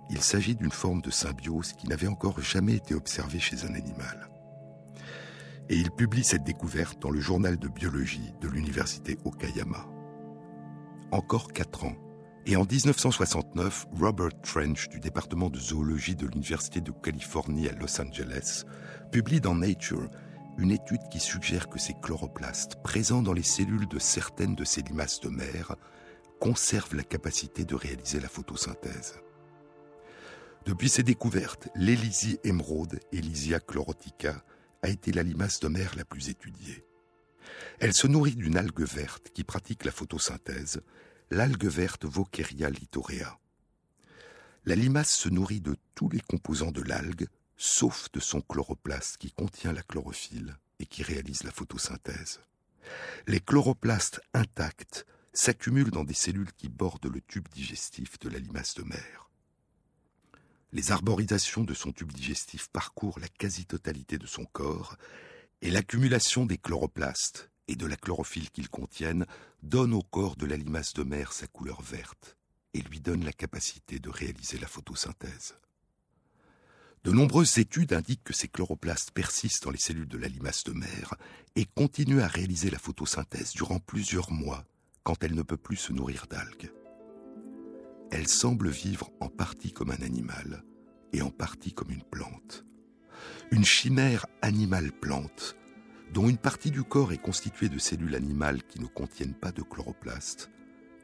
Il 0.09 0.21
s'agit 0.21 0.55
d'une 0.55 0.71
forme 0.71 1.01
de 1.01 1.11
symbiose 1.11 1.73
qui 1.73 1.87
n'avait 1.87 2.07
encore 2.07 2.41
jamais 2.41 2.75
été 2.75 2.93
observée 2.93 3.39
chez 3.39 3.63
un 3.63 3.73
animal. 3.73 4.29
Et 5.69 5.77
il 5.77 5.91
publie 5.91 6.25
cette 6.25 6.43
découverte 6.43 7.01
dans 7.01 7.09
le 7.09 7.21
journal 7.21 7.57
de 7.57 7.69
biologie 7.69 8.33
de 8.41 8.49
l'université 8.49 9.17
Okayama 9.23 9.94
encore 11.15 11.53
quatre 11.53 11.85
ans. 11.85 11.95
Et 12.45 12.55
en 12.57 12.65
1969, 12.65 13.87
Robert 13.99 14.39
Trench 14.41 14.89
du 14.89 14.99
département 14.99 15.49
de 15.49 15.57
zoologie 15.57 16.15
de 16.15 16.27
l'Université 16.27 16.81
de 16.81 16.91
Californie 16.91 17.67
à 17.67 17.71
Los 17.71 17.99
Angeles 17.99 18.65
publie 19.11 19.41
dans 19.41 19.55
Nature 19.55 20.09
une 20.57 20.71
étude 20.71 21.01
qui 21.09 21.19
suggère 21.19 21.69
que 21.69 21.79
ces 21.79 21.95
chloroplastes, 22.01 22.75
présents 22.83 23.23
dans 23.23 23.33
les 23.33 23.43
cellules 23.43 23.87
de 23.87 23.99
certaines 23.99 24.55
de 24.55 24.63
ces 24.63 24.81
limaces 24.81 25.19
de 25.21 25.29
mer, 25.29 25.75
conservent 26.39 26.95
la 26.95 27.03
capacité 27.03 27.65
de 27.65 27.75
réaliser 27.75 28.19
la 28.19 28.29
photosynthèse. 28.29 29.15
Depuis 30.65 30.89
ses 30.89 31.03
découvertes, 31.03 31.69
l'Elysie 31.75 32.39
émeraude, 32.43 32.99
Elysia 33.11 33.59
chlorotica, 33.59 34.43
a 34.81 34.89
été 34.89 35.11
la 35.11 35.23
limace 35.23 35.59
de 35.59 35.67
mer 35.67 35.93
la 35.97 36.05
plus 36.05 36.29
étudiée. 36.29 36.85
Elle 37.79 37.93
se 37.93 38.07
nourrit 38.07 38.35
d'une 38.35 38.57
algue 38.57 38.83
verte 38.83 39.29
qui 39.33 39.43
pratique 39.43 39.85
la 39.85 39.91
photosynthèse 39.91 40.81
l'algue 41.31 41.65
verte 41.65 42.05
Vauqueria 42.05 42.69
litorea. 42.69 43.39
La 44.65 44.75
limace 44.75 45.15
se 45.15 45.29
nourrit 45.29 45.61
de 45.61 45.75
tous 45.93 46.09
les 46.09 46.19
composants 46.19 46.71
de 46.71 46.81
l'algue, 46.81 47.27
sauf 47.57 48.11
de 48.11 48.19
son 48.19 48.41
chloroplaste 48.41 49.17
qui 49.17 49.31
contient 49.31 49.73
la 49.73 49.83
chlorophylle 49.83 50.57
et 50.79 50.85
qui 50.85 51.03
réalise 51.03 51.43
la 51.43 51.51
photosynthèse. 51.51 52.41
Les 53.27 53.39
chloroplastes 53.39 54.21
intacts 54.33 55.05
s'accumulent 55.33 55.91
dans 55.91 56.03
des 56.03 56.13
cellules 56.13 56.53
qui 56.53 56.69
bordent 56.69 57.11
le 57.11 57.21
tube 57.21 57.47
digestif 57.49 58.19
de 58.19 58.29
la 58.29 58.39
limace 58.39 58.75
de 58.75 58.83
mer. 58.83 59.29
Les 60.71 60.91
arborisations 60.91 61.63
de 61.63 61.73
son 61.73 61.91
tube 61.91 62.11
digestif 62.11 62.69
parcourent 62.69 63.19
la 63.19 63.27
quasi-totalité 63.27 64.17
de 64.17 64.27
son 64.27 64.45
corps 64.45 64.97
et 65.61 65.71
l'accumulation 65.71 66.45
des 66.45 66.57
chloroplastes 66.57 67.49
et 67.67 67.75
de 67.75 67.85
la 67.85 67.97
chlorophylle 67.97 68.51
qu'ils 68.51 68.69
contiennent 68.69 69.25
donne 69.63 69.93
au 69.93 70.01
corps 70.01 70.35
de 70.35 70.45
la 70.45 70.57
limace 70.57 70.93
de 70.93 71.03
mer 71.03 71.33
sa 71.33 71.47
couleur 71.47 71.81
verte 71.81 72.37
et 72.73 72.81
lui 72.81 72.99
donne 72.99 73.23
la 73.23 73.33
capacité 73.33 73.99
de 73.99 74.09
réaliser 74.09 74.57
la 74.57 74.67
photosynthèse. 74.67 75.55
De 77.03 77.11
nombreuses 77.11 77.59
études 77.59 77.93
indiquent 77.93 78.23
que 78.23 78.33
ces 78.33 78.47
chloroplastes 78.47 79.11
persistent 79.11 79.63
dans 79.63 79.71
les 79.71 79.77
cellules 79.77 80.07
de 80.07 80.17
la 80.17 80.27
limace 80.27 80.63
de 80.63 80.73
mer 80.73 81.13
et 81.55 81.65
continuent 81.65 82.21
à 82.21 82.27
réaliser 82.27 82.71
la 82.71 82.79
photosynthèse 82.79 83.53
durant 83.53 83.79
plusieurs 83.79 84.31
mois 84.31 84.65
quand 85.03 85.23
elle 85.23 85.35
ne 85.35 85.43
peut 85.43 85.55
plus 85.55 85.77
se 85.77 85.93
nourrir 85.93 86.25
d'algues. 86.27 86.71
Elle 88.11 88.27
semble 88.27 88.69
vivre 88.69 89.11
en 89.19 89.29
partie 89.29 89.71
comme 89.71 89.91
un 89.91 90.01
animal 90.01 90.63
et 91.13 91.21
en 91.21 91.29
partie 91.29 91.73
comme 91.73 91.91
une 91.91 92.03
plante. 92.03 92.65
Une 93.51 93.65
chimère 93.65 94.25
animal-plante 94.41 95.55
dont 96.13 96.29
une 96.29 96.37
partie 96.37 96.71
du 96.71 96.83
corps 96.83 97.11
est 97.11 97.21
constituée 97.21 97.69
de 97.69 97.79
cellules 97.79 98.15
animales 98.15 98.63
qui 98.63 98.79
ne 98.79 98.87
contiennent 98.87 99.33
pas 99.33 99.51
de 99.51 99.61
chloroplaste, 99.61 100.49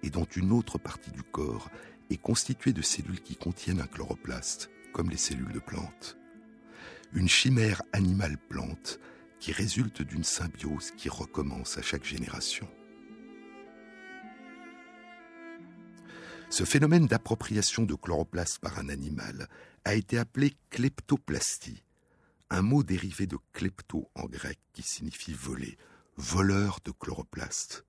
et 0.03 0.09
dont 0.09 0.25
une 0.25 0.51
autre 0.51 0.77
partie 0.77 1.11
du 1.11 1.23
corps 1.23 1.69
est 2.09 2.21
constituée 2.21 2.73
de 2.73 2.81
cellules 2.81 3.21
qui 3.21 3.35
contiennent 3.35 3.81
un 3.81 3.87
chloroplaste 3.87 4.69
comme 4.93 5.09
les 5.09 5.17
cellules 5.17 5.53
de 5.53 5.59
plantes. 5.59 6.17
Une 7.13 7.29
chimère 7.29 7.81
animale-plante 7.93 8.99
qui 9.39 9.51
résulte 9.51 10.01
d'une 10.01 10.23
symbiose 10.23 10.91
qui 10.91 11.09
recommence 11.09 11.77
à 11.77 11.81
chaque 11.81 12.05
génération. 12.05 12.67
Ce 16.49 16.65
phénomène 16.65 17.07
d'appropriation 17.07 17.83
de 17.83 17.95
chloroplastes 17.95 18.59
par 18.59 18.77
un 18.77 18.89
animal 18.89 19.47
a 19.85 19.95
été 19.95 20.17
appelé 20.17 20.53
kleptoplastie, 20.69 21.83
un 22.51 22.61
mot 22.61 22.83
dérivé 22.83 23.27
de 23.27 23.37
klepto 23.53 24.11
en 24.13 24.25
grec 24.25 24.59
qui 24.73 24.83
signifie 24.83 25.33
voler, 25.33 25.77
voleur 26.17 26.79
de 26.83 26.91
chloroplastes. 26.91 27.85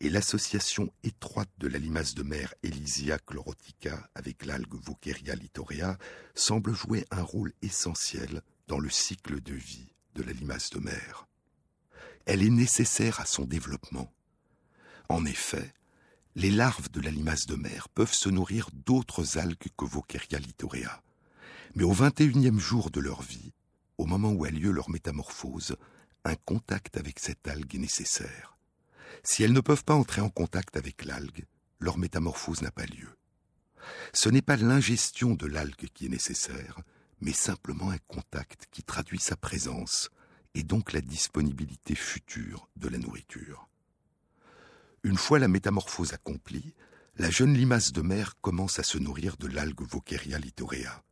Et 0.00 0.10
l'association 0.10 0.92
étroite 1.04 1.48
de 1.56 1.66
la 1.66 1.78
limace 1.78 2.14
de 2.14 2.22
mer 2.22 2.52
Elysia 2.62 3.18
chlorotica 3.18 4.10
avec 4.14 4.44
l'algue 4.44 4.74
Vauqueria 4.74 5.34
litorea 5.34 5.96
semble 6.34 6.74
jouer 6.74 7.06
un 7.10 7.22
rôle 7.22 7.54
essentiel 7.62 8.42
dans 8.68 8.78
le 8.78 8.90
cycle 8.90 9.40
de 9.40 9.54
vie 9.54 9.94
de 10.14 10.22
la 10.22 10.34
limace 10.34 10.68
de 10.68 10.80
mer. 10.80 11.26
Elle 12.26 12.42
est 12.42 12.50
nécessaire 12.50 13.20
à 13.20 13.24
son 13.24 13.44
développement. 13.44 14.12
En 15.08 15.24
effet, 15.24 15.72
les 16.34 16.50
larves 16.50 16.90
de 16.90 17.00
la 17.00 17.10
limace 17.10 17.46
de 17.46 17.54
mer 17.54 17.88
peuvent 17.88 18.12
se 18.12 18.28
nourrir 18.28 18.68
d'autres 18.74 19.38
algues 19.38 19.70
que 19.78 19.86
Vauqueria 19.86 20.38
litorea. 20.38 21.02
Mais 21.74 21.84
au 21.84 21.92
21e 21.92 22.58
jour 22.58 22.90
de 22.90 23.00
leur 23.00 23.22
vie, 23.22 23.52
au 23.98 24.06
moment 24.06 24.30
où 24.30 24.44
a 24.44 24.50
lieu 24.50 24.70
leur 24.70 24.90
métamorphose, 24.90 25.76
un 26.24 26.36
contact 26.36 26.96
avec 26.96 27.18
cette 27.18 27.48
algue 27.48 27.74
est 27.74 27.78
nécessaire. 27.78 28.56
Si 29.24 29.42
elles 29.42 29.52
ne 29.52 29.60
peuvent 29.60 29.84
pas 29.84 29.94
entrer 29.94 30.20
en 30.20 30.30
contact 30.30 30.76
avec 30.76 31.04
l'algue, 31.04 31.44
leur 31.80 31.98
métamorphose 31.98 32.62
n'a 32.62 32.70
pas 32.70 32.86
lieu. 32.86 33.08
Ce 34.12 34.28
n'est 34.28 34.42
pas 34.42 34.56
l'ingestion 34.56 35.34
de 35.34 35.46
l'algue 35.46 35.88
qui 35.92 36.06
est 36.06 36.10
nécessaire, 36.10 36.80
mais 37.20 37.32
simplement 37.32 37.90
un 37.90 37.98
contact 38.06 38.66
qui 38.70 38.82
traduit 38.82 39.18
sa 39.18 39.36
présence 39.36 40.10
et 40.54 40.62
donc 40.62 40.92
la 40.92 41.00
disponibilité 41.00 41.94
future 41.94 42.68
de 42.76 42.88
la 42.88 42.98
nourriture. 42.98 43.68
Une 45.02 45.18
fois 45.18 45.38
la 45.38 45.48
métamorphose 45.48 46.12
accomplie, 46.12 46.74
la 47.16 47.30
jeune 47.30 47.54
limace 47.54 47.92
de 47.92 48.02
mer 48.02 48.34
commence 48.40 48.78
à 48.78 48.82
se 48.82 48.98
nourrir 48.98 49.36
de 49.36 49.48
l'algue 49.48 49.82
Vauqueria 49.82 50.38
litorea. 50.38 51.02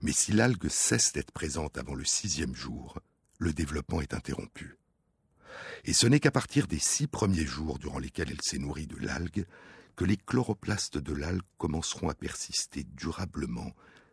Mais 0.00 0.12
si 0.12 0.32
l'algue 0.32 0.68
cesse 0.68 1.12
d'être 1.12 1.32
présente 1.32 1.78
avant 1.78 1.94
le 1.94 2.04
sixième 2.04 2.54
jour, 2.54 2.98
le 3.38 3.52
développement 3.52 4.00
est 4.00 4.14
interrompu. 4.14 4.76
Et 5.84 5.92
ce 5.92 6.06
n'est 6.06 6.20
qu'à 6.20 6.30
partir 6.30 6.66
des 6.66 6.78
six 6.78 7.06
premiers 7.06 7.46
jours 7.46 7.78
durant 7.78 7.98
lesquels 7.98 8.30
elle 8.30 8.42
s'est 8.42 8.58
nourrie 8.58 8.86
de 8.86 8.96
l'algue 8.96 9.46
que 9.96 10.04
les 10.04 10.16
chloroplastes 10.16 10.98
de 10.98 11.12
l'algue 11.12 11.42
commenceront 11.56 12.08
à 12.08 12.14
persister 12.14 12.84
durablement 12.84 13.72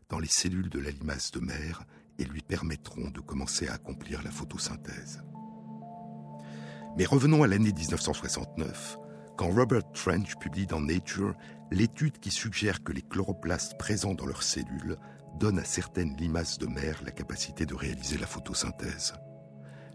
dans 0.09 0.19
les 0.19 0.27
cellules 0.27 0.69
de 0.69 0.79
la 0.79 0.91
limace 0.91 1.31
de 1.31 1.39
mer 1.39 1.85
et 2.17 2.25
lui 2.25 2.41
permettront 2.41 3.09
de 3.09 3.19
commencer 3.19 3.67
à 3.67 3.73
accomplir 3.73 4.23
la 4.23 4.31
photosynthèse. 4.31 5.21
Mais 6.97 7.05
revenons 7.05 7.43
à 7.43 7.47
l'année 7.47 7.73
1969, 7.73 8.97
quand 9.37 9.49
Robert 9.49 9.91
Trench 9.91 10.35
publie 10.37 10.65
dans 10.65 10.79
Nature 10.79 11.35
l'étude 11.71 12.19
qui 12.19 12.31
suggère 12.31 12.83
que 12.83 12.93
les 12.93 13.01
chloroplastes 13.01 13.77
présents 13.77 14.13
dans 14.13 14.25
leurs 14.25 14.43
cellules 14.43 14.97
donnent 15.37 15.59
à 15.59 15.65
certaines 15.65 16.15
limaces 16.17 16.57
de 16.57 16.67
mer 16.67 17.01
la 17.03 17.11
capacité 17.11 17.65
de 17.65 17.75
réaliser 17.75 18.17
la 18.17 18.27
photosynthèse. 18.27 19.13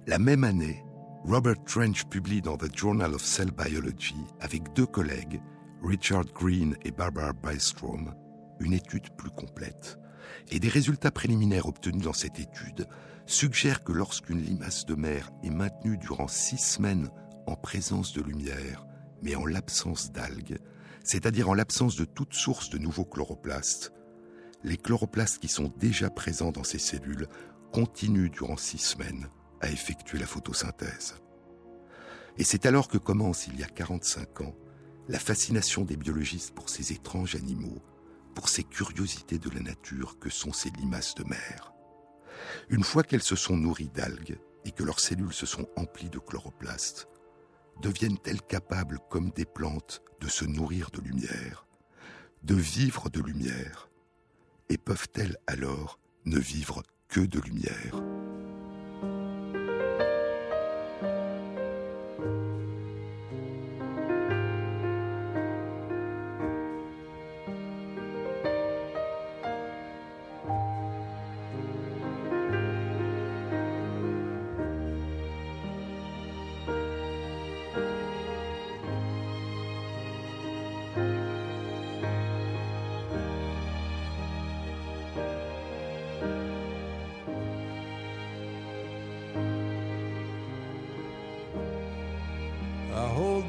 La 0.07 0.18
même 0.18 0.44
année, 0.44 0.85
Robert 1.24 1.62
Trench 1.64 2.05
publie 2.07 2.40
dans 2.40 2.57
The 2.57 2.74
Journal 2.76 3.14
of 3.14 3.22
Cell 3.22 3.50
Biology, 3.50 4.16
avec 4.40 4.72
deux 4.72 4.87
collègues, 4.87 5.40
Richard 5.83 6.24
Green 6.35 6.76
et 6.83 6.90
Barbara 6.90 7.33
Bystrom, 7.33 8.14
une 8.59 8.72
étude 8.72 9.11
plus 9.16 9.31
complète. 9.31 9.98
Et 10.50 10.61
des 10.61 10.68
résultats 10.68 11.11
préliminaires 11.11 11.66
obtenus 11.66 12.05
dans 12.05 12.12
cette 12.12 12.38
étude 12.38 12.87
suggèrent 13.26 13.85
que 13.85 13.92
lorsqu'une 13.92 14.42
limace 14.42 14.87
de 14.87 14.94
mer 14.94 15.31
est 15.42 15.50
maintenue 15.50 15.98
durant 15.98 16.29
six 16.29 16.59
semaines 16.59 17.11
en 17.46 17.55
présence 17.55 18.12
de 18.12 18.22
lumière, 18.22 18.87
mais 19.22 19.35
en 19.35 19.44
l'absence 19.44 20.12
d'algues, 20.12 20.59
c'est-à-dire 21.05 21.48
en 21.48 21.55
l'absence 21.55 21.96
de 21.96 22.05
toute 22.05 22.35
source 22.35 22.70
de 22.70 22.79
nouveaux 22.79 23.05
chloroplastes, 23.05 23.92
les 24.62 24.77
chloroplastes 24.77 25.38
qui 25.38 25.49
sont 25.49 25.73
déjà 25.79 26.11
présents 26.11 26.53
dans 26.53 26.64
ces 26.64 26.79
cellules 26.79 27.29
continuent 27.73 28.31
durant 28.31 28.57
six 28.57 28.79
semaines 28.79 29.29
à 29.61 29.70
effectuer 29.70 30.18
la 30.18 30.27
photosynthèse. 30.27 31.16
Et 32.38 32.44
c'est 32.44 32.66
alors 32.66 32.88
que 32.88 32.99
commence, 32.99 33.46
il 33.46 33.59
y 33.59 33.64
a 33.64 33.68
45 33.68 34.42
ans, 34.42 34.55
la 35.09 35.18
fascination 35.18 35.85
des 35.85 35.96
biologistes 35.96 36.55
pour 36.55 36.68
ces 36.68 36.92
étranges 36.92 37.35
animaux, 37.35 37.83
pour 38.35 38.49
ces 38.49 38.64
curiosités 38.64 39.38
de 39.38 39.51
la 39.51 39.61
nature 39.61 40.18
que 40.18 40.31
sont 40.31 40.53
ces 40.53 40.70
limaces 40.70 41.14
de 41.14 41.25
mer. 41.25 41.73
Une 42.68 42.85
fois 42.85 43.03
qu'elles 43.03 43.23
se 43.23 43.37
sont 43.37 43.57
nourries 43.57 43.90
d'algues 43.90 44.38
et 44.64 44.70
que 44.70 44.85
leurs 44.85 45.01
cellules 45.01 45.33
se 45.33 45.46
sont 45.46 45.68
emplies 45.77 46.11
de 46.11 46.18
chloroplastes, 46.18 47.09
deviennent-elles 47.83 48.42
capables, 48.42 48.99
comme 49.11 49.31
des 49.31 49.44
plantes, 49.44 50.03
de 50.20 50.29
se 50.29 50.44
nourrir 50.44 50.90
de 50.90 51.01
lumière, 51.01 51.66
de 52.42 52.55
vivre 52.55 53.11
de 53.11 53.20
lumière, 53.20 53.89
et 54.70 54.78
peuvent-elles 54.78 55.37
alors 55.46 55.98
ne 56.24 56.38
vivre 56.38 56.83
que 57.09 57.20
de 57.20 57.40
lumière? 57.40 58.19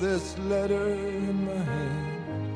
This 0.02 0.36
letter 0.40 0.94
in 0.94 1.46
my 1.46 1.54
hand. 1.54 2.56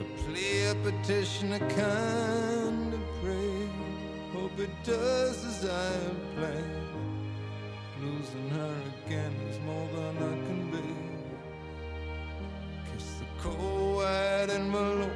A 0.00 0.04
plea, 0.22 0.68
a 0.68 0.74
petition, 0.76 1.52
a 1.52 1.58
kind 1.58 2.94
of 2.94 3.00
prayer. 3.20 3.68
Hope 4.32 4.58
it 4.58 4.70
does 4.82 5.44
as 5.44 5.68
I 5.68 5.92
have 6.04 6.34
planned. 6.34 6.86
Losing 8.00 8.48
her 8.48 8.74
again 9.04 9.34
is 9.50 9.60
more 9.60 9.88
than 9.94 10.16
I 10.16 10.34
can 10.46 10.70
bear. 10.70 10.80
Kiss 12.94 13.08
the 13.20 13.26
cold 13.42 13.96
white 13.96 14.48
envelope. 14.48 15.10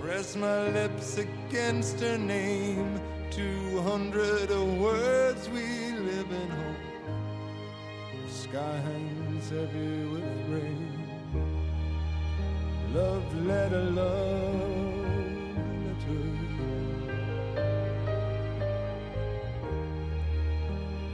Press 0.00 0.36
my 0.36 0.68
lips 0.70 1.18
against 1.18 2.00
her 2.00 2.16
name. 2.16 2.98
Two 3.30 3.82
hundred 3.82 4.50
words 4.80 5.50
we 5.50 5.91
sky 8.52 8.76
hangs 8.86 9.48
heavy 9.48 10.04
with 10.12 10.40
rain. 10.52 10.92
Love 12.92 13.28
letter, 13.46 13.84
love 13.98 15.56
letter. 16.06 16.26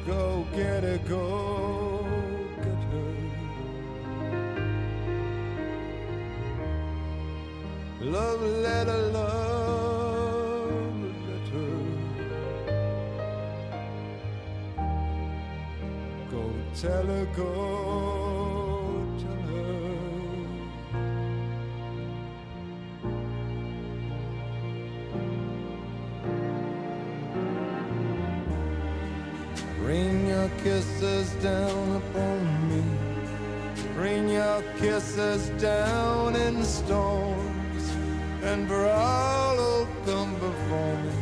Go 0.05 0.47
get 0.53 0.83
it, 0.83 1.09
go 1.09 2.05
get 2.57 2.83
her. 2.93 3.15
Love 8.01 8.43
letter, 8.67 9.01
love 9.13 9.38
tell 16.81 17.07
her, 17.07 17.27
go 17.35 19.05
tell 19.19 19.47
her. 19.51 19.89
Rain 29.81 30.27
your 30.29 30.49
kisses 30.63 31.33
down 31.43 31.97
upon 31.97 32.69
me. 32.69 32.83
Rain 33.97 34.29
your 34.29 34.63
kisses 34.79 35.49
down 35.61 36.37
in 36.37 36.63
storms. 36.63 37.91
And 38.45 38.71
all 38.71 39.57
who'll 39.57 39.89
come 40.07 40.35
before 40.35 40.97
me 41.03 41.17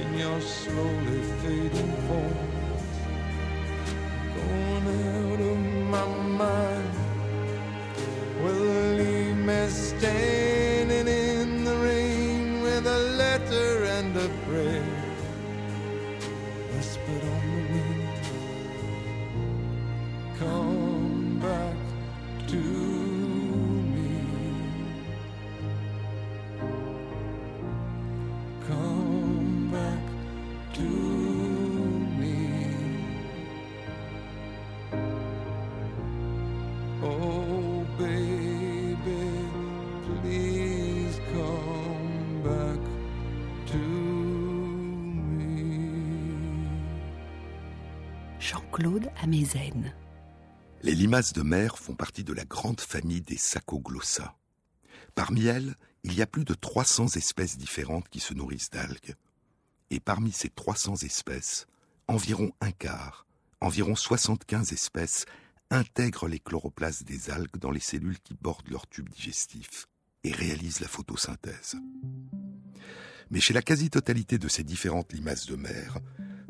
in 0.00 0.18
your 0.18 0.40
slowly 0.40 1.22
fading 1.42 1.92
forms. 2.06 2.49
Going 4.50 4.88
out 4.88 5.40
of 5.40 5.58
my 5.94 6.06
mind. 6.38 6.94
Will 8.42 8.96
leave 8.98 9.36
me 9.36 9.68
standing 9.68 10.69
Les 50.82 50.94
limaces 50.94 51.34
de 51.34 51.42
mer 51.42 51.76
font 51.76 51.94
partie 51.94 52.24
de 52.24 52.32
la 52.32 52.46
grande 52.46 52.80
famille 52.80 53.20
des 53.20 53.36
Sacoglossa. 53.36 54.34
Parmi 55.14 55.44
elles, 55.44 55.74
il 56.04 56.14
y 56.14 56.22
a 56.22 56.26
plus 56.26 56.44
de 56.44 56.54
300 56.54 57.16
espèces 57.16 57.58
différentes 57.58 58.08
qui 58.08 58.20
se 58.20 58.32
nourrissent 58.32 58.70
d'algues. 58.70 59.14
Et 59.90 60.00
parmi 60.00 60.32
ces 60.32 60.48
300 60.48 61.02
espèces, 61.02 61.66
environ 62.08 62.52
un 62.62 62.70
quart, 62.70 63.26
environ 63.60 63.94
75 63.94 64.72
espèces, 64.72 65.26
intègrent 65.70 66.28
les 66.28 66.40
chloroplastes 66.40 67.04
des 67.04 67.28
algues 67.28 67.58
dans 67.58 67.70
les 67.70 67.80
cellules 67.80 68.20
qui 68.20 68.32
bordent 68.32 68.70
leur 68.70 68.86
tube 68.86 69.10
digestif 69.10 69.86
et 70.24 70.32
réalisent 70.32 70.80
la 70.80 70.88
photosynthèse. 70.88 71.76
Mais 73.30 73.40
chez 73.40 73.52
la 73.52 73.62
quasi-totalité 73.62 74.38
de 74.38 74.48
ces 74.48 74.64
différentes 74.64 75.12
limaces 75.12 75.46
de 75.46 75.56
mer, 75.56 75.98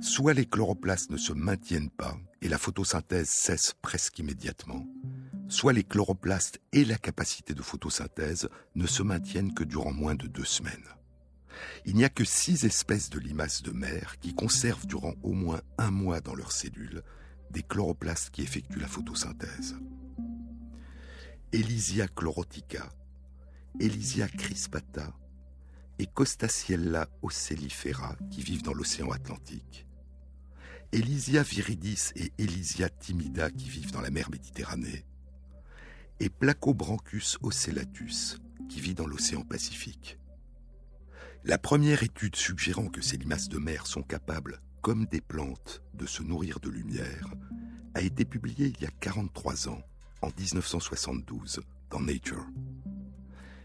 soit 0.00 0.32
les 0.34 0.46
chloroplastes 0.46 1.10
ne 1.10 1.16
se 1.16 1.32
maintiennent 1.32 1.90
pas 1.90 2.16
et 2.40 2.48
la 2.48 2.58
photosynthèse 2.58 3.28
cesse 3.28 3.74
presque 3.82 4.18
immédiatement, 4.18 4.86
soit 5.48 5.72
les 5.72 5.84
chloroplastes 5.84 6.60
et 6.72 6.84
la 6.84 6.96
capacité 6.96 7.54
de 7.54 7.62
photosynthèse 7.62 8.48
ne 8.74 8.86
se 8.86 9.02
maintiennent 9.02 9.52
que 9.52 9.64
durant 9.64 9.92
moins 9.92 10.14
de 10.14 10.26
deux 10.26 10.44
semaines. 10.44 10.88
Il 11.84 11.96
n'y 11.96 12.04
a 12.04 12.08
que 12.08 12.24
six 12.24 12.64
espèces 12.64 13.10
de 13.10 13.18
limaces 13.18 13.62
de 13.62 13.72
mer 13.72 14.18
qui 14.20 14.34
conservent 14.34 14.86
durant 14.86 15.14
au 15.22 15.32
moins 15.32 15.60
un 15.76 15.90
mois 15.90 16.20
dans 16.20 16.34
leurs 16.34 16.52
cellules 16.52 17.02
des 17.50 17.62
chloroplastes 17.62 18.30
qui 18.30 18.42
effectuent 18.42 18.80
la 18.80 18.88
photosynthèse. 18.88 19.76
Elysia 21.52 22.08
chlorotica, 22.08 22.88
Elysia 23.80 24.28
crispata 24.28 25.12
et 25.98 26.06
Costaciella 26.06 27.08
ocellifera 27.22 28.16
qui 28.30 28.40
vivent 28.40 28.62
dans 28.62 28.72
l'océan 28.72 29.10
Atlantique, 29.10 29.86
Elysia 30.92 31.44
viridis 31.44 32.10
et 32.16 32.32
Elysia 32.38 32.88
timida 32.88 33.50
qui 33.50 33.68
vivent 33.68 33.92
dans 33.92 34.00
la 34.00 34.10
mer 34.10 34.28
Méditerranée, 34.30 35.04
et 36.18 36.28
Placobranchus 36.28 37.38
ocellatus 37.42 38.38
qui 38.68 38.80
vit 38.80 38.94
dans 38.94 39.06
l'océan 39.06 39.42
Pacifique. 39.42 40.18
La 41.44 41.58
première 41.58 42.02
étude 42.02 42.34
suggérant 42.34 42.88
que 42.88 43.00
ces 43.02 43.16
limaces 43.16 43.48
de 43.48 43.58
mer 43.58 43.86
sont 43.86 44.02
capables, 44.02 44.60
comme 44.82 45.06
des 45.06 45.20
plantes, 45.20 45.80
de 45.94 46.06
se 46.06 46.22
nourrir 46.22 46.58
de 46.58 46.70
lumière 46.70 47.34
a 47.94 48.00
été 48.00 48.24
publiée 48.24 48.72
il 48.76 48.82
y 48.82 48.86
a 48.86 48.90
43 49.00 49.68
ans, 49.68 49.82
en 50.22 50.28
1972, 50.28 51.60
dans 51.90 52.00
Nature. 52.00 52.46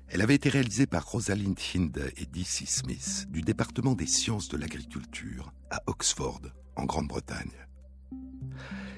Elle 0.09 0.21
avait 0.21 0.35
été 0.35 0.49
réalisée 0.49 0.85
par 0.85 1.05
Rosalind 1.05 1.57
Hinde 1.75 2.11
et 2.17 2.25
D.C. 2.25 2.65
Smith 2.65 3.25
du 3.29 3.41
département 3.41 3.93
des 3.93 4.05
sciences 4.05 4.47
de 4.49 4.57
l'agriculture 4.57 5.51
à 5.71 5.81
Oxford, 5.87 6.41
en 6.75 6.85
Grande-Bretagne. 6.85 7.51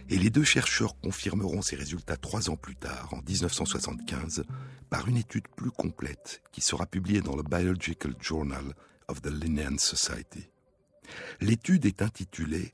Et 0.10 0.18
les 0.18 0.30
deux 0.30 0.44
chercheurs 0.44 0.98
confirmeront 1.00 1.62
ces 1.62 1.76
résultats 1.76 2.16
trois 2.16 2.50
ans 2.50 2.56
plus 2.56 2.76
tard, 2.76 3.13
en 3.13 3.22
1975, 3.22 4.46
par 4.90 5.08
une 5.08 5.18
étude 5.18 5.48
plus 5.56 5.72
complète 5.72 6.42
qui 6.52 6.62
sera 6.62 6.86
publiée 6.86 7.22
dans 7.22 7.36
le 7.36 7.44
Biological 7.44 8.16
Journal 8.20 8.74
of 9.10 9.22
the 9.22 9.28
Linnean 9.28 9.78
Society. 9.78 10.50
L'étude 11.42 11.86
est 11.86 12.02
intitulée 12.02 12.74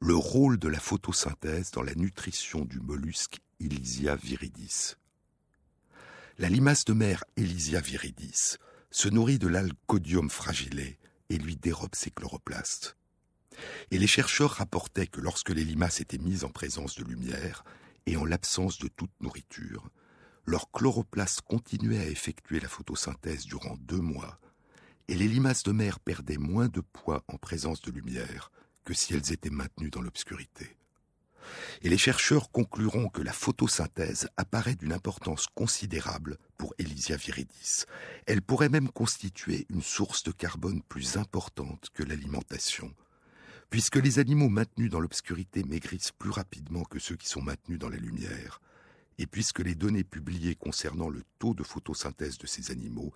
Le 0.00 0.14
rôle 0.14 0.58
de 0.58 0.68
la 0.68 0.78
photosynthèse 0.78 1.70
dans 1.70 1.82
la 1.82 1.94
nutrition 1.94 2.64
du 2.64 2.80
mollusque 2.80 3.40
Elysia 3.60 4.16
viridis. 4.16 4.96
La 6.38 6.48
limace 6.48 6.84
de 6.84 6.92
mer 6.92 7.24
Elysia 7.36 7.80
viridis 7.80 8.58
se 8.90 9.08
nourrit 9.08 9.38
de 9.38 9.48
l'algue 9.48 9.76
Codium 9.86 10.28
fragile 10.28 10.96
et 11.30 11.38
lui 11.38 11.56
dérobe 11.56 11.94
ses 11.94 12.10
chloroplastes. 12.10 12.96
Et 13.90 13.98
les 13.98 14.06
chercheurs 14.06 14.52
rapportaient 14.52 15.06
que 15.06 15.20
lorsque 15.20 15.50
les 15.50 15.64
limaces 15.64 16.00
étaient 16.00 16.18
mises 16.18 16.44
en 16.44 16.50
présence 16.50 16.96
de 16.96 17.04
lumière 17.04 17.64
et 18.06 18.16
en 18.16 18.24
l'absence 18.24 18.78
de 18.78 18.88
toute 18.88 19.12
nourriture, 19.20 19.88
leurs 20.46 20.70
chloroplastes 20.70 21.42
continuaient 21.42 22.00
à 22.00 22.08
effectuer 22.08 22.60
la 22.60 22.68
photosynthèse 22.68 23.46
durant 23.46 23.76
deux 23.80 24.00
mois, 24.00 24.38
et 25.08 25.14
les 25.14 25.28
limaces 25.28 25.62
de 25.62 25.72
mer 25.72 26.00
perdaient 26.00 26.38
moins 26.38 26.68
de 26.68 26.80
poids 26.80 27.24
en 27.28 27.36
présence 27.36 27.80
de 27.82 27.90
lumière 27.90 28.50
que 28.84 28.94
si 28.94 29.14
elles 29.14 29.32
étaient 29.32 29.50
maintenues 29.50 29.90
dans 29.90 30.02
l'obscurité. 30.02 30.76
Et 31.82 31.88
les 31.90 31.98
chercheurs 31.98 32.50
concluront 32.50 33.08
que 33.08 33.22
la 33.22 33.32
photosynthèse 33.32 34.28
apparaît 34.36 34.76
d'une 34.76 34.92
importance 34.92 35.46
considérable 35.54 36.38
pour 36.56 36.74
Elysia 36.78 37.16
viridis. 37.16 37.84
Elle 38.26 38.42
pourrait 38.42 38.70
même 38.70 38.88
constituer 38.90 39.66
une 39.68 39.82
source 39.82 40.22
de 40.22 40.32
carbone 40.32 40.82
plus 40.82 41.16
importante 41.16 41.88
que 41.92 42.02
l'alimentation, 42.02 42.94
puisque 43.70 43.96
les 43.96 44.18
animaux 44.18 44.48
maintenus 44.48 44.90
dans 44.90 45.00
l'obscurité 45.00 45.64
maigrissent 45.64 46.12
plus 46.12 46.30
rapidement 46.30 46.84
que 46.84 46.98
ceux 46.98 47.16
qui 47.16 47.28
sont 47.28 47.42
maintenus 47.42 47.78
dans 47.78 47.88
la 47.88 47.96
lumière, 47.96 48.60
et 49.18 49.26
puisque 49.26 49.60
les 49.60 49.74
données 49.74 50.04
publiées 50.04 50.54
concernant 50.54 51.08
le 51.08 51.22
taux 51.38 51.54
de 51.54 51.62
photosynthèse 51.62 52.38
de 52.38 52.46
ces 52.46 52.70
animaux 52.70 53.12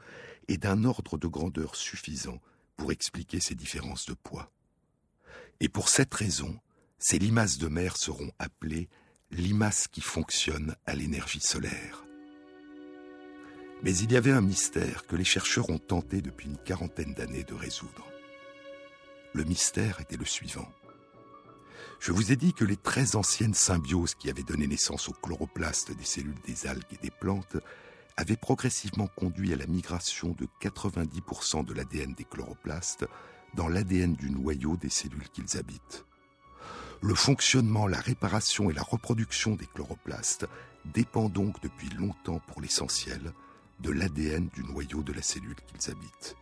est 0.47 0.59
d'un 0.59 0.85
ordre 0.85 1.19
de 1.19 1.27
grandeur 1.27 1.75
suffisant 1.77 2.41
pour 2.77 2.93
expliquer 2.93 3.41
ces 3.41 3.55
différences 3.55 4.07
de 4.07 4.15
poids. 4.15 4.53
Et 5.61 5.69
pour 5.69 5.89
cette 5.89 6.15
raison, 6.15 6.59
ces 6.99 7.19
limaces 7.19 7.59
de 7.59 7.69
mer 7.69 7.97
seront 7.97 8.31
appelées 8.39 8.89
limaces 9.31 9.89
qui 9.89 10.01
fonctionnent 10.01 10.75
à 10.87 10.95
l'énergie 10.95 11.41
solaire. 11.41 12.05
Mais 13.83 13.97
il 13.97 14.11
y 14.11 14.17
avait 14.17 14.33
un 14.33 14.41
mystère 14.41 15.07
que 15.07 15.17
les 15.17 15.25
chercheurs 15.25 15.71
ont 15.71 15.79
tenté 15.79 16.21
depuis 16.21 16.47
une 16.47 16.59
quarantaine 16.59 17.15
d'années 17.15 17.45
de 17.45 17.55
résoudre. 17.55 18.07
Le 19.39 19.45
mystère 19.45 20.01
était 20.01 20.17
le 20.17 20.25
suivant. 20.25 20.69
Je 22.01 22.11
vous 22.11 22.33
ai 22.33 22.37
dit 22.37 22.55
que 22.55 22.65
les 22.65 22.77
très 22.77 23.15
anciennes 23.15 23.55
symbioses 23.55 24.17
qui 24.17 24.29
avaient 24.29 24.43
donné 24.43 24.67
naissance 24.67 25.09
aux 25.09 25.13
chloroplastes 25.13 25.97
des 25.97 26.05
cellules 26.05 26.41
des 26.45 26.67
algues 26.67 26.83
et 26.91 26.97
des 26.97 27.13
plantes 27.13 27.57
avaient 28.17 28.37
progressivement 28.37 29.07
conduit 29.07 29.53
à 29.53 29.57
la 29.57 29.69
migration 29.69 30.35
de 30.37 30.49
90% 30.61 31.65
de 31.65 31.73
l'ADN 31.73 32.15
des 32.15 32.25
chloroplastes 32.25 33.07
dans 33.55 33.69
l'ADN 33.69 34.15
du 34.15 34.29
noyau 34.33 34.77
des 34.77 34.91
cellules 34.91 35.29
qu'ils 35.29 35.57
habitent. 35.57 36.05
Le 37.01 37.15
fonctionnement, 37.15 37.87
la 37.87 38.01
réparation 38.01 38.71
et 38.71 38.75
la 38.75 38.83
reproduction 38.83 39.55
des 39.55 39.67
chloroplastes 39.67 40.49
dépend 40.85 41.29
donc 41.29 41.63
depuis 41.63 41.91
longtemps 41.91 42.41
pour 42.49 42.61
l'essentiel 42.61 43.33
de 43.79 43.93
l'ADN 43.93 44.49
du 44.49 44.65
noyau 44.65 45.05
de 45.05 45.13
la 45.13 45.23
cellule 45.23 45.55
qu'ils 45.69 45.93
habitent. 45.93 46.37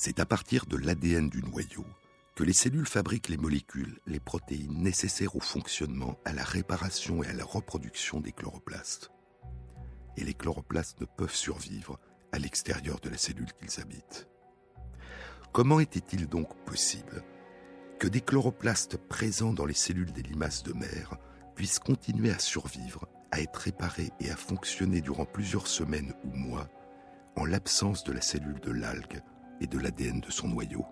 C'est 0.00 0.20
à 0.20 0.26
partir 0.26 0.66
de 0.66 0.76
l'ADN 0.76 1.28
du 1.28 1.42
noyau 1.42 1.84
que 2.36 2.44
les 2.44 2.52
cellules 2.52 2.86
fabriquent 2.86 3.30
les 3.30 3.36
molécules, 3.36 3.98
les 4.06 4.20
protéines 4.20 4.80
nécessaires 4.80 5.34
au 5.34 5.40
fonctionnement, 5.40 6.20
à 6.24 6.32
la 6.32 6.44
réparation 6.44 7.24
et 7.24 7.26
à 7.26 7.32
la 7.32 7.44
reproduction 7.44 8.20
des 8.20 8.30
chloroplastes. 8.30 9.10
Et 10.16 10.22
les 10.22 10.34
chloroplastes 10.34 11.00
ne 11.00 11.06
peuvent 11.06 11.34
survivre 11.34 11.98
à 12.30 12.38
l'extérieur 12.38 13.00
de 13.00 13.08
la 13.08 13.18
cellule 13.18 13.52
qu'ils 13.54 13.80
habitent. 13.80 14.28
Comment 15.52 15.80
était-il 15.80 16.28
donc 16.28 16.54
possible 16.64 17.24
que 17.98 18.06
des 18.06 18.20
chloroplastes 18.20 18.98
présents 18.98 19.52
dans 19.52 19.66
les 19.66 19.74
cellules 19.74 20.12
des 20.12 20.22
limaces 20.22 20.62
de 20.62 20.74
mer 20.74 21.16
puissent 21.56 21.80
continuer 21.80 22.30
à 22.30 22.38
survivre, 22.38 23.08
à 23.32 23.40
être 23.40 23.56
réparés 23.56 24.12
et 24.20 24.30
à 24.30 24.36
fonctionner 24.36 25.00
durant 25.00 25.24
plusieurs 25.24 25.66
semaines 25.66 26.14
ou 26.22 26.30
mois 26.30 26.68
en 27.34 27.44
l'absence 27.44 28.04
de 28.04 28.12
la 28.12 28.20
cellule 28.20 28.60
de 28.60 28.70
l'algue 28.70 29.22
et 29.60 29.66
de 29.66 29.78
l'ADN 29.78 30.20
de 30.20 30.30
son 30.30 30.48
noyau 30.48 30.84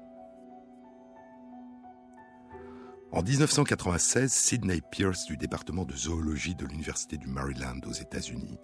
En 3.12 3.22
1996, 3.22 4.32
Sidney 4.32 4.80
Pierce 4.90 5.26
du 5.26 5.36
département 5.36 5.84
de 5.84 5.94
zoologie 5.94 6.54
de 6.54 6.66
l'Université 6.66 7.16
du 7.16 7.28
Maryland 7.28 7.80
aux 7.86 7.92
États-Unis, 7.92 8.58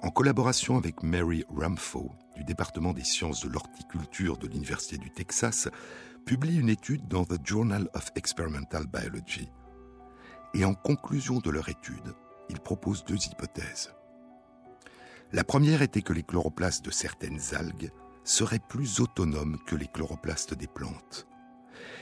en 0.00 0.10
collaboration 0.10 0.76
avec 0.76 1.02
Mary 1.02 1.44
Ramfo 1.48 2.12
du 2.36 2.44
département 2.44 2.92
des 2.92 3.04
sciences 3.04 3.42
de 3.42 3.48
l'horticulture 3.48 4.36
de 4.36 4.46
l'Université 4.46 4.96
du 4.98 5.10
Texas, 5.10 5.68
publie 6.24 6.58
une 6.58 6.68
étude 6.68 7.08
dans 7.08 7.24
The 7.24 7.44
Journal 7.44 7.88
of 7.94 8.12
Experimental 8.14 8.86
Biology. 8.86 9.48
Et 10.54 10.64
en 10.64 10.74
conclusion 10.74 11.38
de 11.38 11.50
leur 11.50 11.68
étude, 11.68 12.14
ils 12.48 12.60
proposent 12.60 13.04
deux 13.04 13.26
hypothèses. 13.26 13.92
La 15.32 15.44
première 15.44 15.82
était 15.82 16.02
que 16.02 16.12
les 16.12 16.22
chloroplastes 16.22 16.84
de 16.84 16.90
certaines 16.90 17.40
algues 17.52 17.90
seraient 18.28 18.60
plus 18.68 19.00
autonomes 19.00 19.58
que 19.66 19.76
les 19.76 19.88
chloroplastes 19.88 20.54
des 20.54 20.66
plantes 20.66 21.26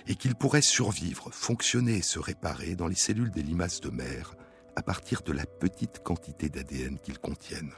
et 0.08 0.14
qu'ils 0.14 0.34
pourraient 0.34 0.62
survivre, 0.62 1.30
fonctionner 1.32 1.96
et 1.96 2.02
se 2.02 2.18
réparer 2.18 2.76
dans 2.76 2.86
les 2.86 2.94
cellules 2.94 3.30
des 3.30 3.42
limaces 3.42 3.80
de 3.80 3.90
mer 3.90 4.34
à 4.76 4.82
partir 4.82 5.22
de 5.22 5.32
la 5.32 5.46
petite 5.46 6.02
quantité 6.02 6.48
d'ADN 6.48 6.98
qu'ils 6.98 7.18
contiennent. 7.18 7.72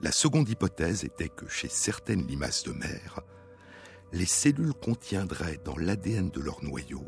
La 0.00 0.12
seconde 0.12 0.48
hypothèse 0.48 1.04
était 1.04 1.28
que 1.28 1.48
chez 1.48 1.68
certaines 1.68 2.26
limaces 2.26 2.64
de 2.64 2.72
mer, 2.72 3.20
les 4.12 4.26
cellules 4.26 4.74
contiendraient 4.74 5.60
dans 5.64 5.76
l'ADN 5.76 6.30
de 6.30 6.40
leur 6.40 6.62
noyau 6.62 7.04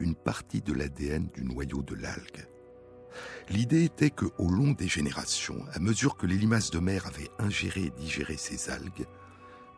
une 0.00 0.14
partie 0.14 0.62
de 0.62 0.72
l'ADN 0.72 1.28
du 1.28 1.44
noyau 1.44 1.82
de 1.82 1.94
l'algue. 1.94 2.46
L'idée 3.50 3.84
était 3.84 4.10
que, 4.10 4.26
au 4.38 4.48
long 4.48 4.72
des 4.72 4.88
générations, 4.88 5.64
à 5.72 5.78
mesure 5.78 6.16
que 6.16 6.26
les 6.26 6.36
limaces 6.36 6.70
de 6.70 6.80
mer 6.80 7.06
avaient 7.06 7.30
ingéré 7.38 7.82
et 7.84 7.90
digéré 7.90 8.36
ces 8.36 8.70
algues, 8.70 9.06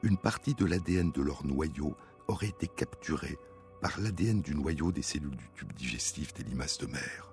une 0.05 0.19
partie 0.19 0.55
de 0.55 0.67
l'ADN 0.67 1.11
de 1.11 1.23
leur 1.23 1.45
noyau 1.45 1.97
aurait 2.29 2.49
été 2.49 2.69
capturée 2.69 3.39
par 3.81 3.99
l'ADN 3.99 4.43
du 4.43 4.55
noyau 4.55 4.93
des 4.93 5.03
cellules 5.03 5.37
du 5.37 5.49
tube 5.55 5.73
digestif 5.73 6.35
des 6.35 6.45
limaces 6.45 6.79
de 6.79 6.87
mer. 6.87 7.33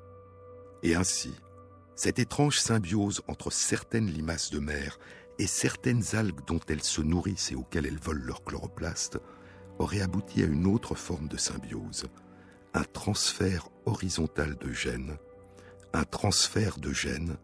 Et 0.81 0.95
ainsi, 0.95 1.33
cette 1.95 2.17
étrange 2.17 2.59
symbiose 2.59 3.21
entre 3.27 3.51
certaines 3.51 4.07
limaces 4.07 4.51
de 4.51 4.59
mer 4.59 4.99
et 5.37 5.47
certaines 5.47 6.15
algues 6.15 6.45
dont 6.47 6.61
elles 6.69 6.83
se 6.83 7.01
nourrissent 7.01 7.51
et 7.51 7.55
auxquelles 7.55 7.85
elles 7.85 7.99
volent 7.99 8.25
leur 8.25 8.43
chloroplastes 8.43 9.19
aurait 9.77 10.01
abouti 10.01 10.41
à 10.41 10.45
une 10.45 10.65
autre 10.65 10.95
forme 10.95 11.27
de 11.27 11.37
symbiose, 11.37 12.05
un 12.73 12.83
transfert 12.83 13.69
horizontal 13.85 14.55
de 14.55 14.71
gènes, 14.71 15.17
un 15.93 16.03
transfert 16.03 16.79
de 16.79 16.93
gènes 16.93 17.37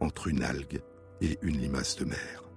entre 0.00 0.28
une 0.28 0.42
algue 0.42 0.82
et 1.22 1.38
une 1.42 1.58
limace 1.58 1.96
de 1.96 2.04
mer. 2.04 2.47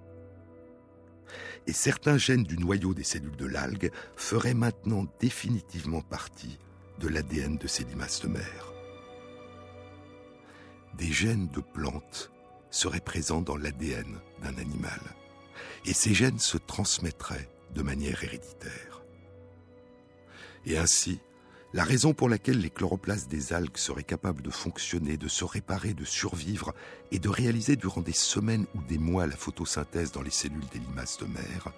Et 1.68 1.74
certains 1.74 2.18
gènes 2.18 2.43
du 2.43 2.57
noyau 2.57 2.93
des 2.93 3.03
cellules 3.03 3.36
de 3.36 3.45
l'algue 3.45 3.91
feraient 4.16 4.53
maintenant 4.53 5.05
définitivement 5.20 6.01
partie 6.01 6.57
de 6.99 7.07
l'ADN 7.07 7.57
de 7.57 7.68
ces 7.68 7.84
limaces 7.84 8.22
de 8.22 8.28
mer. 8.28 8.74
Des 10.97 11.12
gènes 11.12 11.47
de 11.49 11.62
plantes 11.62 12.32
seraient 12.70 12.99
présents 12.99 13.41
dans 13.41 13.57
l'ADN 13.57 14.20
d'un 14.41 14.57
animal, 14.57 14.99
et 15.86 15.93
ces 15.93 16.14
gènes 16.14 16.39
se 16.39 16.57
transmettraient 16.57 17.49
de 17.74 17.82
manière 17.82 18.24
héréditaire. 18.24 19.03
Et 20.66 20.78
ainsi, 20.78 21.20
la 21.74 21.84
raison 21.86 22.13
pour 22.13 22.28
laquelle 22.28 22.59
les 22.59 22.69
chloroplastes 22.69 23.30
des 23.30 23.53
algues 23.53 23.78
seraient 23.78 24.03
capables 24.03 24.41
de 24.41 24.49
fonctionner, 24.49 25.15
de 25.15 25.30
se 25.30 25.45
réparer, 25.45 25.93
de 25.93 26.03
survivre 26.03 26.74
et 27.11 27.19
de 27.19 27.30
réaliser 27.30 27.78
durant 27.78 28.01
des 28.01 28.11
semaines 28.11 28.65
ou 28.76 28.82
des 28.84 28.97
mois 28.97 29.26
la 29.26 29.38
photosynthèse 29.38 30.11
dans 30.11 30.22
les 30.22 30.32
cellules 30.32 30.67
des 30.74 30.80
limaces 30.80 31.17
de 31.17 31.26
mer 31.26 31.72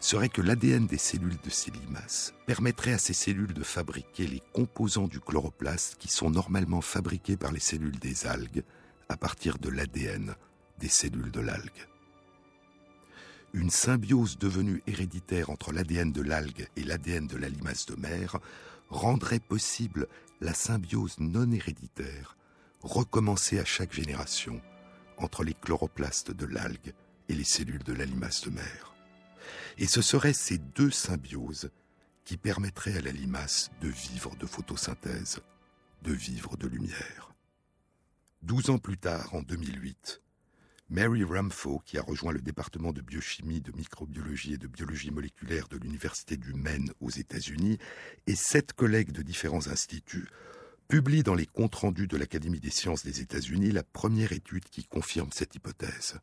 serait 0.00 0.28
que 0.28 0.42
l'ADN 0.42 0.86
des 0.86 0.98
cellules 0.98 1.38
de 1.42 1.50
ces 1.50 1.70
limaces 1.70 2.34
permettrait 2.46 2.92
à 2.92 2.98
ces 2.98 3.12
cellules 3.12 3.54
de 3.54 3.64
fabriquer 3.64 4.26
les 4.26 4.42
composants 4.52 5.08
du 5.08 5.20
chloroplaste 5.20 5.96
qui 5.98 6.08
sont 6.08 6.30
normalement 6.30 6.80
fabriqués 6.80 7.36
par 7.36 7.52
les 7.52 7.60
cellules 7.60 7.98
des 7.98 8.26
algues 8.26 8.62
à 9.08 9.16
partir 9.16 9.58
de 9.58 9.68
l'ADN 9.68 10.34
des 10.78 10.88
cellules 10.88 11.30
de 11.30 11.40
l'algue. 11.40 11.88
Une 13.52 13.70
symbiose 13.70 14.38
devenue 14.38 14.82
héréditaire 14.86 15.50
entre 15.50 15.72
l'ADN 15.72 16.12
de 16.12 16.22
l'algue 16.22 16.68
et 16.76 16.84
l'ADN 16.84 17.26
de 17.26 17.36
la 17.36 17.48
limace 17.48 17.86
de 17.86 17.96
mer 17.96 18.38
rendrait 18.88 19.40
possible 19.40 20.06
la 20.40 20.54
symbiose 20.54 21.18
non 21.18 21.50
héréditaire, 21.50 22.36
recommencée 22.82 23.58
à 23.58 23.64
chaque 23.64 23.92
génération 23.92 24.60
entre 25.18 25.44
les 25.44 25.54
chloroplastes 25.54 26.30
de 26.30 26.46
l'algue 26.46 26.92
et 27.28 27.34
les 27.34 27.44
cellules 27.44 27.82
de 27.82 27.92
la 27.92 28.04
limace 28.04 28.42
de 28.42 28.50
mer. 28.50 28.94
Et 29.78 29.86
ce 29.86 30.02
seraient 30.02 30.32
ces 30.32 30.58
deux 30.58 30.90
symbioses 30.90 31.70
qui 32.24 32.36
permettraient 32.36 32.98
à 32.98 33.02
la 33.02 33.12
limace 33.12 33.70
de 33.80 33.88
vivre 33.88 34.36
de 34.36 34.46
photosynthèse, 34.46 35.40
de 36.02 36.12
vivre 36.12 36.56
de 36.56 36.66
lumière. 36.66 37.32
Douze 38.42 38.70
ans 38.70 38.78
plus 38.78 38.98
tard, 38.98 39.34
en 39.34 39.42
2008, 39.42 40.22
Mary 40.88 41.24
Ramfo, 41.24 41.82
qui 41.84 41.98
a 41.98 42.02
rejoint 42.02 42.32
le 42.32 42.40
département 42.40 42.92
de 42.92 43.00
biochimie, 43.00 43.60
de 43.60 43.72
microbiologie 43.72 44.54
et 44.54 44.58
de 44.58 44.68
biologie 44.68 45.10
moléculaire 45.10 45.66
de 45.66 45.78
l'Université 45.78 46.36
du 46.36 46.54
Maine 46.54 46.92
aux 47.00 47.10
États-Unis, 47.10 47.78
et 48.28 48.36
sept 48.36 48.72
collègues 48.72 49.10
de 49.10 49.22
différents 49.22 49.66
instituts, 49.66 50.28
publient 50.86 51.24
dans 51.24 51.34
les 51.34 51.46
comptes 51.46 51.74
rendus 51.74 52.06
de 52.06 52.16
l'Académie 52.16 52.60
des 52.60 52.70
sciences 52.70 53.02
des 53.02 53.20
États-Unis 53.20 53.72
la 53.72 53.82
première 53.82 54.30
étude 54.30 54.64
qui 54.64 54.84
confirme 54.84 55.30
cette 55.32 55.56
hypothèse. 55.56 56.20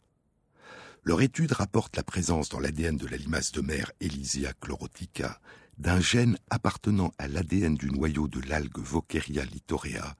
Leur 1.03 1.21
étude 1.21 1.51
rapporte 1.51 1.97
la 1.97 2.03
présence 2.03 2.47
dans 2.47 2.61
l'ADN 2.61 2.95
de 2.95 3.07
la 3.07 3.17
limace 3.17 3.51
de 3.51 3.59
mer 3.59 3.91
Elysia 3.99 4.53
chlorotica 4.53 5.41
d'un 5.77 5.99
gène 5.99 6.37
appartenant 6.49 7.11
à 7.17 7.27
l'ADN 7.27 7.75
du 7.75 7.91
noyau 7.91 8.29
de 8.29 8.39
l'algue 8.47 8.77
Vokeria 8.77 9.43
littorea, 9.43 10.15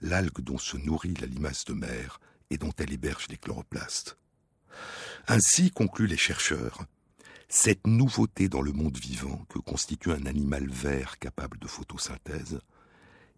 l'algue 0.00 0.40
dont 0.40 0.56
se 0.56 0.78
nourrit 0.78 1.14
la 1.20 1.26
limace 1.26 1.66
de 1.66 1.74
mer 1.74 2.20
et 2.54 2.58
dont 2.58 2.72
elle 2.78 2.92
héberge 2.92 3.26
les 3.28 3.36
chloroplastes. 3.36 4.16
Ainsi, 5.26 5.70
concluent 5.70 6.06
les 6.06 6.16
chercheurs, 6.16 6.84
cette 7.48 7.86
nouveauté 7.86 8.48
dans 8.48 8.62
le 8.62 8.72
monde 8.72 8.96
vivant 8.96 9.44
que 9.48 9.58
constitue 9.58 10.12
un 10.12 10.26
animal 10.26 10.68
vert 10.70 11.18
capable 11.18 11.58
de 11.58 11.66
photosynthèse 11.66 12.60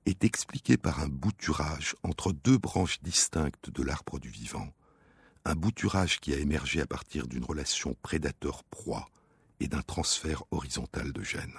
est 0.04 0.22
expliquée 0.22 0.76
par 0.76 1.00
un 1.00 1.08
bouturage 1.08 1.96
entre 2.02 2.32
deux 2.32 2.58
branches 2.58 3.00
distinctes 3.02 3.70
de 3.70 3.82
l'arbre 3.82 4.18
du 4.18 4.28
vivant, 4.28 4.68
un 5.44 5.54
bouturage 5.54 6.20
qui 6.20 6.34
a 6.34 6.38
émergé 6.38 6.80
à 6.80 6.86
partir 6.86 7.26
d'une 7.26 7.44
relation 7.44 7.96
prédateur-proie 8.02 9.08
et 9.60 9.68
d'un 9.68 9.82
transfert 9.82 10.44
horizontal 10.50 11.12
de 11.12 11.22
gènes. 11.22 11.58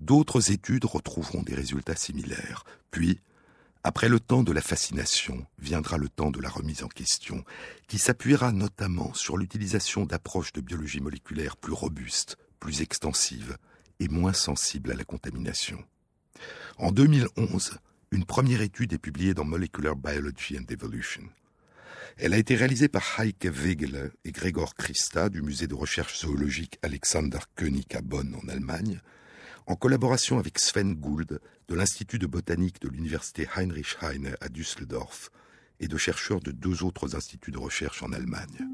D'autres 0.00 0.50
études 0.50 0.84
retrouveront 0.84 1.42
des 1.42 1.54
résultats 1.54 1.96
similaires, 1.96 2.64
puis 2.90 3.20
après 3.88 4.10
le 4.10 4.20
temps 4.20 4.42
de 4.42 4.52
la 4.52 4.60
fascination 4.60 5.46
viendra 5.58 5.96
le 5.96 6.10
temps 6.10 6.30
de 6.30 6.42
la 6.42 6.50
remise 6.50 6.82
en 6.82 6.88
question, 6.88 7.42
qui 7.86 7.96
s'appuiera 7.96 8.52
notamment 8.52 9.14
sur 9.14 9.38
l'utilisation 9.38 10.04
d'approches 10.04 10.52
de 10.52 10.60
biologie 10.60 11.00
moléculaire 11.00 11.56
plus 11.56 11.72
robustes, 11.72 12.36
plus 12.60 12.82
extensives 12.82 13.56
et 13.98 14.08
moins 14.08 14.34
sensibles 14.34 14.92
à 14.92 14.94
la 14.94 15.04
contamination. 15.04 15.82
En 16.76 16.92
2011, 16.92 17.78
une 18.10 18.26
première 18.26 18.60
étude 18.60 18.92
est 18.92 18.98
publiée 18.98 19.32
dans 19.32 19.44
Molecular 19.44 19.96
Biology 19.96 20.58
and 20.58 20.70
Evolution. 20.70 21.22
Elle 22.18 22.34
a 22.34 22.38
été 22.38 22.56
réalisée 22.56 22.88
par 22.88 23.18
Heike 23.18 23.46
Wegeler 23.46 24.10
et 24.26 24.32
Gregor 24.32 24.74
Christa 24.74 25.30
du 25.30 25.40
musée 25.40 25.66
de 25.66 25.74
recherche 25.74 26.18
zoologique 26.20 26.78
Alexander 26.82 27.38
Koenig 27.56 27.96
à 27.96 28.02
Bonn 28.02 28.34
en 28.34 28.48
Allemagne, 28.48 29.00
en 29.68 29.76
collaboration 29.76 30.38
avec 30.38 30.58
Sven 30.58 30.94
Gould 30.94 31.40
de 31.68 31.74
l'Institut 31.74 32.18
de 32.18 32.26
botanique 32.26 32.80
de 32.80 32.88
l'Université 32.88 33.46
Heinrich 33.54 33.98
Heine 34.00 34.34
à 34.40 34.48
Düsseldorf 34.48 35.30
et 35.78 35.88
de 35.88 35.96
chercheurs 35.98 36.40
de 36.40 36.50
deux 36.50 36.82
autres 36.82 37.14
instituts 37.14 37.50
de 37.50 37.58
recherche 37.58 38.02
en 38.02 38.12
Allemagne. 38.12 38.66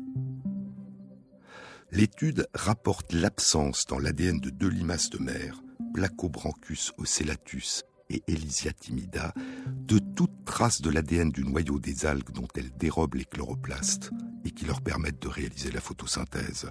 L'étude 1.90 2.46
rapporte 2.54 3.12
l'absence 3.12 3.86
dans 3.86 3.98
l'ADN 3.98 4.38
de 4.38 4.50
deux 4.50 4.68
limaces 4.68 5.10
de 5.10 5.18
mer, 5.18 5.60
Placobranchus 5.92 6.92
ocellatus 6.96 7.82
et 8.08 8.22
Elysia 8.28 8.72
timida, 8.72 9.34
de 9.66 9.98
toute 9.98 10.44
trace 10.44 10.80
de 10.80 10.90
l'ADN 10.90 11.30
du 11.30 11.44
noyau 11.44 11.80
des 11.80 12.06
algues 12.06 12.32
dont 12.32 12.48
elles 12.56 12.72
dérobent 12.76 13.16
les 13.16 13.24
chloroplastes 13.24 14.10
et 14.44 14.52
qui 14.52 14.64
leur 14.64 14.80
permettent 14.80 15.22
de 15.22 15.28
réaliser 15.28 15.72
la 15.72 15.80
photosynthèse. 15.80 16.70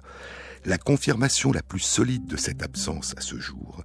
La 0.64 0.78
confirmation 0.78 1.52
la 1.52 1.62
plus 1.62 1.80
solide 1.80 2.26
de 2.26 2.36
cette 2.36 2.62
absence 2.62 3.14
à 3.18 3.20
ce 3.20 3.36
jour 3.38 3.84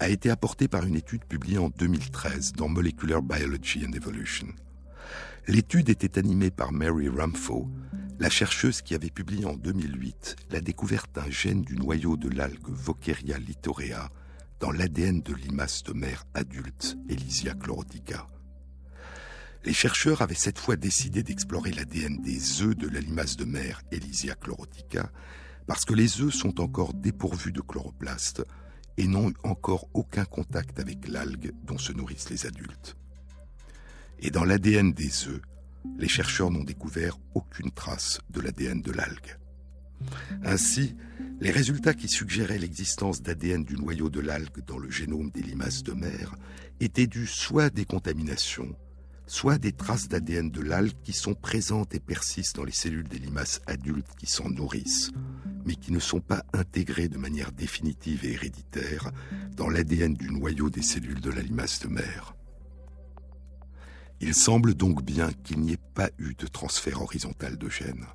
a 0.00 0.08
été 0.08 0.30
apporté 0.30 0.66
par 0.66 0.86
une 0.86 0.96
étude 0.96 1.26
publiée 1.26 1.58
en 1.58 1.68
2013 1.68 2.54
dans 2.54 2.68
Molecular 2.68 3.20
Biology 3.20 3.84
and 3.86 3.92
Evolution. 3.92 4.46
L'étude 5.46 5.90
était 5.90 6.18
animée 6.18 6.50
par 6.50 6.72
Mary 6.72 7.10
Ramfo, 7.10 7.68
la 8.18 8.30
chercheuse 8.30 8.80
qui 8.80 8.94
avait 8.94 9.10
publié 9.10 9.44
en 9.44 9.56
2008 9.56 10.36
la 10.52 10.62
découverte 10.62 11.14
d'un 11.14 11.30
gène 11.30 11.60
du 11.62 11.76
noyau 11.76 12.16
de 12.16 12.30
l'algue 12.30 12.66
Vokeria 12.66 13.38
littorea 13.38 14.10
dans 14.58 14.72
l'ADN 14.72 15.20
de 15.20 15.34
limaces 15.34 15.82
de 15.82 15.92
mer 15.92 16.24
adulte 16.32 16.96
Elysia 17.10 17.52
chlorotica. 17.52 18.26
Les 19.66 19.74
chercheurs 19.74 20.22
avaient 20.22 20.34
cette 20.34 20.58
fois 20.58 20.76
décidé 20.76 21.22
d'explorer 21.22 21.72
l'ADN 21.72 22.22
des 22.22 22.62
œufs 22.62 22.76
de 22.76 22.88
la 22.88 23.00
limace 23.00 23.36
de 23.36 23.44
mer 23.44 23.82
Elysia 23.92 24.34
chlorotica 24.34 25.12
parce 25.66 25.84
que 25.84 25.92
les 25.92 26.22
œufs 26.22 26.32
sont 26.32 26.62
encore 26.62 26.94
dépourvus 26.94 27.52
de 27.52 27.60
chloroplastes 27.60 28.42
et 29.00 29.06
n'ont 29.06 29.30
eu 29.30 29.34
encore 29.44 29.88
aucun 29.94 30.26
contact 30.26 30.78
avec 30.78 31.08
l'algue 31.08 31.54
dont 31.64 31.78
se 31.78 31.90
nourrissent 31.90 32.28
les 32.28 32.44
adultes. 32.44 32.98
Et 34.18 34.30
dans 34.30 34.44
l'ADN 34.44 34.92
des 34.92 35.26
œufs, 35.26 35.40
les 35.96 36.06
chercheurs 36.06 36.50
n'ont 36.50 36.64
découvert 36.64 37.16
aucune 37.34 37.70
trace 37.70 38.20
de 38.28 38.42
l'ADN 38.42 38.82
de 38.82 38.92
l'algue. 38.92 39.38
Ainsi, 40.44 40.96
les 41.40 41.50
résultats 41.50 41.94
qui 41.94 42.08
suggéraient 42.08 42.58
l'existence 42.58 43.22
d'ADN 43.22 43.64
du 43.64 43.76
noyau 43.76 44.10
de 44.10 44.20
l'algue 44.20 44.62
dans 44.66 44.76
le 44.76 44.90
génome 44.90 45.30
des 45.30 45.42
limaces 45.42 45.82
de 45.82 45.92
mer 45.92 46.34
étaient 46.80 47.06
dus 47.06 47.26
soit 47.26 47.64
à 47.64 47.70
des 47.70 47.86
contaminations, 47.86 48.76
soit 49.30 49.58
des 49.58 49.70
traces 49.70 50.08
d'ADN 50.08 50.50
de 50.50 50.60
l'algue 50.60 51.00
qui 51.04 51.12
sont 51.12 51.34
présentes 51.34 51.94
et 51.94 52.00
persistent 52.00 52.56
dans 52.56 52.64
les 52.64 52.72
cellules 52.72 53.06
des 53.06 53.20
limaces 53.20 53.60
adultes 53.68 54.10
qui 54.18 54.26
s'en 54.26 54.50
nourrissent, 54.50 55.12
mais 55.64 55.76
qui 55.76 55.92
ne 55.92 56.00
sont 56.00 56.20
pas 56.20 56.42
intégrées 56.52 57.06
de 57.06 57.16
manière 57.16 57.52
définitive 57.52 58.24
et 58.24 58.32
héréditaire 58.32 59.12
dans 59.56 59.68
l'ADN 59.68 60.14
du 60.14 60.32
noyau 60.32 60.68
des 60.68 60.82
cellules 60.82 61.20
de 61.20 61.30
la 61.30 61.42
limace 61.42 61.78
de 61.78 61.86
mer. 61.86 62.34
Il 64.20 64.34
semble 64.34 64.74
donc 64.74 65.04
bien 65.04 65.30
qu'il 65.44 65.60
n'y 65.60 65.74
ait 65.74 65.88
pas 65.94 66.10
eu 66.18 66.34
de 66.34 66.48
transfert 66.48 67.00
horizontal 67.00 67.56
de 67.56 67.68
gènes, 67.68 68.06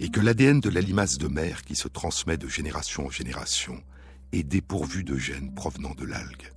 et 0.00 0.08
que 0.10 0.20
l'ADN 0.20 0.58
de 0.58 0.70
la 0.70 0.80
limace 0.80 1.18
de 1.18 1.28
mer 1.28 1.62
qui 1.62 1.76
se 1.76 1.86
transmet 1.86 2.36
de 2.36 2.48
génération 2.48 3.06
en 3.06 3.10
génération 3.10 3.80
est 4.32 4.42
dépourvu 4.42 5.04
de 5.04 5.16
gènes 5.16 5.54
provenant 5.54 5.94
de 5.94 6.04
l'algue. 6.04 6.50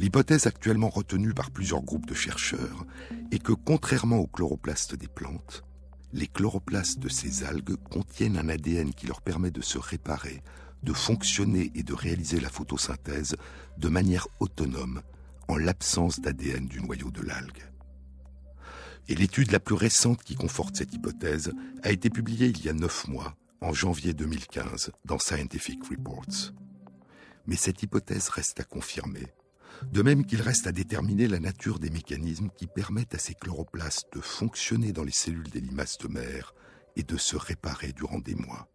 L'hypothèse 0.00 0.46
actuellement 0.46 0.88
retenue 0.88 1.34
par 1.34 1.50
plusieurs 1.50 1.82
groupes 1.82 2.06
de 2.06 2.14
chercheurs 2.14 2.86
est 3.32 3.38
que, 3.38 3.52
contrairement 3.52 4.16
aux 4.16 4.26
chloroplastes 4.26 4.94
des 4.94 5.08
plantes, 5.08 5.62
les 6.14 6.26
chloroplastes 6.26 6.98
de 6.98 7.10
ces 7.10 7.44
algues 7.44 7.76
contiennent 7.90 8.38
un 8.38 8.48
ADN 8.48 8.94
qui 8.94 9.06
leur 9.06 9.20
permet 9.20 9.50
de 9.50 9.60
se 9.60 9.76
réparer, 9.76 10.42
de 10.82 10.94
fonctionner 10.94 11.70
et 11.74 11.82
de 11.82 11.92
réaliser 11.92 12.40
la 12.40 12.48
photosynthèse 12.48 13.36
de 13.76 13.88
manière 13.90 14.26
autonome 14.38 15.02
en 15.48 15.58
l'absence 15.58 16.18
d'ADN 16.18 16.66
du 16.66 16.80
noyau 16.80 17.10
de 17.10 17.20
l'algue. 17.20 17.70
Et 19.08 19.14
l'étude 19.14 19.52
la 19.52 19.60
plus 19.60 19.74
récente 19.74 20.22
qui 20.22 20.34
conforte 20.34 20.76
cette 20.76 20.94
hypothèse 20.94 21.52
a 21.82 21.90
été 21.90 22.08
publiée 22.08 22.46
il 22.46 22.64
y 22.64 22.70
a 22.70 22.72
neuf 22.72 23.06
mois, 23.06 23.36
en 23.60 23.74
janvier 23.74 24.14
2015, 24.14 24.92
dans 25.04 25.18
Scientific 25.18 25.84
Reports. 25.90 26.54
Mais 27.46 27.56
cette 27.56 27.82
hypothèse 27.82 28.30
reste 28.30 28.60
à 28.60 28.64
confirmer 28.64 29.26
de 29.92 30.02
même 30.02 30.24
qu'il 30.24 30.42
reste 30.42 30.66
à 30.66 30.72
déterminer 30.72 31.28
la 31.28 31.40
nature 31.40 31.78
des 31.78 31.90
mécanismes 31.90 32.50
qui 32.56 32.66
permettent 32.66 33.14
à 33.14 33.18
ces 33.18 33.34
chloroplastes 33.34 34.08
de 34.14 34.20
fonctionner 34.20 34.92
dans 34.92 35.04
les 35.04 35.12
cellules 35.12 35.50
des 35.50 35.60
limaces 35.60 35.98
de 35.98 36.08
mer 36.08 36.54
et 36.96 37.02
de 37.02 37.16
se 37.16 37.36
réparer 37.36 37.92
durant 37.92 38.18
des 38.18 38.34
mois. 38.34 38.68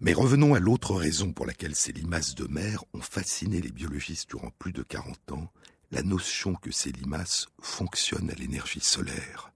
Mais 0.00 0.12
revenons 0.14 0.54
à 0.54 0.60
l'autre 0.60 0.94
raison 0.94 1.32
pour 1.32 1.44
laquelle 1.44 1.74
ces 1.74 1.92
limaces 1.92 2.34
de 2.34 2.46
mer 2.46 2.84
ont 2.94 3.02
fasciné 3.02 3.60
les 3.60 3.72
biologistes 3.72 4.30
durant 4.30 4.50
plus 4.58 4.72
de 4.72 4.82
40 4.82 5.32
ans, 5.32 5.52
la 5.90 6.02
notion 6.02 6.54
que 6.54 6.70
ces 6.70 6.92
limaces 6.92 7.48
fonctionnent 7.60 8.30
à 8.30 8.34
l'énergie 8.34 8.80
solaire. 8.80 9.52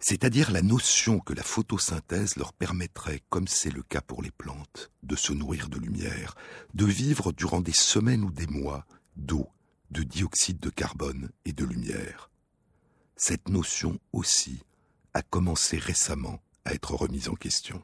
C'est-à-dire 0.00 0.50
la 0.50 0.62
notion 0.62 1.20
que 1.20 1.32
la 1.32 1.44
photosynthèse 1.44 2.36
leur 2.36 2.52
permettrait, 2.52 3.22
comme 3.30 3.46
c'est 3.46 3.70
le 3.70 3.84
cas 3.84 4.00
pour 4.00 4.20
les 4.20 4.32
plantes, 4.32 4.90
de 5.04 5.14
se 5.14 5.32
nourrir 5.32 5.68
de 5.68 5.78
lumière, 5.78 6.34
de 6.74 6.84
vivre 6.84 7.32
durant 7.32 7.60
des 7.60 7.72
semaines 7.72 8.24
ou 8.24 8.30
des 8.32 8.48
mois 8.48 8.84
d'eau, 9.16 9.48
de 9.90 10.02
dioxyde 10.02 10.60
de 10.60 10.70
carbone 10.70 11.30
et 11.44 11.52
de 11.52 11.64
lumière. 11.64 12.30
Cette 13.16 13.48
notion 13.48 13.98
aussi 14.12 14.62
a 15.14 15.22
commencé 15.22 15.78
récemment 15.78 16.40
à 16.64 16.74
être 16.74 16.94
remise 16.94 17.28
en 17.28 17.34
question. 17.34 17.82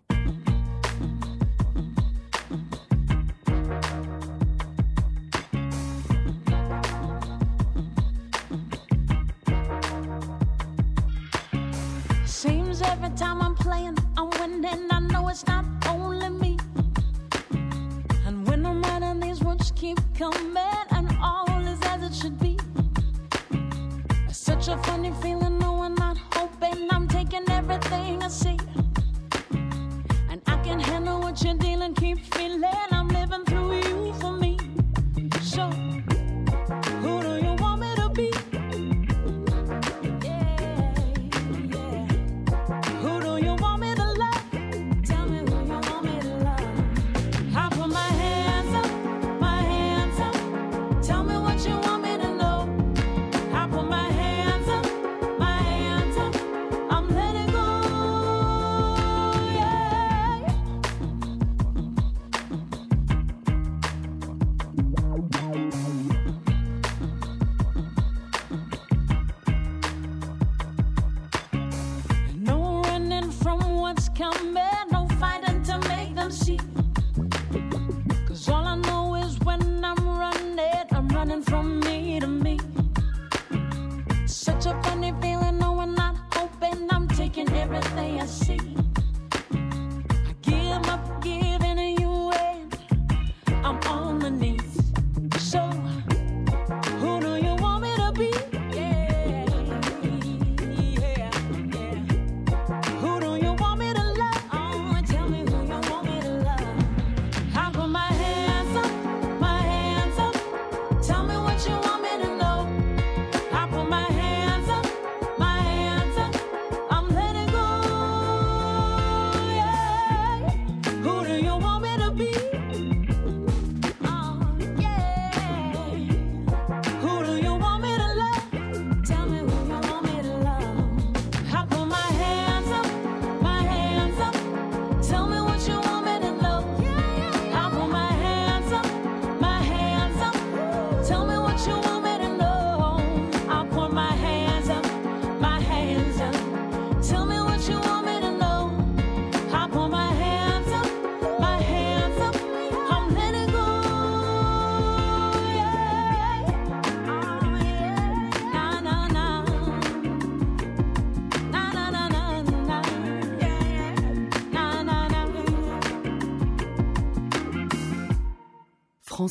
Seems 12.25 12.83
every 12.83 13.11
time 13.17 13.43
I'm 13.43 13.55
playing, 13.55 13.97
I'm 14.17 14.31
winning. 14.41 14.89
I 14.91 15.01
know 15.01 15.29
it's 15.29 15.47
not 15.47 15.65
only 15.89 16.31
me. 16.31 16.57
And 18.27 18.47
when 18.47 18.65
I'm 18.65 18.81
writing, 18.83 19.21
these 19.21 19.43
words 19.43 19.73
keep 19.75 19.99
coming. 20.17 20.68
Such 24.69 24.79
a 24.79 24.83
funny 24.83 25.11
feeling 25.23 25.59
knowing 25.59 25.95
not 25.95 26.19
hoping 26.35 26.89
I'm 26.91 27.09
taking 27.09 27.49
everything 27.51 28.23
I 28.23 28.29
see. 28.29 28.59
And 30.31 30.43
I 30.47 30.57
can 30.63 30.79
handle 30.79 31.21
what 31.21 31.43
you're 31.43 31.55
dealing, 31.55 31.95
keep 31.95 32.19
feeling 32.35 32.98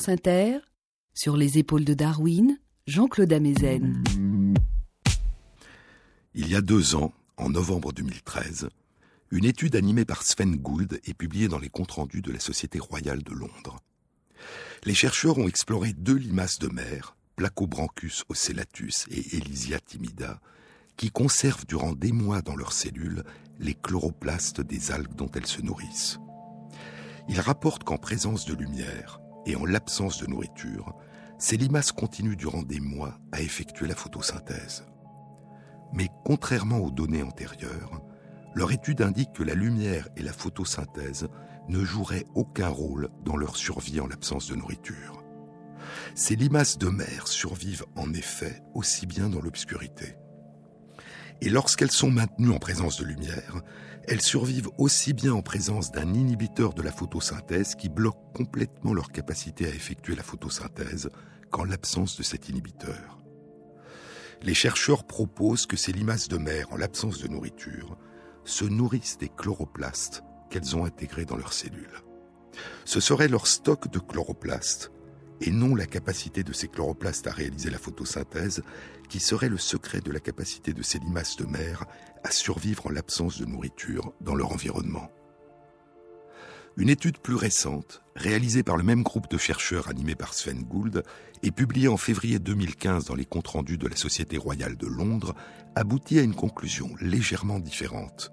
Inter, 0.06 0.60
sur 1.14 1.36
les 1.36 1.58
épaules 1.58 1.84
de 1.84 1.94
Darwin, 1.94 2.58
Jean-Claude 2.86 3.34
Amezen. 3.34 4.04
Il 6.36 6.48
y 6.48 6.56
a 6.56 6.62
deux 6.62 6.96
ans, 6.96 7.14
en 7.38 7.50
novembre 7.50 7.92
2013, 7.92 8.70
une 9.32 9.46
étude 9.46 9.76
animée 9.76 10.06
par 10.06 10.24
Sven 10.24 10.56
Gould 10.56 11.00
est 11.04 11.14
publiée 11.14 11.48
dans 11.48 11.58
les 11.58 11.70
comptes 11.70 11.92
rendus 11.92 12.22
de 12.22 12.32
la 12.32 12.40
Société 12.40 12.80
royale 12.80 13.24
de 13.24 13.34
Londres. 13.34 13.80
Les 14.86 14.94
chercheurs 14.94 15.40
ont 15.40 15.48
exploré 15.48 15.94
deux 15.94 16.16
limaces 16.16 16.60
de 16.60 16.68
mer, 16.68 17.18
Placobranchus 17.36 18.24
ocellatus 18.30 19.06
et 19.10 19.38
Elysia 19.38 19.80
timida, 19.80 20.40
qui 20.96 21.12
conservent 21.12 21.66
durant 21.66 21.94
des 21.94 22.12
mois 22.12 22.42
dans 22.42 22.56
leurs 22.56 22.74
cellules 22.74 23.24
les 23.60 23.74
chloroplastes 23.74 24.62
des 24.62 24.92
algues 24.92 25.16
dont 25.16 25.32
elles 25.36 25.48
se 25.48 25.62
nourrissent. 25.62 26.20
Ils 27.28 27.42
rapportent 27.42 27.84
qu'en 27.84 27.98
présence 27.98 28.46
de 28.46 28.54
lumière, 28.54 29.20
et 29.48 29.56
en 29.56 29.66
l'absence 29.66 30.22
de 30.22 30.28
nourriture, 30.28 30.94
ces 31.40 31.58
limaces 31.58 31.92
continuent 31.92 32.36
durant 32.36 32.62
des 32.62 32.80
mois 32.80 33.18
à 33.32 33.42
effectuer 33.42 33.88
la 33.88 33.96
photosynthèse. 33.96 34.86
Mais 35.94 36.10
contrairement 36.26 36.80
aux 36.80 36.92
données 36.92 37.24
antérieures, 37.24 38.02
leur 38.54 38.72
étude 38.72 39.02
indique 39.02 39.34
que 39.34 39.44
la 39.44 39.56
lumière 39.56 40.10
et 40.18 40.22
la 40.22 40.34
photosynthèse 40.34 41.30
ne 41.70 41.84
joueraient 41.84 42.26
aucun 42.36 42.68
rôle 42.68 43.10
dans 43.24 43.38
leur 43.38 43.56
survie 43.56 44.00
en 44.00 44.08
l'absence 44.08 44.50
de 44.50 44.56
nourriture. 44.56 45.24
Ces 46.14 46.36
limaces 46.36 46.78
de 46.78 46.90
mer 46.90 47.28
survivent 47.28 47.86
en 47.96 48.14
effet 48.14 48.62
aussi 48.74 49.06
bien 49.06 49.30
dans 49.30 49.42
l'obscurité. 49.42 50.18
Et 51.42 51.50
lorsqu'elles 51.50 51.92
sont 51.92 52.10
maintenues 52.10 52.52
en 52.52 52.60
présence 52.60 52.98
de 52.98 53.06
lumière, 53.06 53.62
elles 54.08 54.22
survivent 54.22 54.70
aussi 54.78 55.14
bien 55.14 55.34
en 55.34 55.42
présence 55.42 55.92
d'un 55.92 56.14
inhibiteur 56.14 56.74
de 56.74 56.82
la 56.82 56.92
photosynthèse 56.92 57.76
qui 57.76 57.90
bloque 57.90 58.18
complètement 58.34 58.94
leur 58.94 59.12
capacité 59.12 59.66
à 59.66 59.70
effectuer 59.70 60.16
la 60.16 60.24
photosynthèse 60.24 61.10
qu'en 61.52 61.66
l'absence 61.66 62.18
de 62.18 62.24
cet 62.24 62.50
inhibiteur. 62.50 63.20
Les 64.42 64.54
chercheurs 64.54 65.04
proposent 65.06 65.66
que 65.66 65.78
ces 65.78 65.92
limaces 65.92 66.28
de 66.28 66.38
mer, 66.38 66.68
en 66.72 66.78
l'absence 66.78 67.20
de 67.20 67.28
nourriture, 67.28 67.98
se 68.46 68.66
nourrissent 68.66 69.18
des 69.18 69.30
chloroplastes 69.30 70.24
qu'elles 70.50 70.76
ont 70.76 70.86
intégrés 70.86 71.26
dans 71.26 71.38
leurs 71.38 71.54
cellules. 71.54 72.04
Ce 72.86 73.00
serait 73.00 73.28
leur 73.28 73.48
stock 73.48 73.92
de 73.92 74.00
chloroplastes 74.00 74.92
et 75.42 75.52
non 75.52 75.76
la 75.76 75.86
capacité 75.86 76.44
de 76.44 76.54
ces 76.54 76.68
chloroplastes 76.68 77.28
à 77.28 77.32
réaliser 77.32 77.70
la 77.70 77.78
photosynthèse 77.78 78.64
qui 79.08 79.20
serait 79.20 79.50
le 79.50 79.58
secret 79.58 80.02
de 80.02 80.12
la 80.12 80.20
capacité 80.20 80.74
de 80.74 80.84
ces 80.84 81.00
limaces 81.00 81.38
de 81.38 81.46
mer 81.46 81.86
à 82.24 82.32
survivre 82.32 82.88
en 82.88 82.90
l'absence 82.90 83.40
de 83.40 83.46
nourriture 83.46 84.14
dans 84.22 84.36
leur 84.36 84.52
environnement. 84.52 85.10
Une 86.78 86.90
étude 86.90 87.18
plus 87.18 87.36
récente, 87.36 88.04
réalisée 88.16 88.62
par 88.62 88.78
le 88.78 88.84
même 88.84 89.02
groupe 89.02 89.30
de 89.32 89.38
chercheurs 89.38 89.88
animé 89.88 90.14
par 90.14 90.36
Sven 90.36 90.62
Gould 90.62 91.04
et 91.42 91.52
publiée 91.52 91.88
en 91.88 91.98
février 91.98 92.38
2015 92.38 93.06
dans 93.06 93.16
les 93.16 93.26
comptes 93.26 93.48
rendus 93.48 93.80
de 93.80 93.88
la 93.88 93.96
Société 93.96 94.38
royale 94.38 94.78
de 94.78 94.86
Londres, 94.86 95.34
aboutit 95.76 96.20
à 96.20 96.22
une 96.22 96.36
conclusion 96.36 96.90
légèrement 97.02 97.60
différente. 97.60 98.32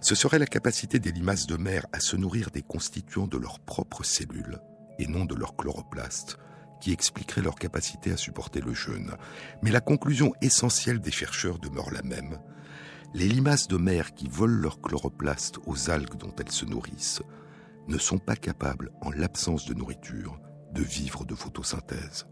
Ce 0.00 0.14
serait 0.14 0.38
la 0.38 0.46
capacité 0.46 0.98
des 0.98 1.12
limaces 1.12 1.46
de 1.46 1.56
mer 1.56 1.86
à 1.92 2.00
se 2.00 2.16
nourrir 2.16 2.50
des 2.50 2.62
constituants 2.62 3.26
de 3.26 3.36
leurs 3.38 3.60
propres 3.60 4.04
cellules 4.04 4.58
et 4.98 5.06
non 5.06 5.24
de 5.24 5.34
leurs 5.34 5.56
chloroplastes, 5.56 6.38
qui 6.80 6.92
expliquerait 6.92 7.42
leur 7.42 7.56
capacité 7.56 8.12
à 8.12 8.16
supporter 8.16 8.60
le 8.60 8.74
jeûne. 8.74 9.16
Mais 9.62 9.70
la 9.70 9.80
conclusion 9.80 10.32
essentielle 10.42 11.00
des 11.00 11.10
chercheurs 11.10 11.58
demeure 11.58 11.90
la 11.90 12.02
même. 12.02 12.38
Les 13.14 13.28
limaces 13.28 13.68
de 13.68 13.76
mer 13.76 14.14
qui 14.14 14.28
volent 14.28 14.60
leurs 14.60 14.80
chloroplastes 14.80 15.58
aux 15.66 15.90
algues 15.90 16.16
dont 16.16 16.34
elles 16.38 16.52
se 16.52 16.64
nourrissent 16.64 17.22
ne 17.88 17.98
sont 17.98 18.18
pas 18.18 18.36
capables, 18.36 18.90
en 19.00 19.10
l'absence 19.10 19.64
de 19.64 19.74
nourriture, 19.74 20.38
de 20.72 20.82
vivre 20.82 21.24
de 21.24 21.34
photosynthèse. 21.34 22.26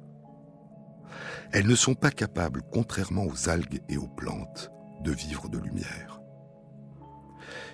Elles 1.53 1.67
ne 1.67 1.77
sont 1.77 1.95
pas 1.95 2.11
capables, 2.11 2.63
contrairement 2.73 3.25
aux 3.25 3.49
algues 3.49 3.81
et 3.89 3.97
aux 3.97 4.09
plantes, 4.09 4.71
de 5.03 5.13
vivre 5.13 5.49
de 5.49 5.59
lumière. 5.59 6.21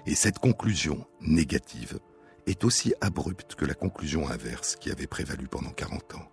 Et 0.06 0.14
cette 0.14 0.38
conclusion 0.38 1.06
négative 1.20 1.98
est 2.46 2.64
aussi 2.64 2.94
abrupte 3.00 3.54
que 3.54 3.64
la 3.64 3.74
conclusion 3.74 4.28
inverse 4.28 4.76
qui 4.76 4.90
avait 4.90 5.06
prévalu 5.06 5.48
pendant 5.48 5.70
40 5.70 6.14
ans. 6.14 6.28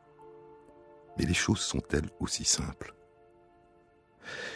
Mais 1.17 1.25
les 1.25 1.33
choses 1.33 1.59
sont-elles 1.59 2.09
aussi 2.19 2.45
simples? 2.45 2.93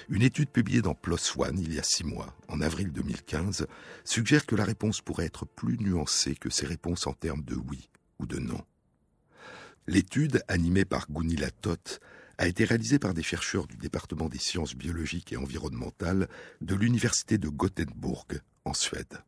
Une 0.09 0.21
étude 0.21 0.49
publiée 0.49 0.81
dans 0.81 0.93
PLOS 0.93 1.37
ONE 1.37 1.59
il 1.59 1.73
y 1.73 1.79
a 1.79 1.83
six 1.83 2.03
mois, 2.03 2.35
en 2.49 2.61
avril 2.61 2.91
2015, 2.91 3.67
suggère 4.03 4.45
que 4.45 4.55
la 4.55 4.65
réponse 4.65 5.01
pourrait 5.01 5.25
être 5.25 5.45
plus 5.45 5.77
nuancée 5.77 6.35
que 6.35 6.49
ces 6.49 6.65
réponses 6.65 7.07
en 7.07 7.13
termes 7.13 7.43
de 7.43 7.55
oui 7.55 7.89
ou 8.19 8.25
de 8.25 8.37
non. 8.37 8.61
L'étude, 9.87 10.43
animée 10.47 10.85
par 10.85 11.09
Gunilla 11.09 11.49
Toth, 11.49 11.99
a 12.37 12.47
été 12.47 12.65
réalisée 12.65 12.99
par 12.99 13.13
des 13.13 13.23
chercheurs 13.23 13.67
du 13.67 13.77
département 13.77 14.29
des 14.29 14.39
sciences 14.39 14.75
biologiques 14.75 15.31
et 15.31 15.37
environnementales 15.37 16.27
de 16.59 16.75
l'université 16.75 17.37
de 17.37 17.49
Gothenburg, 17.49 18.41
en 18.65 18.73
Suède. 18.73 19.23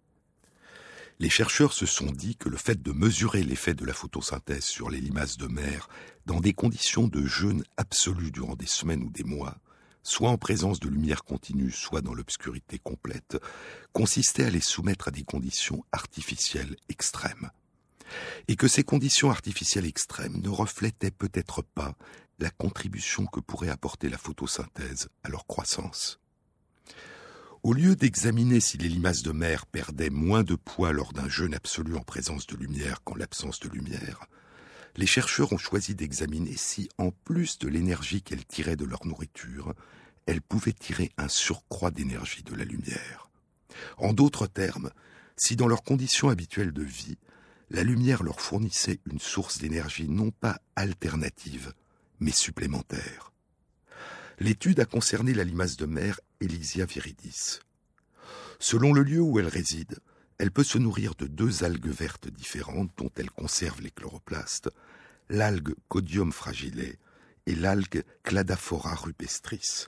Les 1.20 1.30
chercheurs 1.30 1.74
se 1.74 1.86
sont 1.86 2.12
dit 2.12 2.36
que 2.36 2.50
le 2.50 2.58
fait 2.58 2.82
de 2.82 2.92
mesurer 2.92 3.44
l'effet 3.44 3.74
de 3.74 3.86
la 3.86 3.94
photosynthèse 3.94 4.66
sur 4.66 4.90
les 4.90 5.00
limaces 5.00 5.38
de 5.38 5.48
mer 5.48 5.88
dans 6.26 6.40
des 6.40 6.54
conditions 6.54 7.08
de 7.08 7.26
jeûne 7.26 7.64
absolu 7.78 8.32
durant 8.32 8.56
des 8.56 8.66
semaines 8.66 9.04
ou 9.04 9.10
des 9.10 9.24
mois, 9.24 9.58
soit 10.02 10.30
en 10.30 10.38
présence 10.38 10.80
de 10.80 10.90
lumière 10.90 11.24
continue, 11.24 11.72
soit 11.72 12.02
dans 12.02 12.14
l'obscurité 12.14 12.80
complète, 12.80 13.38
consistait 13.94 14.46
à 14.46 14.50
les 14.50 14.60
soumettre 14.60 15.08
à 15.08 15.12
des 15.12 15.24
conditions 15.24 15.86
artificielles 15.92 16.76
extrêmes. 16.90 17.52
Et 18.48 18.56
que 18.56 18.68
ces 18.68 18.84
conditions 18.84 19.32
artificielles 19.32 19.86
extrêmes 19.86 20.42
ne 20.42 20.50
reflétaient 20.50 21.12
peut-être 21.12 21.62
pas 21.62 21.96
la 22.40 22.50
contribution 22.50 23.26
que 23.26 23.40
pourrait 23.40 23.70
apporter 23.70 24.10
la 24.10 24.18
photosynthèse 24.18 25.10
à 25.24 25.30
leur 25.30 25.46
croissance. 25.46 26.20
Au 27.64 27.72
lieu 27.72 27.96
d'examiner 27.96 28.60
si 28.60 28.78
les 28.78 28.90
limaces 28.90 29.24
de 29.24 29.32
mer 29.32 29.66
perdaient 29.66 30.10
moins 30.10 30.44
de 30.44 30.56
poids 30.56 30.92
lors 30.92 31.14
d'un 31.14 31.30
jeûne 31.30 31.54
absolu 31.54 31.96
en 31.96 32.02
présence 32.02 32.46
de 32.46 32.58
lumière 32.58 33.02
qu'en 33.06 33.16
l'absence 33.16 33.62
de 33.62 33.70
lumière, 33.70 34.28
les 34.98 35.06
chercheurs 35.06 35.54
ont 35.54 35.58
choisi 35.58 35.96
d'examiner 35.96 36.58
si, 36.58 36.90
en 36.98 37.12
plus 37.12 37.60
de 37.60 37.70
l'énergie 37.70 38.22
qu'elles 38.22 38.46
tiraient 38.46 38.76
de 38.76 38.84
leur 38.84 39.06
nourriture, 39.06 39.74
elles 40.26 40.42
pouvaient 40.42 40.74
tirer 40.74 41.14
un 41.18 41.30
surcroît 41.30 41.90
d'énergie 41.90 42.44
de 42.44 42.54
la 42.54 42.66
lumière. 42.66 43.30
En 43.98 44.12
d'autres 44.12 44.48
termes, 44.48 44.92
si 45.38 45.56
dans 45.56 45.70
leurs 45.70 45.84
conditions 45.84 46.28
habituelles 46.28 46.74
de 46.74 46.84
vie, 46.84 47.18
la 47.70 47.84
lumière 47.84 48.24
leur 48.24 48.42
fournissait 48.42 49.00
une 49.10 49.20
source 49.20 49.60
d'énergie 49.60 50.10
non 50.10 50.32
pas 50.32 50.60
alternative, 50.76 51.72
mais 52.20 52.32
supplémentaire. 52.32 53.32
L'étude 54.40 54.82
a 54.82 54.86
concerné 54.86 55.34
la 55.34 55.46
limace 55.46 55.78
de 55.78 55.86
mer 55.86 56.20
Elysia 56.44 56.86
viridis. 56.86 57.60
Selon 58.60 58.94
le 58.94 59.04
lieu 59.04 59.22
où 59.22 59.40
elle 59.40 59.48
réside, 59.48 60.00
elle 60.38 60.52
peut 60.52 60.64
se 60.64 60.78
nourrir 60.78 61.16
de 61.16 61.28
deux 61.28 61.64
algues 61.64 61.88
vertes 61.88 62.28
différentes 62.28 62.92
dont 62.98 63.12
elle 63.16 63.32
conserve 63.32 63.82
les 63.82 63.92
chloroplastes, 63.92 64.70
l'algue 65.30 65.74
Codium 65.88 66.32
fragile 66.32 66.98
et 67.46 67.56
l'algue 67.56 68.04
Cladaphora 68.24 68.96
rupestris. 68.96 69.88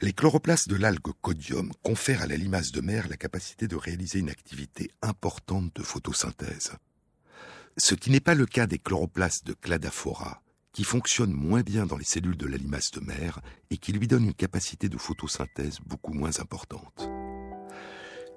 Les 0.00 0.12
chloroplastes 0.12 0.68
de 0.68 0.76
l'algue 0.76 1.12
Codium 1.22 1.72
confèrent 1.82 2.22
à 2.22 2.26
la 2.26 2.36
limace 2.36 2.70
de 2.70 2.80
mer 2.80 3.08
la 3.08 3.16
capacité 3.16 3.66
de 3.66 3.76
réaliser 3.76 4.18
une 4.18 4.30
activité 4.30 4.90
importante 5.00 5.74
de 5.74 5.82
photosynthèse. 5.82 6.72
Ce 7.78 7.94
qui 7.94 8.10
n'est 8.10 8.20
pas 8.20 8.34
le 8.34 8.46
cas 8.46 8.66
des 8.66 8.78
chloroplastes 8.78 9.46
de 9.46 9.54
Cladaphora, 9.54 10.42
qui 10.76 10.84
fonctionne 10.84 11.32
moins 11.32 11.62
bien 11.62 11.86
dans 11.86 11.96
les 11.96 12.04
cellules 12.04 12.36
de 12.36 12.46
la 12.46 12.58
limace 12.58 12.90
de 12.90 13.00
mer 13.00 13.40
et 13.70 13.78
qui 13.78 13.92
lui 13.92 14.06
donne 14.06 14.26
une 14.26 14.34
capacité 14.34 14.90
de 14.90 14.98
photosynthèse 14.98 15.78
beaucoup 15.86 16.12
moins 16.12 16.38
importante. 16.38 17.08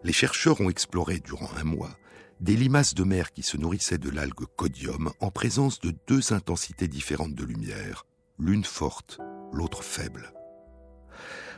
Les 0.06 0.14
chercheurs 0.14 0.62
ont 0.62 0.70
exploré 0.70 1.20
durant 1.20 1.50
un 1.58 1.66
mois 1.66 1.98
des 2.40 2.56
limaces 2.56 2.94
de 2.94 3.04
mer 3.04 3.34
qui 3.34 3.44
se 3.44 3.58
nourrissaient 3.58 3.98
de 3.98 4.10
l'algue 4.10 4.46
codium 4.56 5.12
en 5.20 5.32
présence 5.32 5.82
de 5.82 5.94
deux 6.08 6.32
intensités 6.32 6.88
différentes 6.88 7.36
de 7.36 7.44
lumière, 7.44 8.06
l'une 8.38 8.64
forte, 8.64 9.20
l'autre 9.52 9.84
faible. 9.84 10.32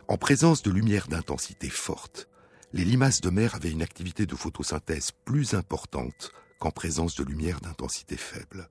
En 0.08 0.18
présence 0.18 0.64
de 0.64 0.72
lumière 0.72 1.08
d'intensité 1.08 1.70
forte, 1.70 2.28
les 2.74 2.86
limaces 2.86 3.22
de 3.22 3.30
mer 3.30 3.54
avaient 3.54 3.70
une 3.70 3.84
activité 3.84 4.26
de 4.26 4.36
photosynthèse 4.36 5.12
plus 5.26 5.54
importante 5.54 6.32
qu'en 6.60 6.72
présence 6.72 7.14
de 7.14 7.24
lumière 7.24 7.62
d'intensité 7.62 8.18
faible. 8.18 8.68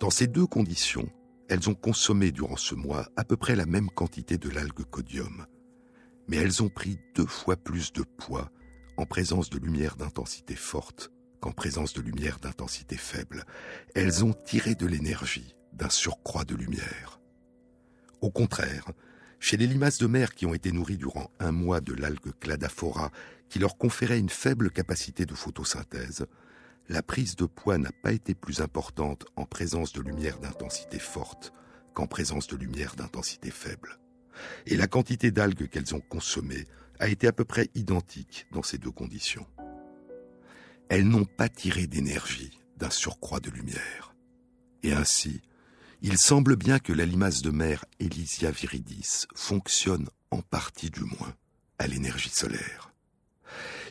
Dans 0.00 0.08
ces 0.08 0.26
deux 0.26 0.46
conditions, 0.46 1.10
elles 1.50 1.68
ont 1.68 1.74
consommé 1.74 2.32
durant 2.32 2.56
ce 2.56 2.74
mois 2.74 3.10
à 3.16 3.24
peu 3.24 3.36
près 3.36 3.54
la 3.54 3.66
même 3.66 3.90
quantité 3.90 4.38
de 4.38 4.48
l'algue 4.48 4.84
codium, 4.84 5.44
mais 6.26 6.38
elles 6.38 6.62
ont 6.62 6.70
pris 6.70 6.98
deux 7.14 7.26
fois 7.26 7.56
plus 7.56 7.92
de 7.92 8.02
poids 8.02 8.50
en 8.96 9.04
présence 9.04 9.50
de 9.50 9.58
lumière 9.58 9.96
d'intensité 9.96 10.56
forte 10.56 11.12
qu'en 11.40 11.52
présence 11.52 11.92
de 11.92 12.00
lumière 12.00 12.38
d'intensité 12.38 12.96
faible. 12.96 13.44
Elles 13.94 14.24
ont 14.24 14.32
tiré 14.32 14.74
de 14.74 14.86
l'énergie 14.86 15.54
d'un 15.74 15.90
surcroît 15.90 16.44
de 16.44 16.54
lumière. 16.54 17.20
Au 18.22 18.30
contraire, 18.30 18.90
chez 19.38 19.58
les 19.58 19.66
limaces 19.66 19.98
de 19.98 20.06
mer 20.06 20.34
qui 20.34 20.46
ont 20.46 20.54
été 20.54 20.72
nourries 20.72 20.96
durant 20.96 21.30
un 21.40 21.52
mois 21.52 21.82
de 21.82 21.92
l'algue 21.92 22.32
cladaphora 22.40 23.10
qui 23.50 23.58
leur 23.58 23.76
conférait 23.76 24.18
une 24.18 24.30
faible 24.30 24.70
capacité 24.70 25.26
de 25.26 25.34
photosynthèse, 25.34 26.24
la 26.90 27.02
prise 27.02 27.36
de 27.36 27.46
poids 27.46 27.78
n'a 27.78 27.92
pas 27.92 28.10
été 28.10 28.34
plus 28.34 28.60
importante 28.60 29.24
en 29.36 29.44
présence 29.44 29.92
de 29.92 30.02
lumière 30.02 30.40
d'intensité 30.40 30.98
forte 30.98 31.52
qu'en 31.94 32.08
présence 32.08 32.48
de 32.48 32.56
lumière 32.56 32.96
d'intensité 32.96 33.52
faible. 33.52 34.00
Et 34.66 34.74
la 34.74 34.88
quantité 34.88 35.30
d'algues 35.30 35.68
qu'elles 35.68 35.94
ont 35.94 36.00
consommées 36.00 36.66
a 36.98 37.06
été 37.06 37.28
à 37.28 37.32
peu 37.32 37.44
près 37.44 37.70
identique 37.76 38.48
dans 38.50 38.64
ces 38.64 38.76
deux 38.76 38.90
conditions. 38.90 39.46
Elles 40.88 41.06
n'ont 41.06 41.26
pas 41.26 41.48
tiré 41.48 41.86
d'énergie 41.86 42.58
d'un 42.76 42.90
surcroît 42.90 43.38
de 43.38 43.50
lumière. 43.50 44.12
Et 44.82 44.92
ainsi, 44.92 45.42
il 46.02 46.18
semble 46.18 46.56
bien 46.56 46.80
que 46.80 46.92
la 46.92 47.06
limace 47.06 47.42
de 47.42 47.50
mer 47.50 47.84
Elysia 48.00 48.50
viridis 48.50 49.26
fonctionne, 49.36 50.08
en 50.32 50.42
partie 50.42 50.90
du 50.90 51.04
moins, 51.04 51.34
à 51.78 51.86
l'énergie 51.86 52.30
solaire 52.30 52.89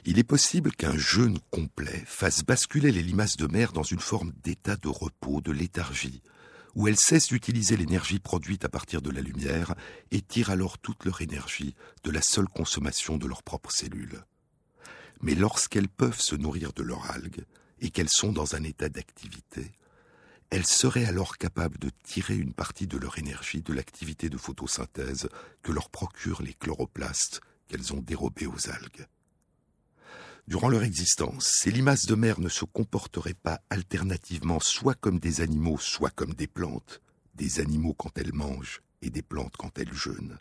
il 0.06 0.20
est 0.20 0.24
possible 0.24 0.72
qu'un 0.72 0.98
jeûne 0.98 1.40
complet 1.52 2.04
fasse 2.06 2.44
basculer 2.44 2.92
les 2.92 3.04
limaces 3.04 3.38
de 3.38 3.48
mer 3.48 3.72
dans 3.72 3.84
une 3.84 4.00
forme 4.00 4.32
d'état 4.44 4.76
de 4.76 4.88
repos, 4.88 5.42
de 5.42 5.52
léthargie, 5.52 6.22
où 6.76 6.88
elles 6.88 7.00
cessent 7.00 7.28
d'utiliser 7.28 7.78
l'énergie 7.78 8.20
produite 8.20 8.66
à 8.66 8.70
partir 8.70 9.02
de 9.02 9.10
la 9.10 9.22
lumière 9.22 9.76
et 10.12 10.22
tirent 10.22 10.52
alors 10.52 10.78
toute 10.78 11.06
leur 11.06 11.22
énergie 11.22 11.76
de 12.04 12.12
la 12.12 12.22
seule 12.22 12.48
consommation 12.48 13.18
de 13.18 13.28
leurs 13.28 13.44
propres 13.44 13.72
cellules. 13.72 14.24
Mais 15.22 15.36
lorsqu'elles 15.36 15.90
peuvent 15.90 16.22
se 16.22 16.36
nourrir 16.36 16.72
de 16.74 16.84
leurs 16.84 17.12
algues 17.12 17.46
et 17.82 17.90
qu'elles 17.90 18.10
sont 18.10 18.32
dans 18.32 18.56
un 18.56 18.64
état 18.64 18.90
d'activité, 18.90 19.72
elles 20.50 20.66
seraient 20.66 21.06
alors 21.06 21.38
capables 21.38 21.78
de 21.78 21.92
tirer 22.04 22.36
une 22.36 22.54
partie 22.54 22.88
de 22.88 22.98
leur 22.98 23.20
énergie 23.20 23.62
de 23.62 23.74
l'activité 23.74 24.30
de 24.30 24.38
photosynthèse 24.38 25.30
que 25.62 25.72
leur 25.72 25.90
procurent 25.90 26.42
les 26.42 26.54
chloroplastes 26.54 27.42
qu'elles 27.68 27.94
ont 27.94 28.02
dérobés 28.02 28.48
aux 28.48 28.70
algues. 28.70 29.06
Durant 30.50 30.70
leur 30.70 30.82
existence, 30.82 31.46
ces 31.46 31.70
limaces 31.70 32.08
de 32.08 32.16
mer 32.16 32.40
ne 32.40 32.50
se 32.50 32.66
comporteraient 32.66 33.36
pas 33.36 33.62
alternativement 33.70 34.60
soit 34.60 34.96
comme 34.96 35.20
des 35.20 35.42
animaux, 35.42 35.78
soit 35.78 36.10
comme 36.10 36.34
des 36.34 36.48
plantes, 36.48 37.02
des 37.36 37.60
animaux 37.60 37.94
quand 37.94 38.18
elles 38.18 38.34
mangent 38.34 38.82
et 39.04 39.12
des 39.12 39.22
plantes 39.22 39.56
quand 39.58 39.78
elles 39.78 39.94
jeûnent. 39.94 40.40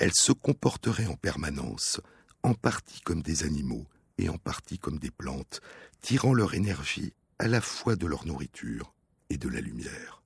Elles 0.00 0.12
se 0.12 0.32
comporteraient 0.32 1.06
en 1.06 1.14
permanence, 1.14 2.00
en 2.42 2.54
partie 2.54 3.00
comme 3.00 3.22
des 3.22 3.44
animaux 3.44 3.86
et 4.18 4.28
en 4.28 4.38
partie 4.38 4.80
comme 4.80 4.98
des 4.98 5.12
plantes, 5.12 5.60
tirant 6.00 6.34
leur 6.34 6.54
énergie 6.54 7.12
à 7.38 7.46
la 7.46 7.60
fois 7.60 7.94
de 7.94 8.08
leur 8.08 8.26
nourriture 8.26 8.92
et 9.30 9.38
de 9.38 9.48
la 9.48 9.60
lumière. 9.60 10.20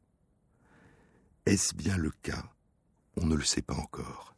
Est-ce 1.44 1.74
bien 1.74 1.98
le 1.98 2.12
cas? 2.22 2.50
On 3.18 3.26
ne 3.26 3.34
le 3.34 3.44
sait 3.44 3.60
pas 3.60 3.74
encore. 3.74 4.34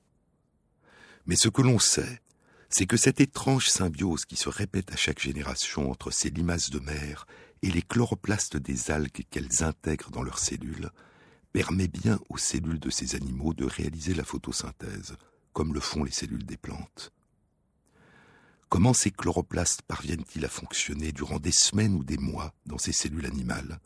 Mais 1.26 1.36
ce 1.36 1.48
que 1.48 1.62
l'on 1.62 1.78
sait, 1.78 2.20
c'est 2.68 2.86
que 2.86 2.96
cette 2.96 3.20
étrange 3.20 3.68
symbiose 3.68 4.24
qui 4.24 4.36
se 4.36 4.48
répète 4.48 4.92
à 4.92 4.96
chaque 4.96 5.20
génération 5.20 5.90
entre 5.90 6.10
ces 6.10 6.30
limaces 6.30 6.70
de 6.70 6.78
mer 6.80 7.26
et 7.62 7.70
les 7.70 7.82
chloroplastes 7.82 8.56
des 8.56 8.90
algues 8.90 9.24
qu'elles 9.30 9.62
intègrent 9.62 10.10
dans 10.10 10.22
leurs 10.22 10.38
cellules 10.38 10.90
permet 11.52 11.88
bien 11.88 12.18
aux 12.28 12.36
cellules 12.36 12.80
de 12.80 12.90
ces 12.90 13.14
animaux 13.14 13.54
de 13.54 13.64
réaliser 13.64 14.12
la 14.12 14.24
photosynthèse, 14.24 15.16
comme 15.52 15.72
le 15.72 15.80
font 15.80 16.02
les 16.02 16.10
cellules 16.10 16.44
des 16.44 16.56
plantes. 16.56 17.12
Comment 18.68 18.92
ces 18.92 19.12
chloroplastes 19.12 19.82
parviennent-ils 19.82 20.44
à 20.44 20.48
fonctionner 20.48 21.12
durant 21.12 21.38
des 21.38 21.52
semaines 21.52 21.94
ou 21.94 22.02
des 22.02 22.16
mois 22.16 22.52
dans 22.66 22.76
ces 22.76 22.92
cellules 22.92 23.24
animales? 23.24 23.78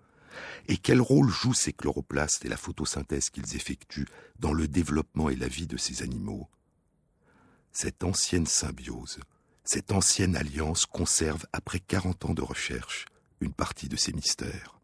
Et 0.66 0.78
quel 0.78 1.02
rôle 1.02 1.28
jouent 1.28 1.52
ces 1.52 1.74
chloroplastes 1.74 2.44
et 2.46 2.48
la 2.48 2.56
photosynthèse 2.56 3.28
qu'ils 3.28 3.54
effectuent 3.54 4.08
dans 4.38 4.54
le 4.54 4.66
développement 4.66 5.28
et 5.28 5.36
la 5.36 5.48
vie 5.48 5.66
de 5.66 5.76
ces 5.76 6.02
animaux? 6.02 6.48
Cette 7.72 8.04
ancienne 8.04 8.46
symbiose, 8.46 9.20
cette 9.64 9.92
ancienne 9.92 10.36
alliance 10.36 10.86
conserve, 10.86 11.44
après 11.52 11.80
40 11.80 12.26
ans 12.26 12.34
de 12.34 12.42
recherche, 12.42 13.06
une 13.40 13.52
partie 13.52 13.88
de 13.88 13.96
ses 13.96 14.12
mystères. 14.12 14.80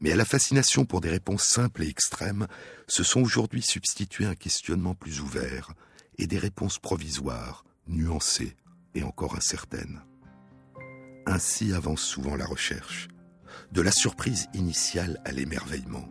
Mais 0.00 0.12
à 0.12 0.16
la 0.16 0.24
fascination 0.24 0.84
pour 0.84 1.00
des 1.00 1.10
réponses 1.10 1.44
simples 1.44 1.82
et 1.82 1.88
extrêmes, 1.88 2.46
se 2.88 3.02
sont 3.02 3.20
aujourd'hui 3.20 3.62
substitués 3.62 4.24
un 4.24 4.34
questionnement 4.34 4.94
plus 4.94 5.20
ouvert 5.20 5.72
et 6.18 6.26
des 6.26 6.38
réponses 6.38 6.78
provisoires, 6.78 7.64
nuancées 7.86 8.56
et 8.94 9.02
encore 9.02 9.36
incertaines. 9.36 10.02
Ainsi 11.26 11.72
avance 11.72 12.02
souvent 12.02 12.34
la 12.34 12.46
recherche, 12.46 13.08
de 13.72 13.80
la 13.80 13.92
surprise 13.92 14.48
initiale 14.54 15.20
à 15.24 15.32
l'émerveillement, 15.32 16.08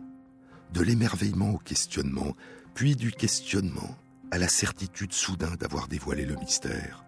de 0.72 0.80
l'émerveillement 0.80 1.50
au 1.50 1.58
questionnement, 1.58 2.34
puis 2.74 2.96
du 2.96 3.10
questionnement 3.10 3.98
à 4.30 4.38
la 4.38 4.48
certitude 4.48 5.12
soudain 5.12 5.54
d'avoir 5.58 5.88
dévoilé 5.88 6.24
le 6.24 6.36
mystère. 6.36 7.04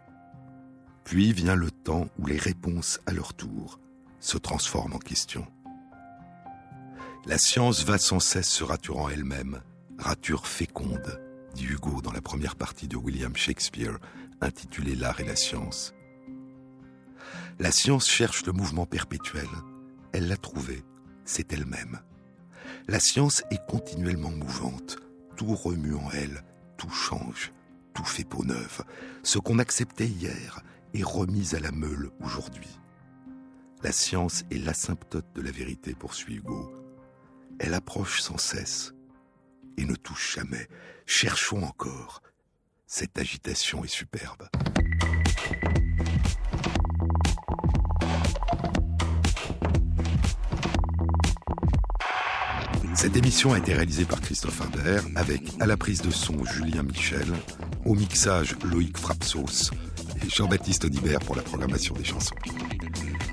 Puis 1.05 1.33
vient 1.33 1.55
le 1.55 1.71
temps 1.71 2.09
où 2.19 2.27
les 2.27 2.39
réponses, 2.39 3.01
à 3.07 3.13
leur 3.13 3.35
tour, 3.35 3.81
se 4.21 4.39
transforment 4.39 4.95
en 4.95 4.99
questions. 4.99 5.47
La 7.27 7.39
science 7.39 7.85
va 7.85 7.99
sans 7.99 8.21
cesse 8.21 8.49
se 8.49 8.65
raturant 8.65 9.09
elle-même, 9.09 9.61
rature 9.99 10.47
féconde, 10.47 11.21
dit 11.55 11.67
Hugo 11.67 12.01
dans 12.01 12.13
la 12.13 12.21
première 12.21 12.57
partie 12.57 12.89
de 12.89 12.97
William 12.97 13.37
Shakespeare, 13.37 13.99
intitulée 14.41 14.97
L'art 14.97 15.21
et 15.21 15.25
la 15.25 15.37
science. 15.37 15.95
La 17.59 17.71
science 17.71 18.09
cherche 18.09 18.45
le 18.47 18.53
mouvement 18.53 18.87
perpétuel. 18.87 19.49
Elle 20.13 20.27
l'a 20.27 20.37
trouvé, 20.37 20.83
c'est 21.25 21.53
elle-même. 21.53 22.01
La 22.89 22.99
science 22.99 23.43
est 23.51 23.65
continuellement 23.69 24.31
mouvante, 24.31 24.97
tout 25.37 25.55
remue 25.55 25.95
en 25.95 26.11
elle, 26.11 26.43
tout 26.83 26.91
change, 26.91 27.53
tout 27.95 28.05
fait 28.05 28.25
peau 28.25 28.45
neuve. 28.45 28.83
Ce 29.23 29.39
qu'on 29.39 29.61
acceptait 29.61 30.09
hier 30.09 30.63
est 30.95 31.05
remis 31.05 31.55
à 31.55 31.61
la 31.61 31.71
meule 31.71 32.11
aujourd'hui. 32.21 32.81
La 33.85 33.93
science 33.93 34.43
est 34.51 34.59
l'asymptote 34.59 35.33
de 35.33 35.43
la 35.43 35.53
vérité, 35.53 35.95
poursuit 35.95 36.37
Hugo. 36.37 36.73
Elle 37.61 37.75
approche 37.75 38.21
sans 38.21 38.37
cesse 38.37 38.95
et 39.77 39.85
ne 39.85 39.95
touche 39.95 40.35
jamais. 40.35 40.67
Cherchons 41.07 41.63
encore. 41.63 42.21
Cette 42.89 43.17
agitation 43.17 43.85
est 43.85 43.89
superbe. 43.89 44.49
Cette 52.95 53.17
émission 53.17 53.53
a 53.53 53.59
été 53.59 53.73
réalisée 53.73 54.05
par 54.05 54.21
Christophe 54.21 54.61
Imbert 54.61 55.03
avec 55.17 55.43
à 55.61 55.67
la 55.67 55.77
prise 55.77 56.03
de 56.03 56.11
son 56.11 56.45
Julien 56.45 56.83
Michel, 56.83 57.27
au 57.85 57.95
mixage 57.95 58.55
Loïc 58.65 58.97
Frapsos 58.97 59.71
et 60.25 60.29
Jean-Baptiste 60.29 60.85
Audibert 60.85 61.21
pour 61.21 61.35
la 61.35 61.43
programmation 61.43 61.95
des 61.95 62.05
chansons. 62.05 62.35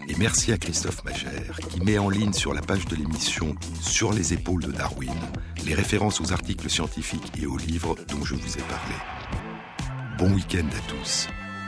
Et 0.08 0.16
merci 0.18 0.52
à 0.52 0.58
Christophe 0.58 1.04
Magère 1.04 1.60
qui 1.70 1.82
met 1.82 1.98
en 1.98 2.10
ligne 2.10 2.34
sur 2.34 2.54
la 2.54 2.62
page 2.62 2.86
de 2.86 2.96
l'émission 2.96 3.56
Sur 3.82 4.14
les 4.14 4.34
épaules 4.34 4.64
de 4.64 4.72
Darwin 4.72 5.14
les 5.66 5.76
références 5.76 6.22
aux 6.22 6.32
articles 6.32 6.70
scientifiques 6.70 7.32
et 7.40 7.46
aux 7.46 7.58
livres 7.58 7.96
dont 8.08 8.24
je 8.24 8.36
vous 8.36 8.58
ai 8.58 8.62
parlé. 8.62 8.96
Bon 10.18 10.34
week-end 10.34 10.66
à 10.76 10.90
tous. 10.90 11.28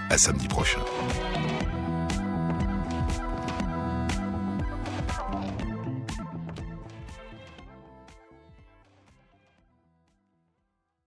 À 0.10 0.18
samedi 0.18 0.48
prochain. 0.48 0.82